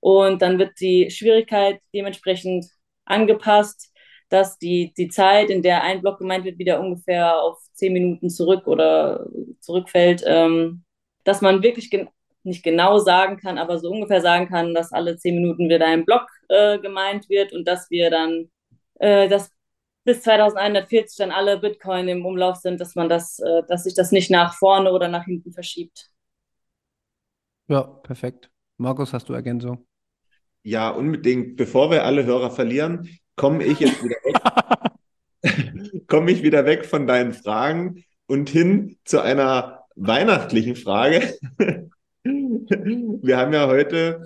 und 0.00 0.42
dann 0.42 0.58
wird 0.58 0.78
die 0.80 1.10
Schwierigkeit 1.10 1.80
dementsprechend 1.94 2.66
angepasst, 3.04 3.89
dass 4.30 4.58
die, 4.58 4.94
die 4.96 5.08
Zeit, 5.08 5.50
in 5.50 5.62
der 5.62 5.82
ein 5.82 6.00
Block 6.00 6.18
gemeint 6.18 6.44
wird, 6.44 6.58
wieder 6.58 6.80
ungefähr 6.80 7.40
auf 7.42 7.58
10 7.74 7.92
Minuten 7.92 8.30
zurück 8.30 8.66
oder 8.66 9.26
zurückfällt, 9.60 10.22
ähm, 10.26 10.84
dass 11.24 11.42
man 11.42 11.62
wirklich 11.62 11.90
gen 11.90 12.08
nicht 12.42 12.62
genau 12.62 12.98
sagen 12.98 13.36
kann, 13.36 13.58
aber 13.58 13.78
so 13.78 13.90
ungefähr 13.90 14.20
sagen 14.20 14.48
kann, 14.48 14.74
dass 14.74 14.92
alle 14.92 15.16
zehn 15.16 15.34
Minuten 15.34 15.68
wieder 15.68 15.86
ein 15.86 16.04
Block 16.04 16.26
äh, 16.48 16.78
gemeint 16.78 17.28
wird 17.28 17.52
und 17.52 17.66
dass 17.68 17.90
wir 17.90 18.10
dann, 18.10 18.50
äh, 18.98 19.28
dass 19.28 19.50
bis 20.04 20.22
2140 20.22 21.18
dann 21.18 21.30
alle 21.30 21.58
Bitcoin 21.58 22.08
im 22.08 22.24
Umlauf 22.24 22.56
sind, 22.56 22.80
dass 22.80 22.94
man 22.94 23.08
das, 23.08 23.38
äh, 23.40 23.62
dass 23.68 23.84
sich 23.84 23.94
das 23.94 24.12
nicht 24.12 24.30
nach 24.30 24.54
vorne 24.54 24.92
oder 24.92 25.08
nach 25.08 25.24
hinten 25.24 25.52
verschiebt. 25.52 26.10
Ja, 27.68 27.82
perfekt. 27.82 28.50
Markus, 28.78 29.12
hast 29.12 29.28
du 29.28 29.34
Ergänzung? 29.34 29.86
Ja, 30.62 30.90
unbedingt. 30.90 31.56
Bevor 31.56 31.90
wir 31.90 32.04
alle 32.04 32.24
Hörer 32.24 32.50
verlieren, 32.50 33.19
komme 33.40 33.64
ich 33.64 33.80
jetzt 33.80 34.04
wieder 34.04 34.16
weg, 34.22 34.36
komme 36.08 36.30
ich 36.30 36.42
wieder 36.42 36.66
weg 36.66 36.84
von 36.84 37.06
deinen 37.06 37.32
Fragen 37.32 38.04
und 38.26 38.50
hin 38.50 38.98
zu 39.06 39.22
einer 39.22 39.86
weihnachtlichen 39.96 40.76
Frage. 40.76 41.38
Wir 42.22 43.38
haben 43.38 43.54
ja 43.54 43.66
heute, 43.66 44.22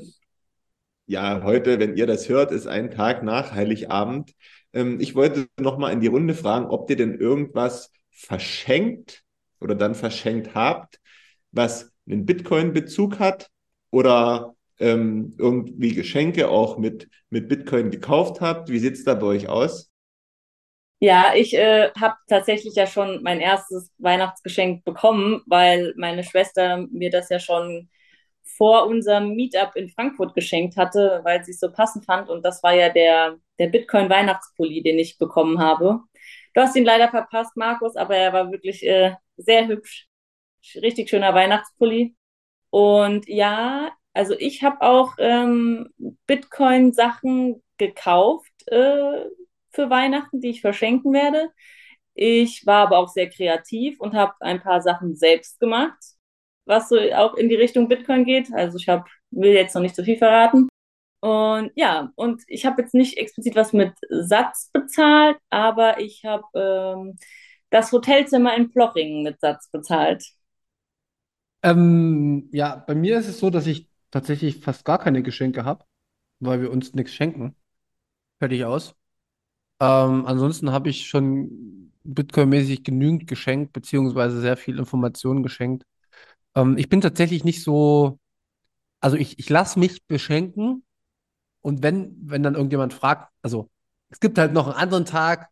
ja, 1.06 1.44
heute, 1.44 1.78
wenn 1.78 1.96
ihr 1.96 2.08
das 2.08 2.28
hört, 2.28 2.50
ist 2.50 2.66
ein 2.66 2.90
Tag 2.90 3.22
nach 3.22 3.52
Heiligabend. 3.52 4.34
Ähm, 4.72 4.98
ich 4.98 5.14
wollte 5.14 5.46
noch 5.60 5.78
mal 5.78 5.92
in 5.92 6.00
die 6.00 6.08
Runde 6.08 6.34
fragen, 6.34 6.66
ob 6.66 6.90
ihr 6.90 6.96
denn 6.96 7.14
irgendwas 7.14 7.92
verschenkt 8.10 9.22
oder 9.60 9.76
dann 9.76 9.94
verschenkt 9.94 10.56
habt, 10.56 10.98
was 11.52 11.92
einen 12.08 12.26
Bitcoin-Bezug 12.26 13.20
hat 13.20 13.48
oder 13.90 14.53
ähm, 14.78 15.34
irgendwie 15.38 15.94
Geschenke 15.94 16.48
auch 16.48 16.78
mit, 16.78 17.08
mit 17.30 17.48
Bitcoin 17.48 17.90
gekauft 17.90 18.40
habt. 18.40 18.68
Wie 18.68 18.78
sieht 18.78 18.94
es 18.94 19.04
da 19.04 19.14
bei 19.14 19.26
euch 19.26 19.48
aus? 19.48 19.90
Ja, 21.00 21.34
ich 21.34 21.54
äh, 21.54 21.90
habe 22.00 22.14
tatsächlich 22.28 22.74
ja 22.76 22.86
schon 22.86 23.22
mein 23.22 23.40
erstes 23.40 23.92
Weihnachtsgeschenk 23.98 24.84
bekommen, 24.84 25.42
weil 25.46 25.92
meine 25.96 26.24
Schwester 26.24 26.86
mir 26.90 27.10
das 27.10 27.28
ja 27.28 27.38
schon 27.38 27.90
vor 28.42 28.86
unserem 28.86 29.34
Meetup 29.34 29.76
in 29.76 29.88
Frankfurt 29.90 30.34
geschenkt 30.34 30.76
hatte, 30.76 31.20
weil 31.24 31.44
sie 31.44 31.50
es 31.52 31.60
so 31.60 31.70
passend 31.72 32.04
fand. 32.06 32.30
Und 32.30 32.44
das 32.44 32.62
war 32.62 32.74
ja 32.74 32.88
der, 32.88 33.36
der 33.58 33.68
Bitcoin-Weihnachtspulli, 33.68 34.82
den 34.82 34.98
ich 34.98 35.18
bekommen 35.18 35.58
habe. 35.60 36.00
Du 36.54 36.60
hast 36.60 36.76
ihn 36.76 36.84
leider 36.84 37.08
verpasst, 37.08 37.56
Markus, 37.56 37.96
aber 37.96 38.16
er 38.16 38.32
war 38.32 38.50
wirklich 38.52 38.82
äh, 38.86 39.14
sehr 39.36 39.66
hübsch. 39.66 40.06
Richtig 40.76 41.10
schöner 41.10 41.34
Weihnachtspulli. 41.34 42.16
Und 42.70 43.28
ja, 43.28 43.90
also 44.14 44.34
ich 44.38 44.62
habe 44.62 44.80
auch 44.80 45.14
ähm, 45.18 45.90
Bitcoin-Sachen 46.26 47.62
gekauft 47.78 48.52
äh, 48.68 49.24
für 49.70 49.90
Weihnachten, 49.90 50.40
die 50.40 50.50
ich 50.50 50.60
verschenken 50.60 51.12
werde. 51.12 51.50
Ich 52.14 52.64
war 52.64 52.86
aber 52.86 52.98
auch 52.98 53.08
sehr 53.08 53.28
kreativ 53.28 54.00
und 54.00 54.14
habe 54.14 54.34
ein 54.40 54.60
paar 54.60 54.80
Sachen 54.82 55.16
selbst 55.16 55.58
gemacht, 55.58 55.98
was 56.64 56.88
so 56.88 56.96
auch 57.14 57.34
in 57.34 57.48
die 57.48 57.56
Richtung 57.56 57.88
Bitcoin 57.88 58.24
geht. 58.24 58.52
Also 58.54 58.78
ich 58.78 58.88
hab, 58.88 59.08
will 59.30 59.52
jetzt 59.52 59.74
noch 59.74 59.82
nicht 59.82 59.96
so 59.96 60.04
viel 60.04 60.16
verraten. 60.16 60.68
Und 61.20 61.72
ja, 61.74 62.12
und 62.16 62.42
ich 62.46 62.66
habe 62.66 62.82
jetzt 62.82 62.94
nicht 62.94 63.18
explizit 63.18 63.56
was 63.56 63.72
mit 63.72 63.94
Satz 64.10 64.70
bezahlt, 64.72 65.38
aber 65.50 65.98
ich 65.98 66.24
habe 66.24 66.44
ähm, 66.54 67.16
das 67.70 67.90
Hotelzimmer 67.90 68.56
in 68.56 68.70
Plochingen 68.70 69.24
mit 69.24 69.40
Satz 69.40 69.70
bezahlt. 69.70 70.24
Ähm, 71.62 72.50
ja, 72.52 72.76
bei 72.76 72.94
mir 72.94 73.18
ist 73.18 73.28
es 73.28 73.38
so, 73.40 73.50
dass 73.50 73.66
ich 73.66 73.88
tatsächlich 74.14 74.60
fast 74.60 74.84
gar 74.84 74.98
keine 74.98 75.24
Geschenke 75.24 75.64
habe, 75.64 75.84
weil 76.38 76.62
wir 76.62 76.70
uns 76.70 76.94
nichts 76.94 77.12
schenken. 77.12 77.56
Fertig 78.38 78.64
aus. 78.64 78.94
Ähm, 79.80 80.26
ansonsten 80.26 80.70
habe 80.72 80.88
ich 80.88 81.08
schon 81.08 81.92
Bitcoin-mäßig 82.04 82.84
genügend 82.84 83.26
geschenkt, 83.26 83.72
beziehungsweise 83.72 84.40
sehr 84.40 84.56
viel 84.56 84.78
Informationen 84.78 85.42
geschenkt. 85.42 85.84
Ähm, 86.54 86.78
ich 86.78 86.88
bin 86.88 87.00
tatsächlich 87.00 87.42
nicht 87.44 87.62
so, 87.64 88.20
also 89.00 89.16
ich, 89.16 89.38
ich 89.40 89.50
lasse 89.50 89.80
mich 89.80 90.06
beschenken 90.06 90.84
und 91.60 91.82
wenn, 91.82 92.16
wenn 92.22 92.44
dann 92.44 92.54
irgendjemand 92.54 92.94
fragt, 92.94 93.32
also 93.42 93.68
es 94.10 94.20
gibt 94.20 94.38
halt 94.38 94.52
noch 94.52 94.68
einen 94.68 94.76
anderen 94.76 95.06
Tag, 95.06 95.48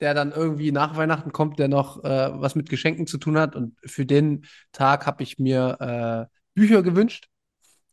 der 0.00 0.14
dann 0.14 0.32
irgendwie 0.32 0.72
nach 0.72 0.96
Weihnachten 0.96 1.32
kommt, 1.32 1.58
der 1.58 1.68
noch 1.68 2.02
äh, 2.02 2.30
was 2.40 2.54
mit 2.54 2.70
Geschenken 2.70 3.06
zu 3.06 3.18
tun 3.18 3.36
hat. 3.38 3.54
Und 3.56 3.78
für 3.84 4.06
den 4.06 4.46
Tag 4.72 5.06
habe 5.06 5.22
ich 5.22 5.38
mir 5.38 6.28
äh, 6.30 6.36
Bücher 6.54 6.82
gewünscht, 6.82 7.29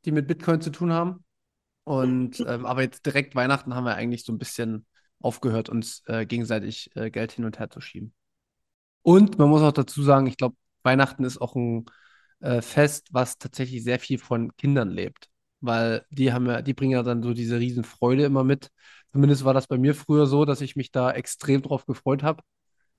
die 0.05 0.11
mit 0.11 0.27
Bitcoin 0.27 0.61
zu 0.61 0.71
tun 0.71 0.91
haben. 0.91 1.23
Und 1.83 2.41
ähm, 2.41 2.65
aber 2.65 2.81
jetzt 2.81 3.05
direkt 3.05 3.35
Weihnachten 3.35 3.73
haben 3.73 3.85
wir 3.85 3.95
eigentlich 3.95 4.25
so 4.25 4.33
ein 4.33 4.37
bisschen 4.37 4.85
aufgehört, 5.19 5.69
uns 5.69 6.03
äh, 6.07 6.25
gegenseitig 6.25 6.91
äh, 6.95 7.09
Geld 7.09 7.31
hin 7.31 7.45
und 7.45 7.59
her 7.59 7.69
zu 7.69 7.81
schieben. 7.81 8.13
Und 9.03 9.37
man 9.37 9.49
muss 9.49 9.61
auch 9.61 9.71
dazu 9.71 10.03
sagen, 10.03 10.27
ich 10.27 10.37
glaube, 10.37 10.57
Weihnachten 10.83 11.23
ist 11.23 11.39
auch 11.39 11.55
ein 11.55 11.85
äh, 12.39 12.61
Fest, 12.61 13.09
was 13.11 13.37
tatsächlich 13.37 13.83
sehr 13.83 13.99
viel 13.99 14.19
von 14.19 14.55
Kindern 14.57 14.89
lebt. 14.89 15.29
Weil 15.61 16.05
die 16.09 16.33
haben 16.33 16.45
ja, 16.45 16.61
die 16.61 16.73
bringen 16.73 16.91
ja 16.91 17.03
dann 17.03 17.23
so 17.23 17.33
diese 17.33 17.59
Riesenfreude 17.59 18.25
immer 18.25 18.43
mit. 18.43 18.69
Zumindest 19.11 19.45
war 19.45 19.53
das 19.53 19.67
bei 19.67 19.77
mir 19.77 19.95
früher 19.95 20.27
so, 20.27 20.45
dass 20.45 20.61
ich 20.61 20.75
mich 20.75 20.91
da 20.91 21.11
extrem 21.11 21.61
drauf 21.61 21.85
gefreut 21.85 22.21
habe. 22.23 22.43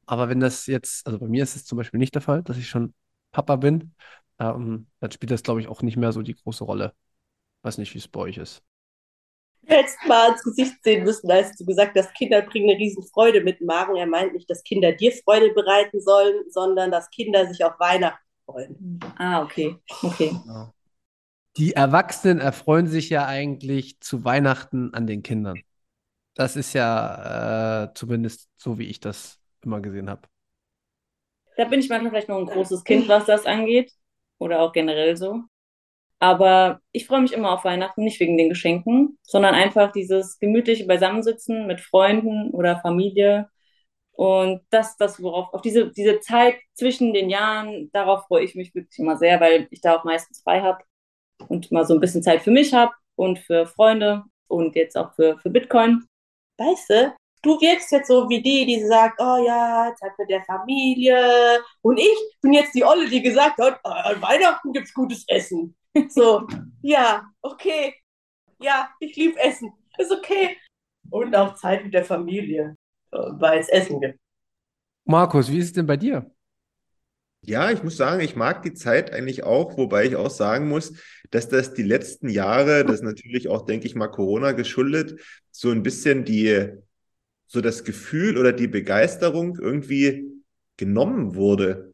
Aber 0.06 0.28
wenn 0.28 0.40
das 0.40 0.66
jetzt, 0.66 1.06
also 1.06 1.18
bei 1.18 1.28
mir 1.28 1.42
ist 1.42 1.56
es 1.56 1.64
zum 1.64 1.76
Beispiel 1.78 1.98
nicht 1.98 2.14
der 2.14 2.22
Fall, 2.22 2.42
dass 2.42 2.56
ich 2.56 2.68
schon 2.68 2.94
Papa 3.30 3.56
bin, 3.56 3.94
ähm, 4.38 4.86
dann 5.00 5.10
spielt 5.10 5.30
das, 5.30 5.42
glaube 5.42 5.60
ich, 5.60 5.68
auch 5.68 5.82
nicht 5.82 5.96
mehr 5.96 6.12
so 6.12 6.22
die 6.22 6.34
große 6.34 6.64
Rolle. 6.64 6.94
Weiß 7.62 7.78
nicht, 7.78 7.94
wie 7.94 7.98
es 7.98 8.08
bei 8.08 8.20
euch 8.20 8.38
ist. 8.38 8.62
Du 9.62 9.74
hättest 9.74 9.98
mal 10.06 10.30
ins 10.32 10.42
Gesicht 10.42 10.82
sehen 10.82 11.04
müssen, 11.04 11.30
als 11.30 11.56
du 11.56 11.64
gesagt 11.66 11.96
hast, 11.98 12.14
Kinder 12.14 12.42
bringen 12.42 12.70
eine 12.70 12.78
Riesenfreude 12.78 13.42
mit 13.42 13.60
Magen. 13.60 13.96
Er 13.96 14.06
meint 14.06 14.32
nicht, 14.32 14.48
dass 14.48 14.62
Kinder 14.62 14.92
dir 14.92 15.12
Freude 15.12 15.52
bereiten 15.52 16.00
sollen, 16.00 16.44
sondern 16.50 16.90
dass 16.90 17.10
Kinder 17.10 17.46
sich 17.46 17.62
auf 17.64 17.78
Weihnachten 17.78 18.24
freuen. 18.46 19.00
Ah, 19.18 19.42
okay. 19.42 19.76
Okay. 20.02 20.30
Genau. 20.42 20.72
Die 21.56 21.72
Erwachsenen 21.72 22.38
erfreuen 22.40 22.86
sich 22.86 23.10
ja 23.10 23.26
eigentlich 23.26 24.00
zu 24.00 24.24
Weihnachten 24.24 24.94
an 24.94 25.06
den 25.06 25.22
Kindern. 25.22 25.60
Das 26.34 26.56
ist 26.56 26.72
ja 26.72 27.84
äh, 27.84 27.94
zumindest 27.94 28.48
so, 28.56 28.78
wie 28.78 28.86
ich 28.86 29.00
das 29.00 29.40
immer 29.62 29.80
gesehen 29.80 30.08
habe. 30.08 30.22
Da 31.56 31.64
bin 31.64 31.80
ich 31.80 31.88
manchmal 31.88 32.10
vielleicht 32.12 32.28
noch 32.28 32.38
ein 32.38 32.46
großes 32.46 32.84
Kind, 32.84 33.08
was 33.08 33.26
das 33.26 33.44
angeht. 33.44 33.92
Oder 34.38 34.60
auch 34.60 34.72
generell 34.72 35.16
so. 35.16 35.42
Aber 36.20 36.80
ich 36.92 37.06
freue 37.06 37.20
mich 37.20 37.32
immer 37.32 37.52
auf 37.52 37.64
Weihnachten, 37.64 38.02
nicht 38.02 38.18
wegen 38.20 38.36
den 38.36 38.48
Geschenken, 38.48 39.18
sondern 39.22 39.54
einfach 39.54 39.92
dieses 39.92 40.38
gemütliche 40.40 40.86
Beisammensitzen 40.86 41.66
mit 41.66 41.80
Freunden 41.80 42.50
oder 42.50 42.80
Familie. 42.80 43.48
Und 44.12 44.62
das, 44.70 44.96
das, 44.96 45.22
worauf, 45.22 45.54
auf 45.54 45.62
diese, 45.62 45.92
diese 45.92 46.18
Zeit 46.20 46.56
zwischen 46.74 47.14
den 47.14 47.30
Jahren, 47.30 47.90
darauf 47.92 48.26
freue 48.26 48.44
ich 48.44 48.56
mich 48.56 48.74
wirklich 48.74 48.98
immer 48.98 49.16
sehr, 49.16 49.40
weil 49.40 49.68
ich 49.70 49.80
da 49.80 49.96
auch 49.96 50.04
meistens 50.04 50.42
frei 50.42 50.60
habe 50.60 50.82
und 51.48 51.70
mal 51.70 51.86
so 51.86 51.94
ein 51.94 52.00
bisschen 52.00 52.22
Zeit 52.22 52.42
für 52.42 52.50
mich 52.50 52.74
habe 52.74 52.92
und 53.14 53.38
für 53.38 53.66
Freunde 53.66 54.24
und 54.48 54.74
jetzt 54.74 54.96
auch 54.96 55.14
für, 55.14 55.38
für 55.38 55.50
Bitcoin. 55.50 56.04
Weißt 56.58 56.90
du, 56.90 57.14
du 57.42 57.60
wirkst 57.60 57.92
jetzt 57.92 58.08
so 58.08 58.28
wie 58.28 58.42
die, 58.42 58.66
die 58.66 58.84
sagt, 58.84 59.20
oh 59.20 59.44
ja, 59.44 59.92
Zeit 59.98 60.12
mit 60.18 60.30
der 60.30 60.44
Familie. 60.44 61.60
Und 61.82 61.98
ich 61.98 62.36
bin 62.40 62.52
jetzt 62.52 62.74
die 62.74 62.84
Olle, 62.84 63.08
die 63.08 63.22
gesagt 63.22 63.58
hat, 63.58 63.80
an 63.84 64.20
Weihnachten 64.22 64.72
gibt's 64.72 64.94
gutes 64.94 65.24
Essen. 65.28 65.74
So, 66.10 66.46
ja, 66.82 67.24
okay. 67.42 67.94
Ja, 68.60 68.88
ich 69.00 69.16
liebe 69.16 69.40
Essen. 69.40 69.72
Ist 69.96 70.12
okay. 70.12 70.56
Und 71.10 71.34
auch 71.34 71.54
Zeit 71.54 71.82
mit 71.82 71.92
der 71.92 72.04
Familie, 72.04 72.76
weil 73.10 73.58
es 73.58 73.68
Essen 73.68 74.00
gibt. 74.00 74.20
Markus, 75.04 75.50
wie 75.50 75.58
ist 75.58 75.66
es 75.66 75.72
denn 75.72 75.86
bei 75.86 75.96
dir? 75.96 76.30
Ja, 77.42 77.70
ich 77.70 77.82
muss 77.82 77.96
sagen, 77.96 78.20
ich 78.20 78.36
mag 78.36 78.62
die 78.62 78.74
Zeit 78.74 79.12
eigentlich 79.12 79.44
auch, 79.44 79.76
wobei 79.76 80.04
ich 80.04 80.16
auch 80.16 80.30
sagen 80.30 80.68
muss, 80.68 80.92
dass 81.30 81.48
das 81.48 81.72
die 81.72 81.82
letzten 81.82 82.28
Jahre, 82.28 82.84
das 82.84 82.96
ist 82.96 83.02
natürlich 83.02 83.48
auch, 83.48 83.64
denke 83.64 83.86
ich 83.86 83.94
mal, 83.94 84.08
Corona 84.08 84.52
geschuldet, 84.52 85.20
so 85.50 85.70
ein 85.70 85.82
bisschen 85.82 86.24
die, 86.24 86.68
so 87.48 87.60
das 87.60 87.82
Gefühl 87.82 88.38
oder 88.38 88.52
die 88.52 88.68
Begeisterung 88.68 89.58
irgendwie 89.58 90.30
genommen 90.76 91.34
wurde, 91.34 91.92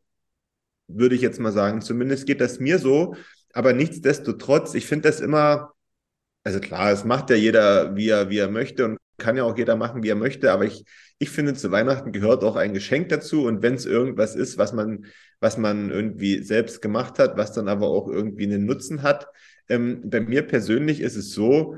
würde 0.88 1.14
ich 1.14 1.22
jetzt 1.22 1.40
mal 1.40 1.52
sagen. 1.52 1.80
Zumindest 1.80 2.26
geht 2.26 2.40
das 2.40 2.60
mir 2.60 2.78
so, 2.78 3.14
aber 3.52 3.72
nichtsdestotrotz, 3.72 4.74
ich 4.74 4.86
finde 4.86 5.08
das 5.08 5.20
immer, 5.20 5.72
also 6.44 6.60
klar, 6.60 6.92
es 6.92 7.04
macht 7.04 7.30
ja 7.30 7.36
jeder, 7.36 7.96
wie 7.96 8.08
er, 8.08 8.28
wie 8.30 8.38
er 8.38 8.50
möchte 8.50 8.84
und 8.84 8.98
kann 9.16 9.36
ja 9.36 9.44
auch 9.44 9.56
jeder 9.56 9.76
machen, 9.76 10.02
wie 10.02 10.08
er 10.08 10.16
möchte, 10.16 10.52
aber 10.52 10.64
ich, 10.64 10.84
ich 11.18 11.30
finde, 11.30 11.54
zu 11.54 11.70
Weihnachten 11.70 12.12
gehört 12.12 12.42
auch 12.42 12.56
ein 12.56 12.74
Geschenk 12.74 13.08
dazu. 13.10 13.44
Und 13.44 13.62
wenn 13.62 13.74
es 13.74 13.86
irgendwas 13.86 14.34
ist, 14.34 14.58
was 14.58 14.72
man, 14.72 15.06
was 15.40 15.56
man 15.56 15.90
irgendwie 15.90 16.42
selbst 16.42 16.82
gemacht 16.82 17.18
hat, 17.20 17.36
was 17.36 17.52
dann 17.52 17.68
aber 17.68 17.86
auch 17.86 18.08
irgendwie 18.08 18.44
einen 18.44 18.66
Nutzen 18.66 19.02
hat, 19.02 19.28
ähm, 19.68 20.02
bei 20.04 20.20
mir 20.20 20.42
persönlich 20.42 21.00
ist 21.00 21.16
es 21.16 21.32
so, 21.32 21.76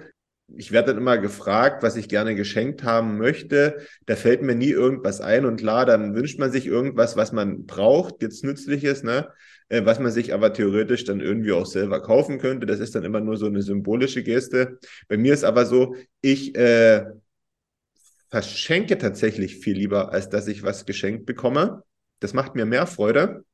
ich 0.55 0.71
werde 0.71 0.89
dann 0.89 0.99
immer 0.99 1.19
gefragt, 1.19 1.83
was 1.83 1.97
ich 1.97 2.09
gerne 2.09 2.35
geschenkt 2.35 2.85
haben 2.85 3.19
möchte. 3.19 3.79
Da 4.07 4.17
fällt 4.17 4.43
mir 4.43 4.55
nie 4.55 4.71
irgendwas 4.71 5.21
ein 5.21 5.45
und 5.45 5.59
klar, 5.59 5.87
dann 5.87 6.15
wünscht 6.15 6.39
man 6.39 6.53
sich 6.53 6.67
irgendwas, 6.67 7.17
was 7.17 7.33
man 7.33 7.67
braucht, 7.67 8.23
jetzt 8.23 8.45
nützliches, 8.45 9.03
ne? 9.03 9.29
Äh, 9.69 9.85
was 9.85 9.99
man 9.99 10.13
sich 10.13 10.33
aber 10.33 10.53
theoretisch 10.53 11.05
dann 11.05 11.21
irgendwie 11.21 11.53
auch 11.53 11.67
selber 11.67 12.01
kaufen 12.01 12.39
könnte. 12.39 12.67
Das 12.67 12.79
ist 12.79 12.95
dann 12.95 13.05
immer 13.05 13.21
nur 13.21 13.37
so 13.37 13.47
eine 13.47 13.63
symbolische 13.63 14.23
Geste. 14.23 14.79
Bei 15.09 15.17
mir 15.17 15.35
ist 15.35 15.45
aber 15.45 15.67
so, 15.67 15.97
ich 16.21 16.55
äh, 16.55 17.05
verschenke 18.31 18.99
tatsächlich 18.99 19.57
viel 19.57 19.77
lieber, 19.77 20.13
als 20.13 20.29
dass 20.29 20.47
ich 20.47 20.63
was 20.63 20.87
geschenkt 20.87 21.27
bekomme. 21.27 21.83
Das 22.21 22.35
macht 22.35 22.55
mir 22.55 22.67
mehr 22.67 22.87
Freude. 22.87 23.45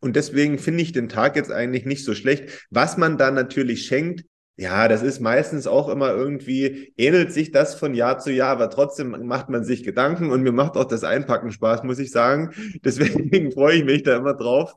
Und 0.00 0.16
deswegen 0.16 0.58
finde 0.58 0.82
ich 0.82 0.92
den 0.92 1.08
Tag 1.08 1.36
jetzt 1.36 1.50
eigentlich 1.50 1.86
nicht 1.86 2.04
so 2.04 2.14
schlecht. 2.14 2.66
Was 2.70 2.96
man 2.96 3.16
da 3.16 3.30
natürlich 3.30 3.86
schenkt, 3.86 4.24
ja, 4.56 4.86
das 4.86 5.02
ist 5.02 5.20
meistens 5.20 5.66
auch 5.66 5.88
immer 5.88 6.10
irgendwie, 6.10 6.92
ähnelt 6.96 7.32
sich 7.32 7.50
das 7.50 7.74
von 7.74 7.94
Jahr 7.94 8.18
zu 8.18 8.32
Jahr, 8.32 8.50
aber 8.50 8.70
trotzdem 8.70 9.26
macht 9.26 9.48
man 9.48 9.64
sich 9.64 9.82
Gedanken 9.82 10.30
und 10.30 10.42
mir 10.42 10.52
macht 10.52 10.76
auch 10.76 10.84
das 10.84 11.02
Einpacken 11.02 11.50
Spaß, 11.50 11.82
muss 11.82 11.98
ich 11.98 12.12
sagen. 12.12 12.52
Deswegen 12.84 13.50
freue 13.52 13.78
ich 13.78 13.84
mich 13.84 14.04
da 14.04 14.16
immer 14.16 14.34
drauf. 14.34 14.74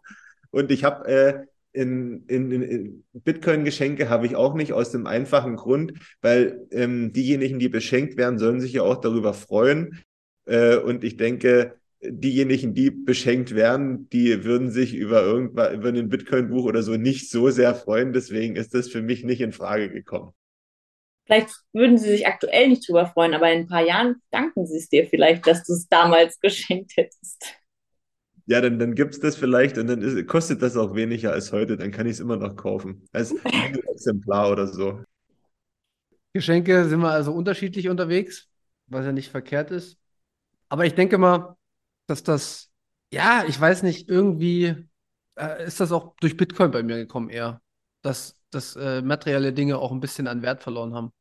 Und 0.50 0.72
ich 0.72 0.84
habe 0.84 1.08
äh, 1.08 1.46
in, 1.74 2.26
in, 2.26 2.52
in 2.52 3.04
Bitcoin-Geschenke 3.14 4.10
habe 4.10 4.26
ich 4.26 4.36
auch 4.36 4.56
nicht 4.56 4.74
aus 4.74 4.90
dem 4.90 5.06
einfachen 5.06 5.56
Grund, 5.58 5.94
weil 6.22 6.66
ähm, 6.72 7.14
diejenigen, 7.14 7.60
die 7.60 7.70
beschenkt 7.70 8.18
werden, 8.18 8.40
sollen 8.40 8.60
sich 8.60 8.74
ja 8.74 8.82
auch 8.82 8.98
darüber 9.00 9.36
freuen. 9.36 10.02
Äh, 10.46 10.78
und 10.78 11.04
ich 11.04 11.18
denke, 11.18 11.76
diejenigen, 12.02 12.74
die 12.74 12.92
beschenkt 12.92 13.56
werden, 13.56 14.10
die 14.10 14.44
würden 14.44 14.70
sich 14.70 14.94
über 14.96 15.24
irgendwas, 15.24 15.74
über 15.74 15.90
ein 15.90 16.10
Bitcoin-Buch 16.10 16.66
oder 16.66 16.84
so 16.84 16.96
nicht 16.96 17.30
so 17.30 17.50
sehr 17.50 17.76
freuen. 17.76 18.14
Deswegen 18.14 18.56
ist 18.56 18.74
das 18.74 18.90
für 18.90 19.02
mich 19.02 19.24
nicht 19.24 19.42
in 19.42 19.52
Frage 19.52 19.90
gekommen. 19.90 20.32
Vielleicht 21.26 21.50
würden 21.74 21.98
sie 21.98 22.10
sich 22.10 22.28
aktuell 22.28 22.70
nicht 22.70 22.88
drüber 22.88 23.08
freuen, 23.08 23.34
aber 23.34 23.52
in 23.52 23.62
ein 23.62 23.68
paar 23.68 23.86
Jahren 23.86 24.22
danken 24.32 24.66
sie 24.66 24.78
es 24.78 24.90
dir 24.90 25.06
vielleicht, 25.06 25.46
dass 25.46 25.64
du 25.64 25.74
es 25.74 25.88
damals 25.90 26.40
geschenkt 26.42 26.94
hättest 26.96 27.58
ja, 28.48 28.62
dann, 28.62 28.80
dann 28.80 28.96
gibt 28.96 29.14
es 29.14 29.20
das 29.20 29.36
vielleicht 29.36 29.78
und 29.78 29.88
dann 29.88 30.02
ist, 30.02 30.26
kostet 30.28 30.62
das 30.62 30.78
auch 30.78 30.96
weniger 30.96 31.34
als 31.34 31.52
heute, 31.52 31.76
dann 31.78 31.92
kann 31.92 32.08
ich 32.08 32.14
es 32.14 32.20
immer 32.22 32.38
noch 32.38 32.56
kaufen. 32.56 33.06
Als 33.12 33.32
Exemplar 33.94 34.52
oder 34.52 34.68
so. 34.68 35.04
Geschenke 36.34 36.88
sind 36.88 37.02
wir 37.02 37.12
also 37.12 37.34
unterschiedlich 37.34 37.90
unterwegs, 37.90 38.48
was 38.88 39.06
ja 39.06 39.12
nicht 39.12 39.30
verkehrt 39.30 39.72
ist. 39.72 39.98
Aber 40.70 40.86
ich 40.86 40.96
denke 40.96 41.18
mal, 41.18 41.57
dass 42.08 42.24
das, 42.24 42.72
ja, 43.14 43.46
ich 43.48 43.60
weiß 43.60 43.84
nicht, 43.84 44.10
irgendwie 44.10 44.76
äh, 45.36 45.66
ist 45.66 45.80
das 45.80 45.92
auch 45.92 46.16
durch 46.20 46.38
Bitcoin 46.38 46.72
bei 46.72 46.84
mir 46.84 46.98
gekommen 46.98 47.30
eher, 47.30 47.62
dass, 48.02 48.42
dass 48.52 48.76
äh, 48.76 49.02
materielle 49.02 49.54
Dinge 49.54 49.78
auch 49.78 49.92
ein 49.92 50.00
bisschen 50.00 50.28
an 50.28 50.42
Wert 50.42 50.64
verloren 50.64 50.94
haben 50.96 51.12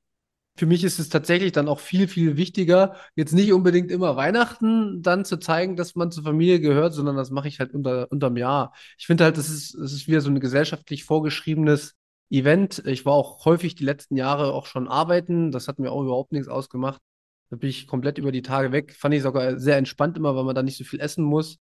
für 0.57 0.67
mich 0.67 0.85
ist 0.85 0.99
es 0.99 1.09
tatsächlich 1.09 1.53
dann 1.53 1.69
auch 1.69 1.81
viel, 1.81 2.09
viel 2.09 2.37
wichtiger, 2.37 2.97
jetzt 3.15 3.33
nicht 3.33 3.53
unbedingt 3.53 3.91
immer 3.91 4.17
Weihnachten 4.17 5.03
dann 5.03 5.25
zu 5.25 5.37
zeigen, 5.39 5.77
dass 5.77 5.95
man 5.95 6.11
zur 6.11 6.25
Familie 6.25 6.61
gehört, 6.61 6.95
sondern 6.95 7.17
das 7.17 7.31
mache 7.31 7.49
ich 7.49 7.61
halt 7.61 7.75
unter, 7.75 8.11
unterm 8.11 8.37
Jahr. 8.37 8.73
Ich 8.99 9.07
finde 9.07 9.25
halt, 9.25 9.37
das 9.37 9.51
ist, 9.51 9.75
das 9.75 9.93
ist 9.93 10.09
wieder 10.09 10.21
so 10.23 10.31
ein 10.31 10.41
gesellschaftlich 10.41 11.05
vorgeschriebenes 11.05 11.95
Event. 12.31 12.83
Ich 12.87 13.05
war 13.05 13.13
auch 13.13 13.45
häufig 13.45 13.75
die 13.75 13.85
letzten 13.85 14.17
Jahre 14.17 14.53
auch 14.55 14.67
schon 14.67 14.89
arbeiten. 14.89 15.53
Das 15.53 15.69
hat 15.69 15.79
mir 15.79 15.93
auch 15.93 16.03
überhaupt 16.03 16.33
nichts 16.33 16.49
ausgemacht. 16.49 17.03
Da 17.51 17.57
bin 17.57 17.71
ich 17.71 17.87
komplett 17.87 18.19
über 18.19 18.33
die 18.33 18.43
Tage 18.43 18.73
weg. 18.73 18.95
Fand 18.95 19.15
ich 19.15 19.23
sogar 19.23 19.59
sehr 19.59 19.77
entspannt 19.77 20.17
immer, 20.17 20.35
weil 20.37 20.45
man 20.45 20.55
da 20.55 20.63
nicht 20.63 20.77
so 20.77 20.85
viel 20.85 21.01
essen 21.01 21.25
muss. 21.25 21.59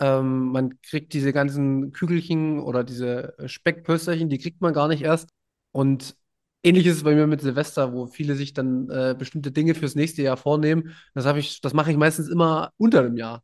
Ähm, 0.00 0.48
man 0.52 0.80
kriegt 0.82 1.12
diese 1.12 1.32
ganzen 1.32 1.92
Kügelchen 1.92 2.60
oder 2.60 2.84
diese 2.84 3.34
Speckpölsterchen, 3.46 4.28
die 4.28 4.38
kriegt 4.38 4.60
man 4.60 4.74
gar 4.74 4.88
nicht 4.88 5.02
erst. 5.02 5.30
Und 5.72 6.16
Ähnlich 6.62 6.86
ist 6.86 6.96
es 6.98 7.04
bei 7.04 7.14
mir 7.14 7.26
mit 7.26 7.40
Silvester, 7.40 7.92
wo 7.94 8.06
viele 8.06 8.34
sich 8.34 8.52
dann 8.52 8.90
äh, 8.90 9.14
bestimmte 9.18 9.50
Dinge 9.50 9.74
fürs 9.74 9.94
nächste 9.94 10.22
Jahr 10.22 10.36
vornehmen. 10.36 10.94
Das 11.14 11.24
das 11.62 11.72
mache 11.72 11.90
ich 11.90 11.96
meistens 11.96 12.28
immer 12.28 12.72
unter 12.76 13.02
dem 13.02 13.16
Jahr. 13.16 13.42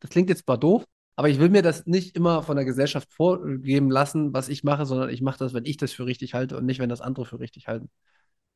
Das 0.00 0.10
klingt 0.10 0.28
jetzt 0.30 0.44
zwar 0.44 0.58
doof, 0.58 0.84
aber 1.16 1.28
ich 1.28 1.38
will 1.38 1.48
mir 1.50 1.62
das 1.62 1.86
nicht 1.86 2.16
immer 2.16 2.42
von 2.42 2.56
der 2.56 2.64
Gesellschaft 2.64 3.12
vorgeben 3.12 3.90
lassen, 3.90 4.34
was 4.34 4.48
ich 4.48 4.64
mache, 4.64 4.86
sondern 4.86 5.10
ich 5.10 5.22
mache 5.22 5.38
das, 5.38 5.54
wenn 5.54 5.64
ich 5.64 5.76
das 5.76 5.92
für 5.92 6.06
richtig 6.06 6.34
halte 6.34 6.56
und 6.56 6.66
nicht, 6.66 6.80
wenn 6.80 6.88
das 6.90 7.00
andere 7.00 7.26
für 7.26 7.40
richtig 7.40 7.68
halten. 7.68 7.90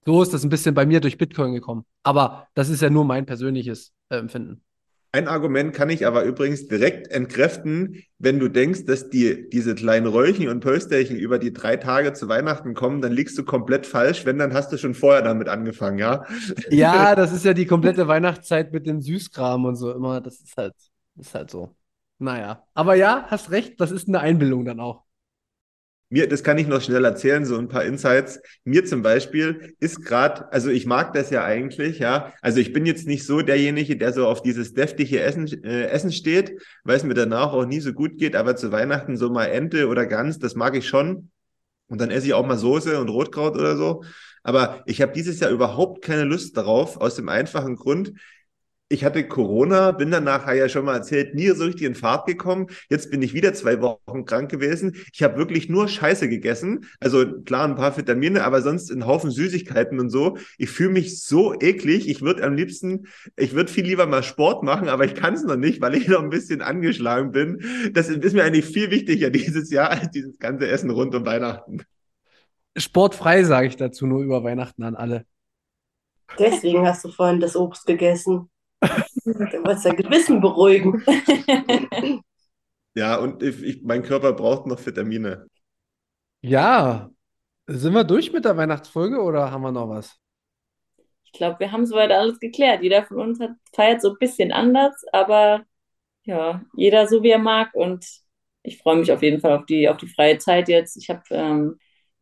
So 0.08 0.22
ist 0.22 0.32
das 0.32 0.42
ein 0.42 0.48
bisschen 0.48 0.74
bei 0.74 0.86
mir 0.86 1.00
durch 1.00 1.18
Bitcoin 1.18 1.52
gekommen. 1.52 1.84
Aber 2.02 2.48
das 2.54 2.70
ist 2.70 2.80
ja 2.80 2.88
nur 2.88 3.04
mein 3.04 3.26
persönliches 3.26 3.92
äh, 4.08 4.16
Empfinden. 4.16 4.62
Ein 5.12 5.28
Argument 5.28 5.74
kann 5.74 5.90
ich 5.90 6.06
aber 6.06 6.24
übrigens 6.24 6.66
direkt 6.66 7.08
entkräften, 7.08 8.02
wenn 8.18 8.38
du 8.38 8.48
denkst, 8.48 8.86
dass 8.86 9.10
die, 9.10 9.50
diese 9.50 9.74
kleinen 9.74 10.06
Röllchen 10.06 10.48
und 10.48 10.60
Pölsterchen 10.60 11.18
über 11.18 11.38
die 11.38 11.52
drei 11.52 11.76
Tage 11.76 12.14
zu 12.14 12.26
Weihnachten 12.26 12.72
kommen, 12.72 13.02
dann 13.02 13.12
liegst 13.12 13.36
du 13.36 13.44
komplett 13.44 13.84
falsch. 13.84 14.24
Wenn, 14.24 14.38
dann 14.38 14.54
hast 14.54 14.72
du 14.72 14.78
schon 14.78 14.94
vorher 14.94 15.20
damit 15.20 15.46
angefangen, 15.46 15.98
ja? 15.98 16.24
Ja, 16.70 17.14
das 17.14 17.34
ist 17.34 17.44
ja 17.44 17.52
die 17.52 17.66
komplette 17.66 18.08
Weihnachtszeit 18.08 18.72
mit 18.72 18.86
dem 18.86 19.02
Süßkram 19.02 19.66
und 19.66 19.76
so 19.76 19.92
immer. 19.92 20.22
Das 20.22 20.40
ist 20.40 20.56
halt, 20.56 20.72
ist 21.18 21.34
halt 21.34 21.50
so. 21.50 21.76
Naja. 22.18 22.64
Aber 22.72 22.94
ja, 22.94 23.26
hast 23.28 23.50
recht, 23.50 23.78
das 23.78 23.90
ist 23.90 24.08
eine 24.08 24.20
Einbildung 24.20 24.64
dann 24.64 24.80
auch. 24.80 25.04
Mir, 26.10 26.26
das 26.26 26.42
kann 26.42 26.56
ich 26.56 26.66
noch 26.66 26.80
schnell 26.80 27.04
erzählen, 27.04 27.44
so 27.44 27.58
ein 27.58 27.68
paar 27.68 27.84
Insights. 27.84 28.40
Mir 28.64 28.84
zum 28.86 29.02
Beispiel 29.02 29.74
ist 29.78 30.02
gerade, 30.04 30.50
also 30.52 30.70
ich 30.70 30.86
mag 30.86 31.12
das 31.12 31.28
ja 31.28 31.44
eigentlich, 31.44 31.98
ja. 31.98 32.32
Also 32.40 32.60
ich 32.60 32.72
bin 32.72 32.86
jetzt 32.86 33.06
nicht 33.06 33.26
so 33.26 33.42
derjenige, 33.42 33.96
der 33.96 34.14
so 34.14 34.26
auf 34.26 34.40
dieses 34.40 34.72
deftige 34.72 35.20
Essen, 35.20 35.46
äh, 35.64 35.84
Essen 35.88 36.10
steht, 36.10 36.62
weil 36.84 36.96
es 36.96 37.04
mir 37.04 37.12
danach 37.12 37.52
auch 37.52 37.66
nie 37.66 37.80
so 37.80 37.92
gut 37.92 38.16
geht, 38.16 38.36
aber 38.36 38.56
zu 38.56 38.72
Weihnachten 38.72 39.18
so 39.18 39.28
mal 39.30 39.46
Ente 39.46 39.86
oder 39.88 40.06
Gans, 40.06 40.38
das 40.38 40.54
mag 40.54 40.74
ich 40.76 40.88
schon. 40.88 41.30
Und 41.88 42.00
dann 42.00 42.10
esse 42.10 42.26
ich 42.26 42.34
auch 42.34 42.46
mal 42.46 42.58
Soße 42.58 42.98
und 42.98 43.08
Rotkraut 43.10 43.56
oder 43.56 43.76
so. 43.76 44.02
Aber 44.42 44.82
ich 44.86 45.02
habe 45.02 45.12
dieses 45.12 45.40
Jahr 45.40 45.50
überhaupt 45.50 46.02
keine 46.02 46.24
Lust 46.24 46.56
darauf, 46.56 46.96
aus 46.98 47.16
dem 47.16 47.28
einfachen 47.28 47.76
Grund, 47.76 48.14
ich 48.88 49.04
hatte 49.04 49.26
Corona, 49.28 49.92
bin 49.92 50.10
dann 50.10 50.24
nachher 50.24 50.54
ja 50.54 50.68
schon 50.68 50.86
mal 50.86 50.96
erzählt, 50.96 51.34
nie 51.34 51.48
so 51.48 51.64
richtig 51.64 51.86
in 51.86 51.94
Fahrt 51.94 52.26
gekommen. 52.26 52.68
Jetzt 52.88 53.10
bin 53.10 53.20
ich 53.20 53.34
wieder 53.34 53.52
zwei 53.52 53.80
Wochen 53.82 54.24
krank 54.24 54.50
gewesen. 54.50 54.96
Ich 55.12 55.22
habe 55.22 55.36
wirklich 55.36 55.68
nur 55.68 55.88
Scheiße 55.88 56.28
gegessen. 56.28 56.86
Also 56.98 57.42
klar, 57.42 57.64
ein 57.64 57.76
paar 57.76 57.96
Vitamine, 57.96 58.44
aber 58.44 58.62
sonst 58.62 58.90
ein 58.90 59.06
Haufen 59.06 59.30
Süßigkeiten 59.30 60.00
und 60.00 60.08
so. 60.08 60.38
Ich 60.56 60.70
fühle 60.70 60.90
mich 60.90 61.22
so 61.22 61.54
eklig. 61.60 62.08
Ich 62.08 62.22
würde 62.22 62.44
am 62.44 62.54
liebsten, 62.54 63.06
ich 63.36 63.54
würde 63.54 63.70
viel 63.70 63.84
lieber 63.84 64.06
mal 64.06 64.22
Sport 64.22 64.62
machen, 64.62 64.88
aber 64.88 65.04
ich 65.04 65.14
kann 65.14 65.34
es 65.34 65.44
noch 65.44 65.56
nicht, 65.56 65.82
weil 65.82 65.94
ich 65.94 66.08
noch 66.08 66.22
ein 66.22 66.30
bisschen 66.30 66.62
angeschlagen 66.62 67.32
bin. 67.32 67.92
Das 67.92 68.08
ist 68.08 68.34
mir 68.34 68.44
eigentlich 68.44 68.64
viel 68.64 68.90
wichtiger 68.90 69.28
dieses 69.30 69.70
Jahr 69.70 69.90
als 69.90 70.10
dieses 70.10 70.38
ganze 70.38 70.66
Essen 70.66 70.90
rund 70.90 71.14
um 71.14 71.26
Weihnachten. 71.26 71.82
Sportfrei 72.74 73.42
sage 73.44 73.66
ich 73.66 73.76
dazu 73.76 74.06
nur 74.06 74.22
über 74.22 74.44
Weihnachten 74.44 74.82
an 74.82 74.94
alle. 74.94 75.26
Deswegen 76.38 76.86
hast 76.86 77.04
du 77.04 77.10
vorhin 77.10 77.40
das 77.40 77.56
Obst 77.56 77.86
gegessen. 77.86 78.48
Du 79.24 79.64
wolltest 79.64 79.86
dein 79.86 79.96
Gewissen 79.96 80.40
beruhigen. 80.40 81.02
Ja, 82.94 83.16
und 83.16 83.42
ich, 83.42 83.62
ich, 83.62 83.82
mein 83.82 84.02
Körper 84.02 84.32
braucht 84.34 84.66
noch 84.66 84.84
Vitamine. 84.84 85.46
Ja, 86.40 87.10
sind 87.68 87.94
wir 87.94 88.04
durch 88.04 88.32
mit 88.32 88.44
der 88.46 88.56
Weihnachtsfolge 88.56 89.20
oder 89.22 89.50
haben 89.52 89.62
wir 89.62 89.72
noch 89.72 89.88
was? 89.90 90.18
Ich 91.24 91.32
glaube, 91.32 91.60
wir 91.60 91.72
haben 91.72 91.86
soweit 91.86 92.10
alles 92.10 92.38
geklärt. 92.40 92.82
Jeder 92.82 93.04
von 93.04 93.18
uns 93.20 93.40
hat, 93.40 93.50
feiert 93.74 94.00
so 94.02 94.10
ein 94.10 94.18
bisschen 94.18 94.52
anders, 94.52 95.04
aber 95.12 95.64
ja, 96.24 96.62
jeder 96.76 97.06
so 97.08 97.22
wie 97.22 97.30
er 97.30 97.38
mag. 97.38 97.74
Und 97.74 98.06
ich 98.62 98.78
freue 98.78 98.96
mich 98.96 99.12
auf 99.12 99.22
jeden 99.22 99.40
Fall 99.40 99.52
auf 99.58 99.66
die, 99.66 99.88
auf 99.88 99.98
die 99.98 100.08
freie 100.08 100.38
Zeit 100.38 100.68
jetzt. 100.68 100.96
Ich 100.96 101.10
habe 101.10 101.22
ähm, 101.30 101.78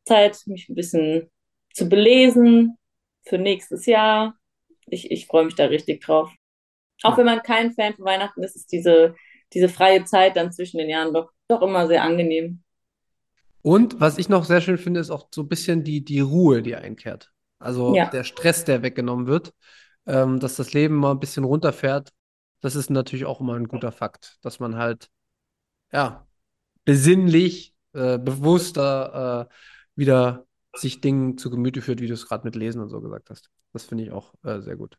Zeit, 0.06 0.38
mich 0.46 0.68
ein 0.68 0.74
bisschen 0.76 1.30
zu 1.74 1.88
belesen 1.88 2.78
für 3.24 3.38
nächstes 3.38 3.86
Jahr. 3.86 4.36
Ich, 4.86 5.10
ich 5.10 5.26
freue 5.26 5.46
mich 5.46 5.54
da 5.56 5.66
richtig 5.66 6.02
drauf. 6.04 6.30
Auch 7.02 7.18
wenn 7.18 7.26
man 7.26 7.42
kein 7.42 7.72
Fan 7.72 7.94
von 7.94 8.04
Weihnachten 8.04 8.42
ist, 8.42 8.56
ist 8.56 8.72
diese, 8.72 9.14
diese 9.52 9.68
freie 9.68 10.04
Zeit 10.04 10.36
dann 10.36 10.52
zwischen 10.52 10.78
den 10.78 10.88
Jahren 10.90 11.14
doch, 11.14 11.30
doch 11.48 11.62
immer 11.62 11.86
sehr 11.86 12.02
angenehm. 12.02 12.62
Und 13.62 14.00
was 14.00 14.18
ich 14.18 14.28
noch 14.28 14.44
sehr 14.44 14.60
schön 14.60 14.78
finde, 14.78 15.00
ist 15.00 15.10
auch 15.10 15.28
so 15.34 15.42
ein 15.42 15.48
bisschen 15.48 15.82
die, 15.82 16.04
die 16.04 16.20
Ruhe, 16.20 16.62
die 16.62 16.76
einkehrt. 16.76 17.32
Also 17.58 17.96
Ja. 17.96 18.10
der 18.10 18.22
Stress, 18.24 18.64
der 18.64 18.82
weggenommen 18.82 19.26
wird, 19.26 19.52
ähm, 20.06 20.38
dass 20.40 20.56
das 20.56 20.72
Leben 20.72 20.94
mal 20.96 21.10
ein 21.12 21.20
bisschen 21.20 21.44
runterfährt. 21.44 22.12
Das 22.60 22.76
ist 22.76 22.90
natürlich 22.90 23.24
auch 23.24 23.40
immer 23.40 23.54
ein 23.54 23.66
guter 23.68 23.92
Fakt, 23.92 24.38
dass 24.42 24.60
man 24.60 24.76
halt, 24.76 25.08
ja, 25.92 26.26
besinnlich, 26.84 27.74
äh, 27.94 28.18
bewusster 28.18 29.48
äh, 29.50 29.54
wieder 29.96 30.46
sich 30.76 31.00
Dingen 31.00 31.38
zu 31.38 31.50
Gemüte 31.50 31.82
führt, 31.82 32.00
wie 32.00 32.08
du 32.08 32.14
es 32.14 32.28
gerade 32.28 32.44
mit 32.44 32.56
Lesen 32.56 32.82
und 32.82 32.90
so 32.90 33.00
gesagt 33.00 33.30
hast. 33.30 33.50
Das 33.72 33.84
finde 33.84 34.04
ich 34.04 34.12
auch 34.12 34.34
äh, 34.44 34.60
sehr 34.62 34.76
gut. 34.76 34.98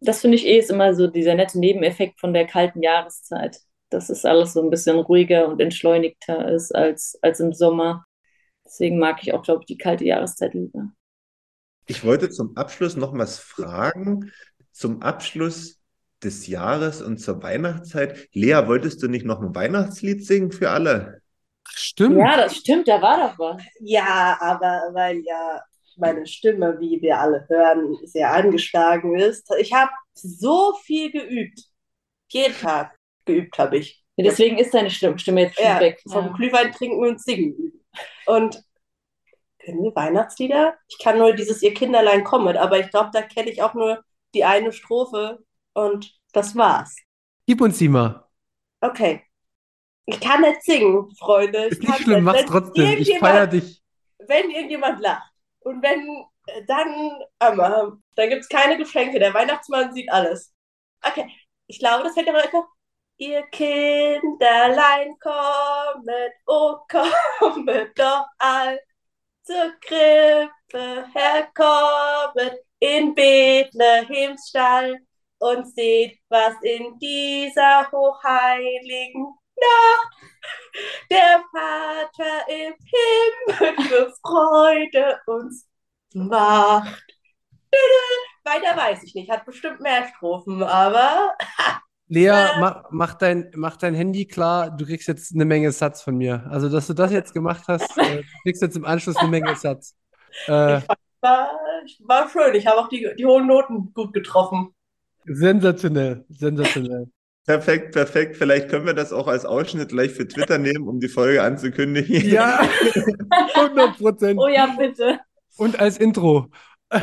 Das 0.00 0.20
finde 0.20 0.36
ich 0.36 0.46
eh 0.46 0.58
ist 0.58 0.70
immer 0.70 0.94
so 0.94 1.06
dieser 1.06 1.34
nette 1.34 1.58
Nebeneffekt 1.58 2.20
von 2.20 2.34
der 2.34 2.46
kalten 2.46 2.82
Jahreszeit. 2.82 3.60
Dass 3.88 4.10
es 4.10 4.24
alles 4.24 4.52
so 4.52 4.62
ein 4.62 4.70
bisschen 4.70 4.98
ruhiger 4.98 5.48
und 5.48 5.60
entschleunigter 5.60 6.48
ist 6.52 6.74
als, 6.74 7.18
als 7.22 7.40
im 7.40 7.52
Sommer. 7.52 8.04
Deswegen 8.64 8.98
mag 8.98 9.18
ich 9.22 9.32
auch, 9.32 9.42
glaube 9.42 9.60
ich, 9.62 9.66
die 9.66 9.78
kalte 9.78 10.04
Jahreszeit 10.04 10.54
lieber. 10.54 10.90
Ich 11.86 12.04
wollte 12.04 12.28
zum 12.30 12.56
Abschluss 12.56 12.96
noch 12.96 13.16
was 13.16 13.38
fragen. 13.38 14.32
Zum 14.72 15.02
Abschluss 15.02 15.80
des 16.22 16.46
Jahres 16.48 17.00
und 17.00 17.18
zur 17.18 17.42
Weihnachtszeit. 17.42 18.28
Lea, 18.32 18.66
wolltest 18.66 19.02
du 19.02 19.08
nicht 19.08 19.24
noch 19.24 19.40
ein 19.40 19.54
Weihnachtslied 19.54 20.26
singen 20.26 20.50
für 20.50 20.70
alle? 20.70 21.20
Stimmt. 21.68 22.18
Ja, 22.18 22.36
das 22.36 22.56
stimmt, 22.56 22.88
da 22.88 23.00
war 23.00 23.28
doch 23.28 23.38
was. 23.38 23.62
Ja, 23.80 24.36
aber 24.40 24.90
weil 24.92 25.22
ja 25.24 25.62
meine 25.96 26.26
Stimme, 26.26 26.78
wie 26.80 27.00
wir 27.02 27.18
alle 27.18 27.46
hören, 27.48 27.96
sehr 28.04 28.32
angeschlagen 28.32 29.18
ist. 29.18 29.48
Ich 29.58 29.72
habe 29.72 29.90
so 30.14 30.74
viel 30.84 31.10
geübt. 31.10 31.60
Jeden 32.28 32.54
Tag 32.54 32.96
geübt 33.24 33.58
habe 33.58 33.78
ich. 33.78 34.02
Ja, 34.16 34.24
deswegen 34.24 34.58
ist 34.58 34.72
deine 34.74 34.90
Stimme, 34.90 35.18
Stimme 35.18 35.42
jetzt 35.42 35.56
schon 35.56 35.64
Ja, 35.64 35.80
weg. 35.80 36.02
vom 36.08 36.26
Ja. 36.26 36.32
Glühwein 36.32 36.72
trinken 36.72 36.98
und 37.06 37.20
singen 37.20 37.54
üben. 37.54 37.84
Und 38.26 38.62
können 39.58 39.82
wir 39.82 39.94
Weihnachtslieder? 39.94 40.74
Ich 40.88 40.98
kann 40.98 41.18
nur 41.18 41.32
dieses 41.34 41.62
Ihr 41.62 41.74
Kinderlein 41.74 42.24
kommet, 42.24 42.56
aber 42.56 42.78
ich 42.78 42.90
glaube, 42.90 43.10
da 43.12 43.22
kenne 43.22 43.50
ich 43.50 43.62
auch 43.62 43.74
nur 43.74 44.02
die 44.34 44.44
eine 44.44 44.72
Strophe 44.72 45.44
und 45.74 46.14
das 46.32 46.54
war's. 46.56 46.96
Gib 47.46 47.60
uns 47.60 47.78
die 47.78 47.88
mal. 47.88 48.26
Okay. 48.80 49.22
Ich 50.06 50.20
kann 50.20 50.40
nicht 50.42 50.62
singen, 50.62 51.10
Freunde. 51.18 51.66
Ich 51.66 51.72
Ist 51.72 51.82
nicht 51.82 51.98
schlimm, 52.00 52.24
mach's 52.24 52.40
Wenn 52.40 52.46
trotzdem. 52.46 52.98
Ich 52.98 53.18
feiere 53.18 53.46
dich. 53.48 53.82
wenn 54.18 54.50
irgendjemand 54.50 55.00
lacht 55.00 55.30
und 55.66 55.82
wenn 55.82 56.24
äh, 56.46 56.64
dann, 56.66 57.20
ähm, 57.40 58.02
dann 58.14 58.28
gibt 58.30 58.42
es 58.42 58.48
keine 58.48 58.76
Geschenke. 58.78 59.18
Der 59.18 59.34
Weihnachtsmann 59.34 59.92
sieht 59.92 60.10
alles. 60.12 60.54
Okay, 61.02 61.28
ich 61.66 61.80
glaube, 61.80 62.04
das 62.04 62.14
fällt 62.14 62.28
aber 62.28 62.42
einfach. 62.42 62.64
Ihr 63.18 63.42
Kinderlein 63.50 65.18
kommet, 65.18 66.32
oh 66.46 66.76
kommet 67.40 67.98
doch 67.98 68.26
all 68.38 68.78
zur 69.42 69.72
Krippe 69.80 71.06
herkommet 71.14 72.60
in 72.78 73.14
Bethlehems 73.14 74.48
Stall 74.48 74.98
und 75.38 75.66
seht, 75.74 76.18
was 76.28 76.54
in 76.62 76.98
dieser 76.98 77.90
hochheiligen 77.90 79.34
Nacht 79.60 80.16
der 81.10 81.42
Vater 81.52 82.48
im 82.48 82.74
Himmel 83.58 83.88
für 83.88 84.12
Freude 84.22 85.20
uns 85.26 85.66
macht. 86.14 87.04
Weiter 88.44 88.76
weiß 88.76 89.02
ich 89.02 89.14
nicht, 89.14 89.30
hat 89.30 89.44
bestimmt 89.44 89.80
mehr 89.80 90.06
Strophen, 90.16 90.62
aber 90.62 91.36
Lea, 92.08 92.26
Äh. 92.28 92.60
mach, 92.60 92.84
mach 92.90 93.14
dein, 93.14 93.50
mach 93.56 93.76
dein 93.76 93.94
Handy 93.94 94.26
klar. 94.26 94.70
Du 94.70 94.86
kriegst 94.86 95.08
jetzt 95.08 95.34
eine 95.34 95.44
Menge 95.44 95.72
Satz 95.72 96.02
von 96.02 96.16
mir. 96.16 96.46
Also, 96.50 96.68
dass 96.68 96.86
du 96.86 96.94
das 96.94 97.10
jetzt 97.12 97.32
gemacht 97.34 97.64
hast, 97.66 97.96
äh, 97.98 98.22
du 98.22 98.28
kriegst 98.44 98.62
jetzt 98.62 98.76
im 98.76 98.84
Anschluss 98.84 99.16
eine 99.16 99.28
Menge 99.30 99.54
Satz. 99.56 99.94
Äh, 100.46 100.82
war, 101.22 101.50
war 102.00 102.28
schön. 102.28 102.54
Ich 102.56 102.66
habe 102.66 102.78
auch 102.78 102.88
die, 102.90 103.08
die 103.18 103.24
hohen 103.24 103.46
Noten 103.46 103.94
gut 103.94 104.12
getroffen. 104.12 104.74
sensationell, 105.24 106.24
sensationell. 106.28 107.06
Perfekt, 107.46 107.92
perfekt. 107.92 108.36
Vielleicht 108.36 108.68
können 108.68 108.86
wir 108.86 108.94
das 108.94 109.12
auch 109.12 109.28
als 109.28 109.44
Ausschnitt 109.44 109.90
gleich 109.90 110.10
für 110.12 110.26
Twitter 110.26 110.58
nehmen, 110.58 110.88
um 110.88 110.98
die 110.98 111.08
Folge 111.08 111.42
anzukündigen. 111.42 112.28
Ja, 112.28 112.60
100 113.54 113.98
Prozent. 113.98 114.40
Oh 114.40 114.48
ja, 114.48 114.74
bitte. 114.76 115.20
Und 115.56 115.78
als 115.78 115.98
Intro. 115.98 116.48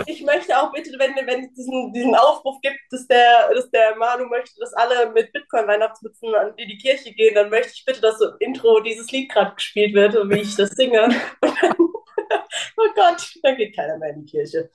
Ich 0.05 0.23
möchte 0.23 0.57
auch 0.57 0.71
bitte, 0.71 0.91
wenn, 0.97 1.15
wenn 1.27 1.45
es 1.45 1.53
diesen, 1.53 1.91
diesen 1.93 2.15
Aufruf 2.15 2.57
gibt, 2.61 2.79
dass 2.91 3.05
der, 3.07 3.53
dass 3.53 3.69
der 3.71 3.95
Manu 3.97 4.25
möchte, 4.27 4.51
dass 4.59 4.73
alle 4.73 5.11
mit 5.11 5.31
Bitcoin-Weihnachtsmützen 5.33 6.29
in 6.55 6.69
die 6.69 6.77
Kirche 6.77 7.11
gehen, 7.13 7.35
dann 7.35 7.49
möchte 7.49 7.73
ich 7.73 7.83
bitte, 7.85 7.99
dass 7.99 8.17
so 8.17 8.29
im 8.29 8.35
Intro 8.39 8.79
dieses 8.79 9.11
Lied 9.11 9.29
gerade 9.29 9.55
gespielt 9.55 9.93
wird, 9.93 10.13
wie 10.29 10.39
ich 10.39 10.55
das 10.55 10.69
singe. 10.71 11.09
oh 12.77 12.87
Gott, 12.95 13.33
dann 13.43 13.57
geht 13.57 13.75
keiner 13.75 13.97
mehr 13.97 14.11
in 14.11 14.25
die 14.25 14.31
Kirche. 14.31 14.69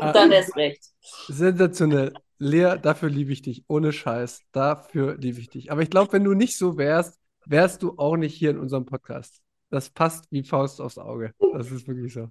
Ah, 0.00 0.12
Dann 0.12 0.30
erst 0.32 0.56
recht. 0.56 0.82
Sensationell. 1.28 2.12
Lea, 2.38 2.76
dafür 2.80 3.10
liebe 3.10 3.32
ich 3.32 3.42
dich. 3.42 3.64
Ohne 3.68 3.92
Scheiß. 3.92 4.42
Dafür 4.52 5.16
liebe 5.18 5.40
ich 5.40 5.48
dich. 5.50 5.70
Aber 5.72 5.82
ich 5.82 5.90
glaube, 5.90 6.12
wenn 6.12 6.24
du 6.24 6.34
nicht 6.34 6.56
so 6.56 6.76
wärst, 6.78 7.18
wärst 7.46 7.82
du 7.82 7.94
auch 7.98 8.16
nicht 8.16 8.34
hier 8.34 8.50
in 8.50 8.58
unserem 8.58 8.86
Podcast. 8.86 9.40
Das 9.70 9.90
passt 9.90 10.26
wie 10.30 10.42
Faust 10.42 10.80
aufs 10.80 10.98
Auge. 10.98 11.32
Das 11.52 11.70
ist 11.70 11.86
wirklich 11.86 12.12
so. 12.12 12.28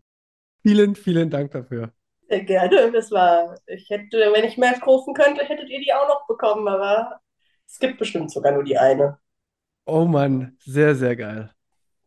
Vielen, 0.64 0.96
vielen 0.96 1.30
Dank 1.30 1.52
dafür. 1.52 1.92
Sehr 2.28 2.44
gerne. 2.44 2.92
Das 2.92 3.12
war, 3.12 3.56
ich 3.68 3.90
hätte, 3.90 4.18
wenn 4.34 4.44
ich 4.46 4.58
mehr 4.58 4.76
Strophen 4.76 5.14
könnte, 5.14 5.44
hättet 5.44 5.70
ihr 5.70 5.80
die 5.80 5.94
auch 5.94 6.08
noch 6.08 6.28
bekommen, 6.28 6.68
aber 6.68 7.20
es 7.68 7.80
gibt 7.80 7.98
bestimmt 8.00 8.32
sogar 8.32 8.52
nur 8.52 8.64
die 8.64 8.78
eine. 8.78 9.18
Oh 9.86 10.06
Mann, 10.06 10.58
sehr, 10.60 10.96
sehr 10.96 11.16
geil. 11.16 11.52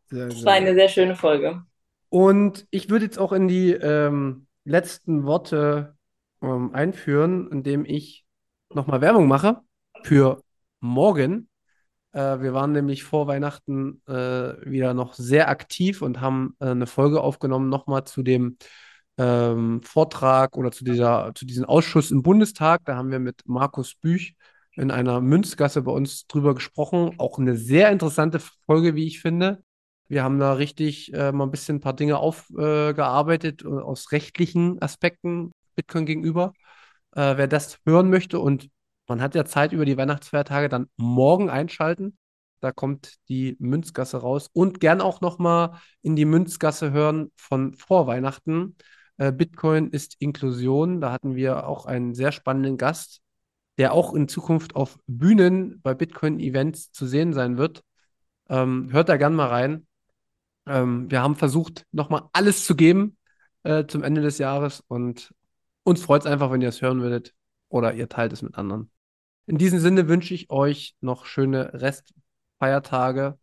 Sehr, 0.06 0.26
Das 0.26 0.36
sehr 0.36 0.44
war 0.44 0.52
geil. 0.54 0.62
eine 0.68 0.74
sehr 0.74 0.88
schöne 0.88 1.16
Folge. 1.16 1.64
Und 2.10 2.66
ich 2.70 2.90
würde 2.90 3.06
jetzt 3.06 3.18
auch 3.18 3.32
in 3.32 3.48
die, 3.48 3.72
ähm, 3.72 4.46
letzten 4.64 5.24
Worte 5.24 5.96
ähm, 6.40 6.74
einführen, 6.74 7.50
indem 7.50 7.84
ich 7.84 8.24
nochmal 8.70 9.00
Werbung 9.00 9.28
mache 9.28 9.60
für 10.02 10.42
morgen. 10.80 11.48
Äh, 12.12 12.40
wir 12.40 12.52
waren 12.54 12.72
nämlich 12.72 13.04
vor 13.04 13.26
Weihnachten 13.26 14.02
äh, 14.06 14.12
wieder 14.64 14.94
noch 14.94 15.14
sehr 15.14 15.48
aktiv 15.48 16.02
und 16.02 16.20
haben 16.20 16.56
äh, 16.60 16.66
eine 16.66 16.86
Folge 16.86 17.20
aufgenommen, 17.20 17.68
nochmal 17.68 18.04
zu 18.04 18.22
dem 18.22 18.56
ähm, 19.18 19.82
Vortrag 19.82 20.56
oder 20.56 20.72
zu 20.72 20.84
dieser, 20.84 21.32
zu 21.34 21.46
diesem 21.46 21.64
Ausschuss 21.64 22.10
im 22.10 22.22
Bundestag. 22.22 22.82
Da 22.84 22.96
haben 22.96 23.10
wir 23.10 23.18
mit 23.18 23.42
Markus 23.46 23.94
Büch 23.94 24.34
in 24.74 24.90
einer 24.90 25.20
Münzgasse 25.20 25.82
bei 25.82 25.92
uns 25.92 26.26
drüber 26.26 26.54
gesprochen. 26.54 27.14
Auch 27.18 27.38
eine 27.38 27.56
sehr 27.56 27.90
interessante 27.90 28.40
Folge, 28.66 28.94
wie 28.94 29.06
ich 29.06 29.20
finde. 29.20 29.62
Wir 30.12 30.24
haben 30.24 30.38
da 30.38 30.52
richtig 30.52 31.10
äh, 31.14 31.32
mal 31.32 31.44
ein 31.44 31.50
bisschen 31.50 31.76
ein 31.76 31.80
paar 31.80 31.96
Dinge 31.96 32.18
aufgearbeitet 32.18 33.62
äh, 33.64 33.68
aus 33.68 34.12
rechtlichen 34.12 34.76
Aspekten 34.82 35.52
Bitcoin 35.74 36.04
gegenüber. 36.04 36.52
Äh, 37.12 37.38
wer 37.38 37.46
das 37.48 37.78
hören 37.86 38.10
möchte 38.10 38.38
und 38.38 38.68
man 39.08 39.22
hat 39.22 39.34
ja 39.34 39.46
Zeit 39.46 39.72
über 39.72 39.86
die 39.86 39.96
Weihnachtsfeiertage, 39.96 40.68
dann 40.68 40.90
morgen 40.98 41.48
einschalten. 41.48 42.18
Da 42.60 42.72
kommt 42.72 43.14
die 43.30 43.56
Münzgasse 43.58 44.18
raus 44.18 44.50
und 44.52 44.80
gern 44.80 45.00
auch 45.00 45.22
noch 45.22 45.38
mal 45.38 45.80
in 46.02 46.14
die 46.14 46.26
Münzgasse 46.26 46.92
hören 46.92 47.32
von 47.34 47.72
vor 47.72 48.06
Weihnachten. 48.06 48.76
Äh, 49.16 49.32
Bitcoin 49.32 49.88
ist 49.88 50.16
Inklusion. 50.18 51.00
Da 51.00 51.10
hatten 51.10 51.36
wir 51.36 51.66
auch 51.66 51.86
einen 51.86 52.14
sehr 52.14 52.32
spannenden 52.32 52.76
Gast, 52.76 53.22
der 53.78 53.94
auch 53.94 54.12
in 54.12 54.28
Zukunft 54.28 54.76
auf 54.76 54.98
Bühnen 55.06 55.80
bei 55.80 55.94
Bitcoin-Events 55.94 56.92
zu 56.92 57.06
sehen 57.06 57.32
sein 57.32 57.56
wird. 57.56 57.82
Ähm, 58.50 58.92
hört 58.92 59.08
da 59.08 59.16
gern 59.16 59.34
mal 59.34 59.48
rein. 59.48 59.86
Ähm, 60.66 61.10
wir 61.10 61.22
haben 61.22 61.36
versucht, 61.36 61.86
nochmal 61.92 62.28
alles 62.32 62.64
zu 62.64 62.76
geben 62.76 63.16
äh, 63.62 63.86
zum 63.86 64.02
Ende 64.02 64.22
des 64.22 64.38
Jahres 64.38 64.82
und 64.86 65.34
uns 65.84 66.02
freut 66.02 66.22
es 66.22 66.26
einfach, 66.26 66.50
wenn 66.50 66.62
ihr 66.62 66.68
es 66.68 66.82
hören 66.82 67.00
würdet 67.00 67.34
oder 67.68 67.94
ihr 67.94 68.08
teilt 68.08 68.32
es 68.32 68.42
mit 68.42 68.56
anderen. 68.56 68.90
In 69.46 69.58
diesem 69.58 69.80
Sinne 69.80 70.08
wünsche 70.08 70.34
ich 70.34 70.50
euch 70.50 70.94
noch 71.00 71.26
schöne 71.26 71.72
Restfeiertage. 71.74 73.38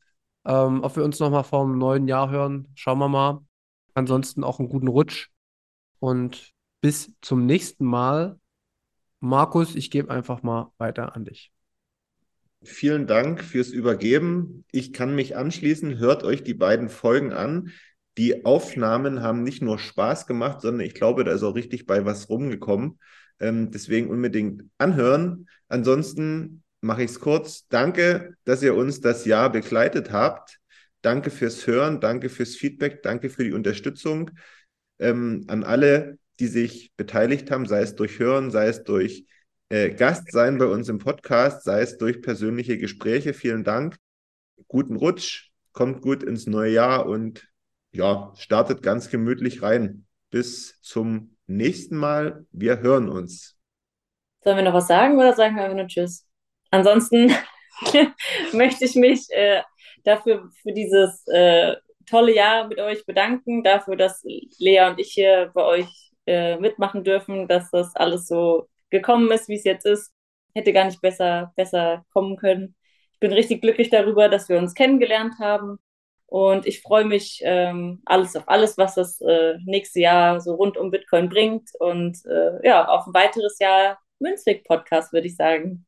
Ähm, 0.45 0.83
ob 0.83 0.95
wir 0.95 1.03
uns 1.03 1.19
nochmal 1.19 1.43
vor 1.43 1.65
dem 1.65 1.77
neuen 1.77 2.07
Jahr 2.07 2.29
hören, 2.29 2.69
schauen 2.75 2.99
wir 2.99 3.09
mal. 3.09 3.45
Ansonsten 3.93 4.43
auch 4.43 4.59
einen 4.59 4.69
guten 4.69 4.87
Rutsch 4.87 5.29
und 5.99 6.53
bis 6.81 7.13
zum 7.21 7.45
nächsten 7.45 7.85
Mal. 7.85 8.39
Markus, 9.19 9.75
ich 9.75 9.91
gebe 9.91 10.09
einfach 10.09 10.43
mal 10.43 10.71
weiter 10.77 11.15
an 11.15 11.25
dich. 11.25 11.51
Vielen 12.63 13.07
Dank 13.07 13.43
fürs 13.43 13.69
Übergeben. 13.69 14.65
Ich 14.71 14.91
kann 14.91 15.15
mich 15.15 15.37
anschließen. 15.37 15.97
Hört 15.97 16.23
euch 16.23 16.43
die 16.43 16.53
beiden 16.53 16.89
Folgen 16.89 17.31
an. 17.31 17.71
Die 18.17 18.43
Aufnahmen 18.43 19.21
haben 19.21 19.43
nicht 19.43 19.61
nur 19.61 19.79
Spaß 19.79 20.27
gemacht, 20.27 20.59
sondern 20.61 20.85
ich 20.85 20.93
glaube, 20.93 21.23
da 21.23 21.31
ist 21.31 21.43
auch 21.43 21.55
richtig 21.55 21.85
bei 21.85 22.03
was 22.03 22.29
rumgekommen. 22.29 22.99
Ähm, 23.39 23.71
deswegen 23.71 24.09
unbedingt 24.09 24.63
anhören. 24.77 25.47
Ansonsten 25.69 26.63
mache 26.81 27.03
ich 27.03 27.11
es 27.11 27.19
kurz. 27.21 27.65
Danke, 27.69 28.35
dass 28.43 28.61
ihr 28.61 28.75
uns 28.75 28.99
das 28.99 29.23
Jahr 29.23 29.49
begleitet 29.51 30.11
habt. 30.11 30.59
Danke 31.01 31.31
fürs 31.31 31.65
Hören, 31.65 32.01
danke 32.01 32.27
fürs 32.27 32.55
Feedback, 32.57 33.01
danke 33.03 33.29
für 33.29 33.45
die 33.45 33.53
Unterstützung 33.53 34.31
ähm, 34.99 35.45
an 35.47 35.63
alle, 35.63 36.19
die 36.41 36.47
sich 36.47 36.91
beteiligt 36.97 37.51
haben, 37.51 37.65
sei 37.65 37.81
es 37.81 37.95
durch 37.95 38.19
Hören, 38.19 38.51
sei 38.51 38.67
es 38.67 38.83
durch 38.83 39.25
äh, 39.69 39.91
Gast 39.91 40.31
sein 40.31 40.57
bei 40.57 40.65
uns 40.65 40.89
im 40.89 40.97
Podcast, 40.97 41.63
sei 41.63 41.81
es 41.81 41.97
durch 41.97 42.21
persönliche 42.21 42.77
Gespräche. 42.77 43.33
Vielen 43.33 43.63
Dank. 43.63 43.97
Guten 44.67 44.95
Rutsch, 44.95 45.51
kommt 45.71 46.01
gut 46.01 46.23
ins 46.23 46.47
neue 46.47 46.71
Jahr 46.71 47.05
und 47.05 47.47
ja, 47.91 48.33
startet 48.35 48.83
ganz 48.83 49.09
gemütlich 49.09 49.61
rein. 49.61 50.05
Bis 50.31 50.79
zum 50.81 51.35
nächsten 51.47 51.97
Mal. 51.97 52.45
Wir 52.51 52.79
hören 52.79 53.09
uns. 53.09 53.57
Sollen 54.41 54.57
wir 54.57 54.63
noch 54.63 54.73
was 54.73 54.87
sagen 54.87 55.17
oder 55.17 55.33
sagen 55.33 55.55
wir 55.55 55.63
einfach 55.63 55.77
nur 55.77 55.87
Tschüss? 55.87 56.25
Ansonsten 56.71 57.31
möchte 58.53 58.85
ich 58.85 58.95
mich 58.95 59.27
äh, 59.31 59.61
dafür 60.03 60.49
für 60.61 60.71
dieses 60.71 61.25
äh, 61.27 61.75
tolle 62.05 62.33
Jahr 62.33 62.67
mit 62.67 62.79
euch 62.79 63.05
bedanken, 63.05 63.63
dafür, 63.63 63.95
dass 63.95 64.23
Lea 64.23 64.87
und 64.89 64.99
ich 64.99 65.11
hier 65.11 65.51
bei 65.53 65.63
euch 65.63 66.11
äh, 66.25 66.57
mitmachen 66.57 67.03
dürfen, 67.03 67.47
dass 67.47 67.69
das 67.71 67.95
alles 67.95 68.27
so 68.27 68.67
gekommen 68.89 69.31
ist, 69.31 69.47
wie 69.47 69.55
es 69.55 69.63
jetzt 69.63 69.85
ist. 69.85 70.11
Hätte 70.55 70.73
gar 70.73 70.85
nicht 70.85 71.01
besser, 71.01 71.53
besser 71.55 72.05
kommen 72.11 72.37
können. 72.37 72.75
Ich 73.13 73.19
bin 73.19 73.33
richtig 73.33 73.61
glücklich 73.61 73.89
darüber, 73.89 74.29
dass 74.29 74.49
wir 74.49 74.57
uns 74.57 74.73
kennengelernt 74.73 75.35
haben. 75.39 75.79
Und 76.25 76.67
ich 76.67 76.81
freue 76.81 77.05
mich 77.05 77.41
ähm, 77.43 78.01
alles 78.05 78.35
auf 78.35 78.47
alles, 78.47 78.77
was 78.77 78.95
das 78.95 79.19
äh, 79.21 79.55
nächste 79.65 79.99
Jahr 79.99 80.39
so 80.39 80.53
rund 80.53 80.77
um 80.77 80.91
Bitcoin 80.91 81.27
bringt. 81.27 81.71
Und 81.79 82.23
äh, 82.25 82.65
ja, 82.65 82.87
auf 82.87 83.07
ein 83.07 83.13
weiteres 83.13 83.57
Jahr 83.59 83.99
Münzweg-Podcast, 84.19 85.11
würde 85.11 85.27
ich 85.27 85.35
sagen. 85.35 85.85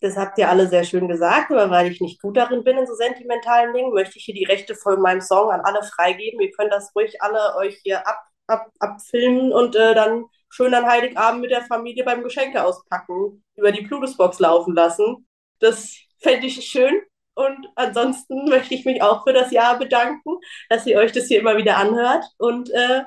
Das 0.00 0.16
habt 0.16 0.38
ihr 0.38 0.48
alle 0.48 0.68
sehr 0.68 0.84
schön 0.84 1.08
gesagt, 1.08 1.50
aber 1.50 1.70
weil 1.70 1.90
ich 1.90 2.00
nicht 2.00 2.22
gut 2.22 2.36
darin 2.36 2.62
bin 2.62 2.78
in 2.78 2.86
so 2.86 2.94
sentimentalen 2.94 3.74
Dingen, 3.74 3.92
möchte 3.92 4.18
ich 4.18 4.24
hier 4.24 4.34
die 4.34 4.44
Rechte 4.44 4.76
von 4.76 5.00
meinem 5.00 5.20
Song 5.20 5.50
an 5.50 5.60
alle 5.62 5.82
freigeben. 5.82 6.40
Ihr 6.40 6.52
könnt 6.52 6.72
das 6.72 6.94
ruhig 6.94 7.20
alle 7.20 7.56
euch 7.56 7.80
hier 7.82 8.06
ab, 8.06 8.22
ab, 8.46 8.70
abfilmen 8.78 9.52
und 9.52 9.74
äh, 9.74 9.94
dann 9.94 10.26
schön 10.48 10.74
an 10.74 10.86
Heiligabend 10.86 11.40
mit 11.40 11.50
der 11.50 11.62
Familie 11.62 12.04
beim 12.04 12.22
Geschenke 12.22 12.62
auspacken, 12.64 13.42
über 13.56 13.72
die 13.72 13.82
Bluetooth-Box 13.82 14.38
laufen 14.38 14.74
lassen. 14.74 15.26
Das 15.58 15.96
fände 16.18 16.46
ich 16.46 16.64
schön. 16.66 16.94
Und 17.34 17.68
ansonsten 17.76 18.44
möchte 18.48 18.74
ich 18.74 18.84
mich 18.84 19.02
auch 19.02 19.24
für 19.24 19.32
das 19.32 19.50
Jahr 19.50 19.78
bedanken, 19.78 20.38
dass 20.68 20.86
ihr 20.86 20.98
euch 20.98 21.12
das 21.12 21.26
hier 21.26 21.40
immer 21.40 21.56
wieder 21.56 21.76
anhört. 21.76 22.24
Und 22.38 22.70
äh, 22.70 23.02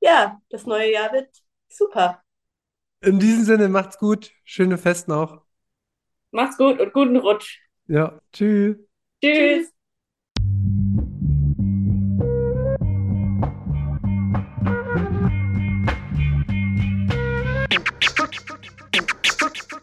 ja, 0.00 0.40
das 0.50 0.66
neue 0.66 0.92
Jahr 0.92 1.12
wird 1.12 1.28
super. 1.68 2.22
In 3.02 3.18
diesem 3.18 3.44
Sinne, 3.44 3.68
macht's 3.68 3.98
gut. 3.98 4.30
Schöne 4.44 4.76
Fest 4.76 5.08
noch. 5.08 5.42
Macht's 6.32 6.58
gut 6.58 6.78
und 6.80 6.92
guten 6.92 7.16
Rutsch. 7.16 7.58
Ja, 7.86 8.20
tschüss. 8.32 8.76
Tschüss. 9.22 9.72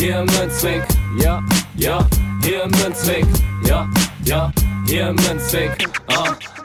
Hier 0.00 0.24
Münzweg, 0.24 0.82
ja, 1.22 1.42
ja, 1.76 2.06
hier 2.42 2.66
Münzweg, 2.68 3.26
ja, 3.66 3.86
ja, 4.24 4.50
hier 4.86 5.12
Münzweg, 5.12 5.76
ah, 6.06 6.34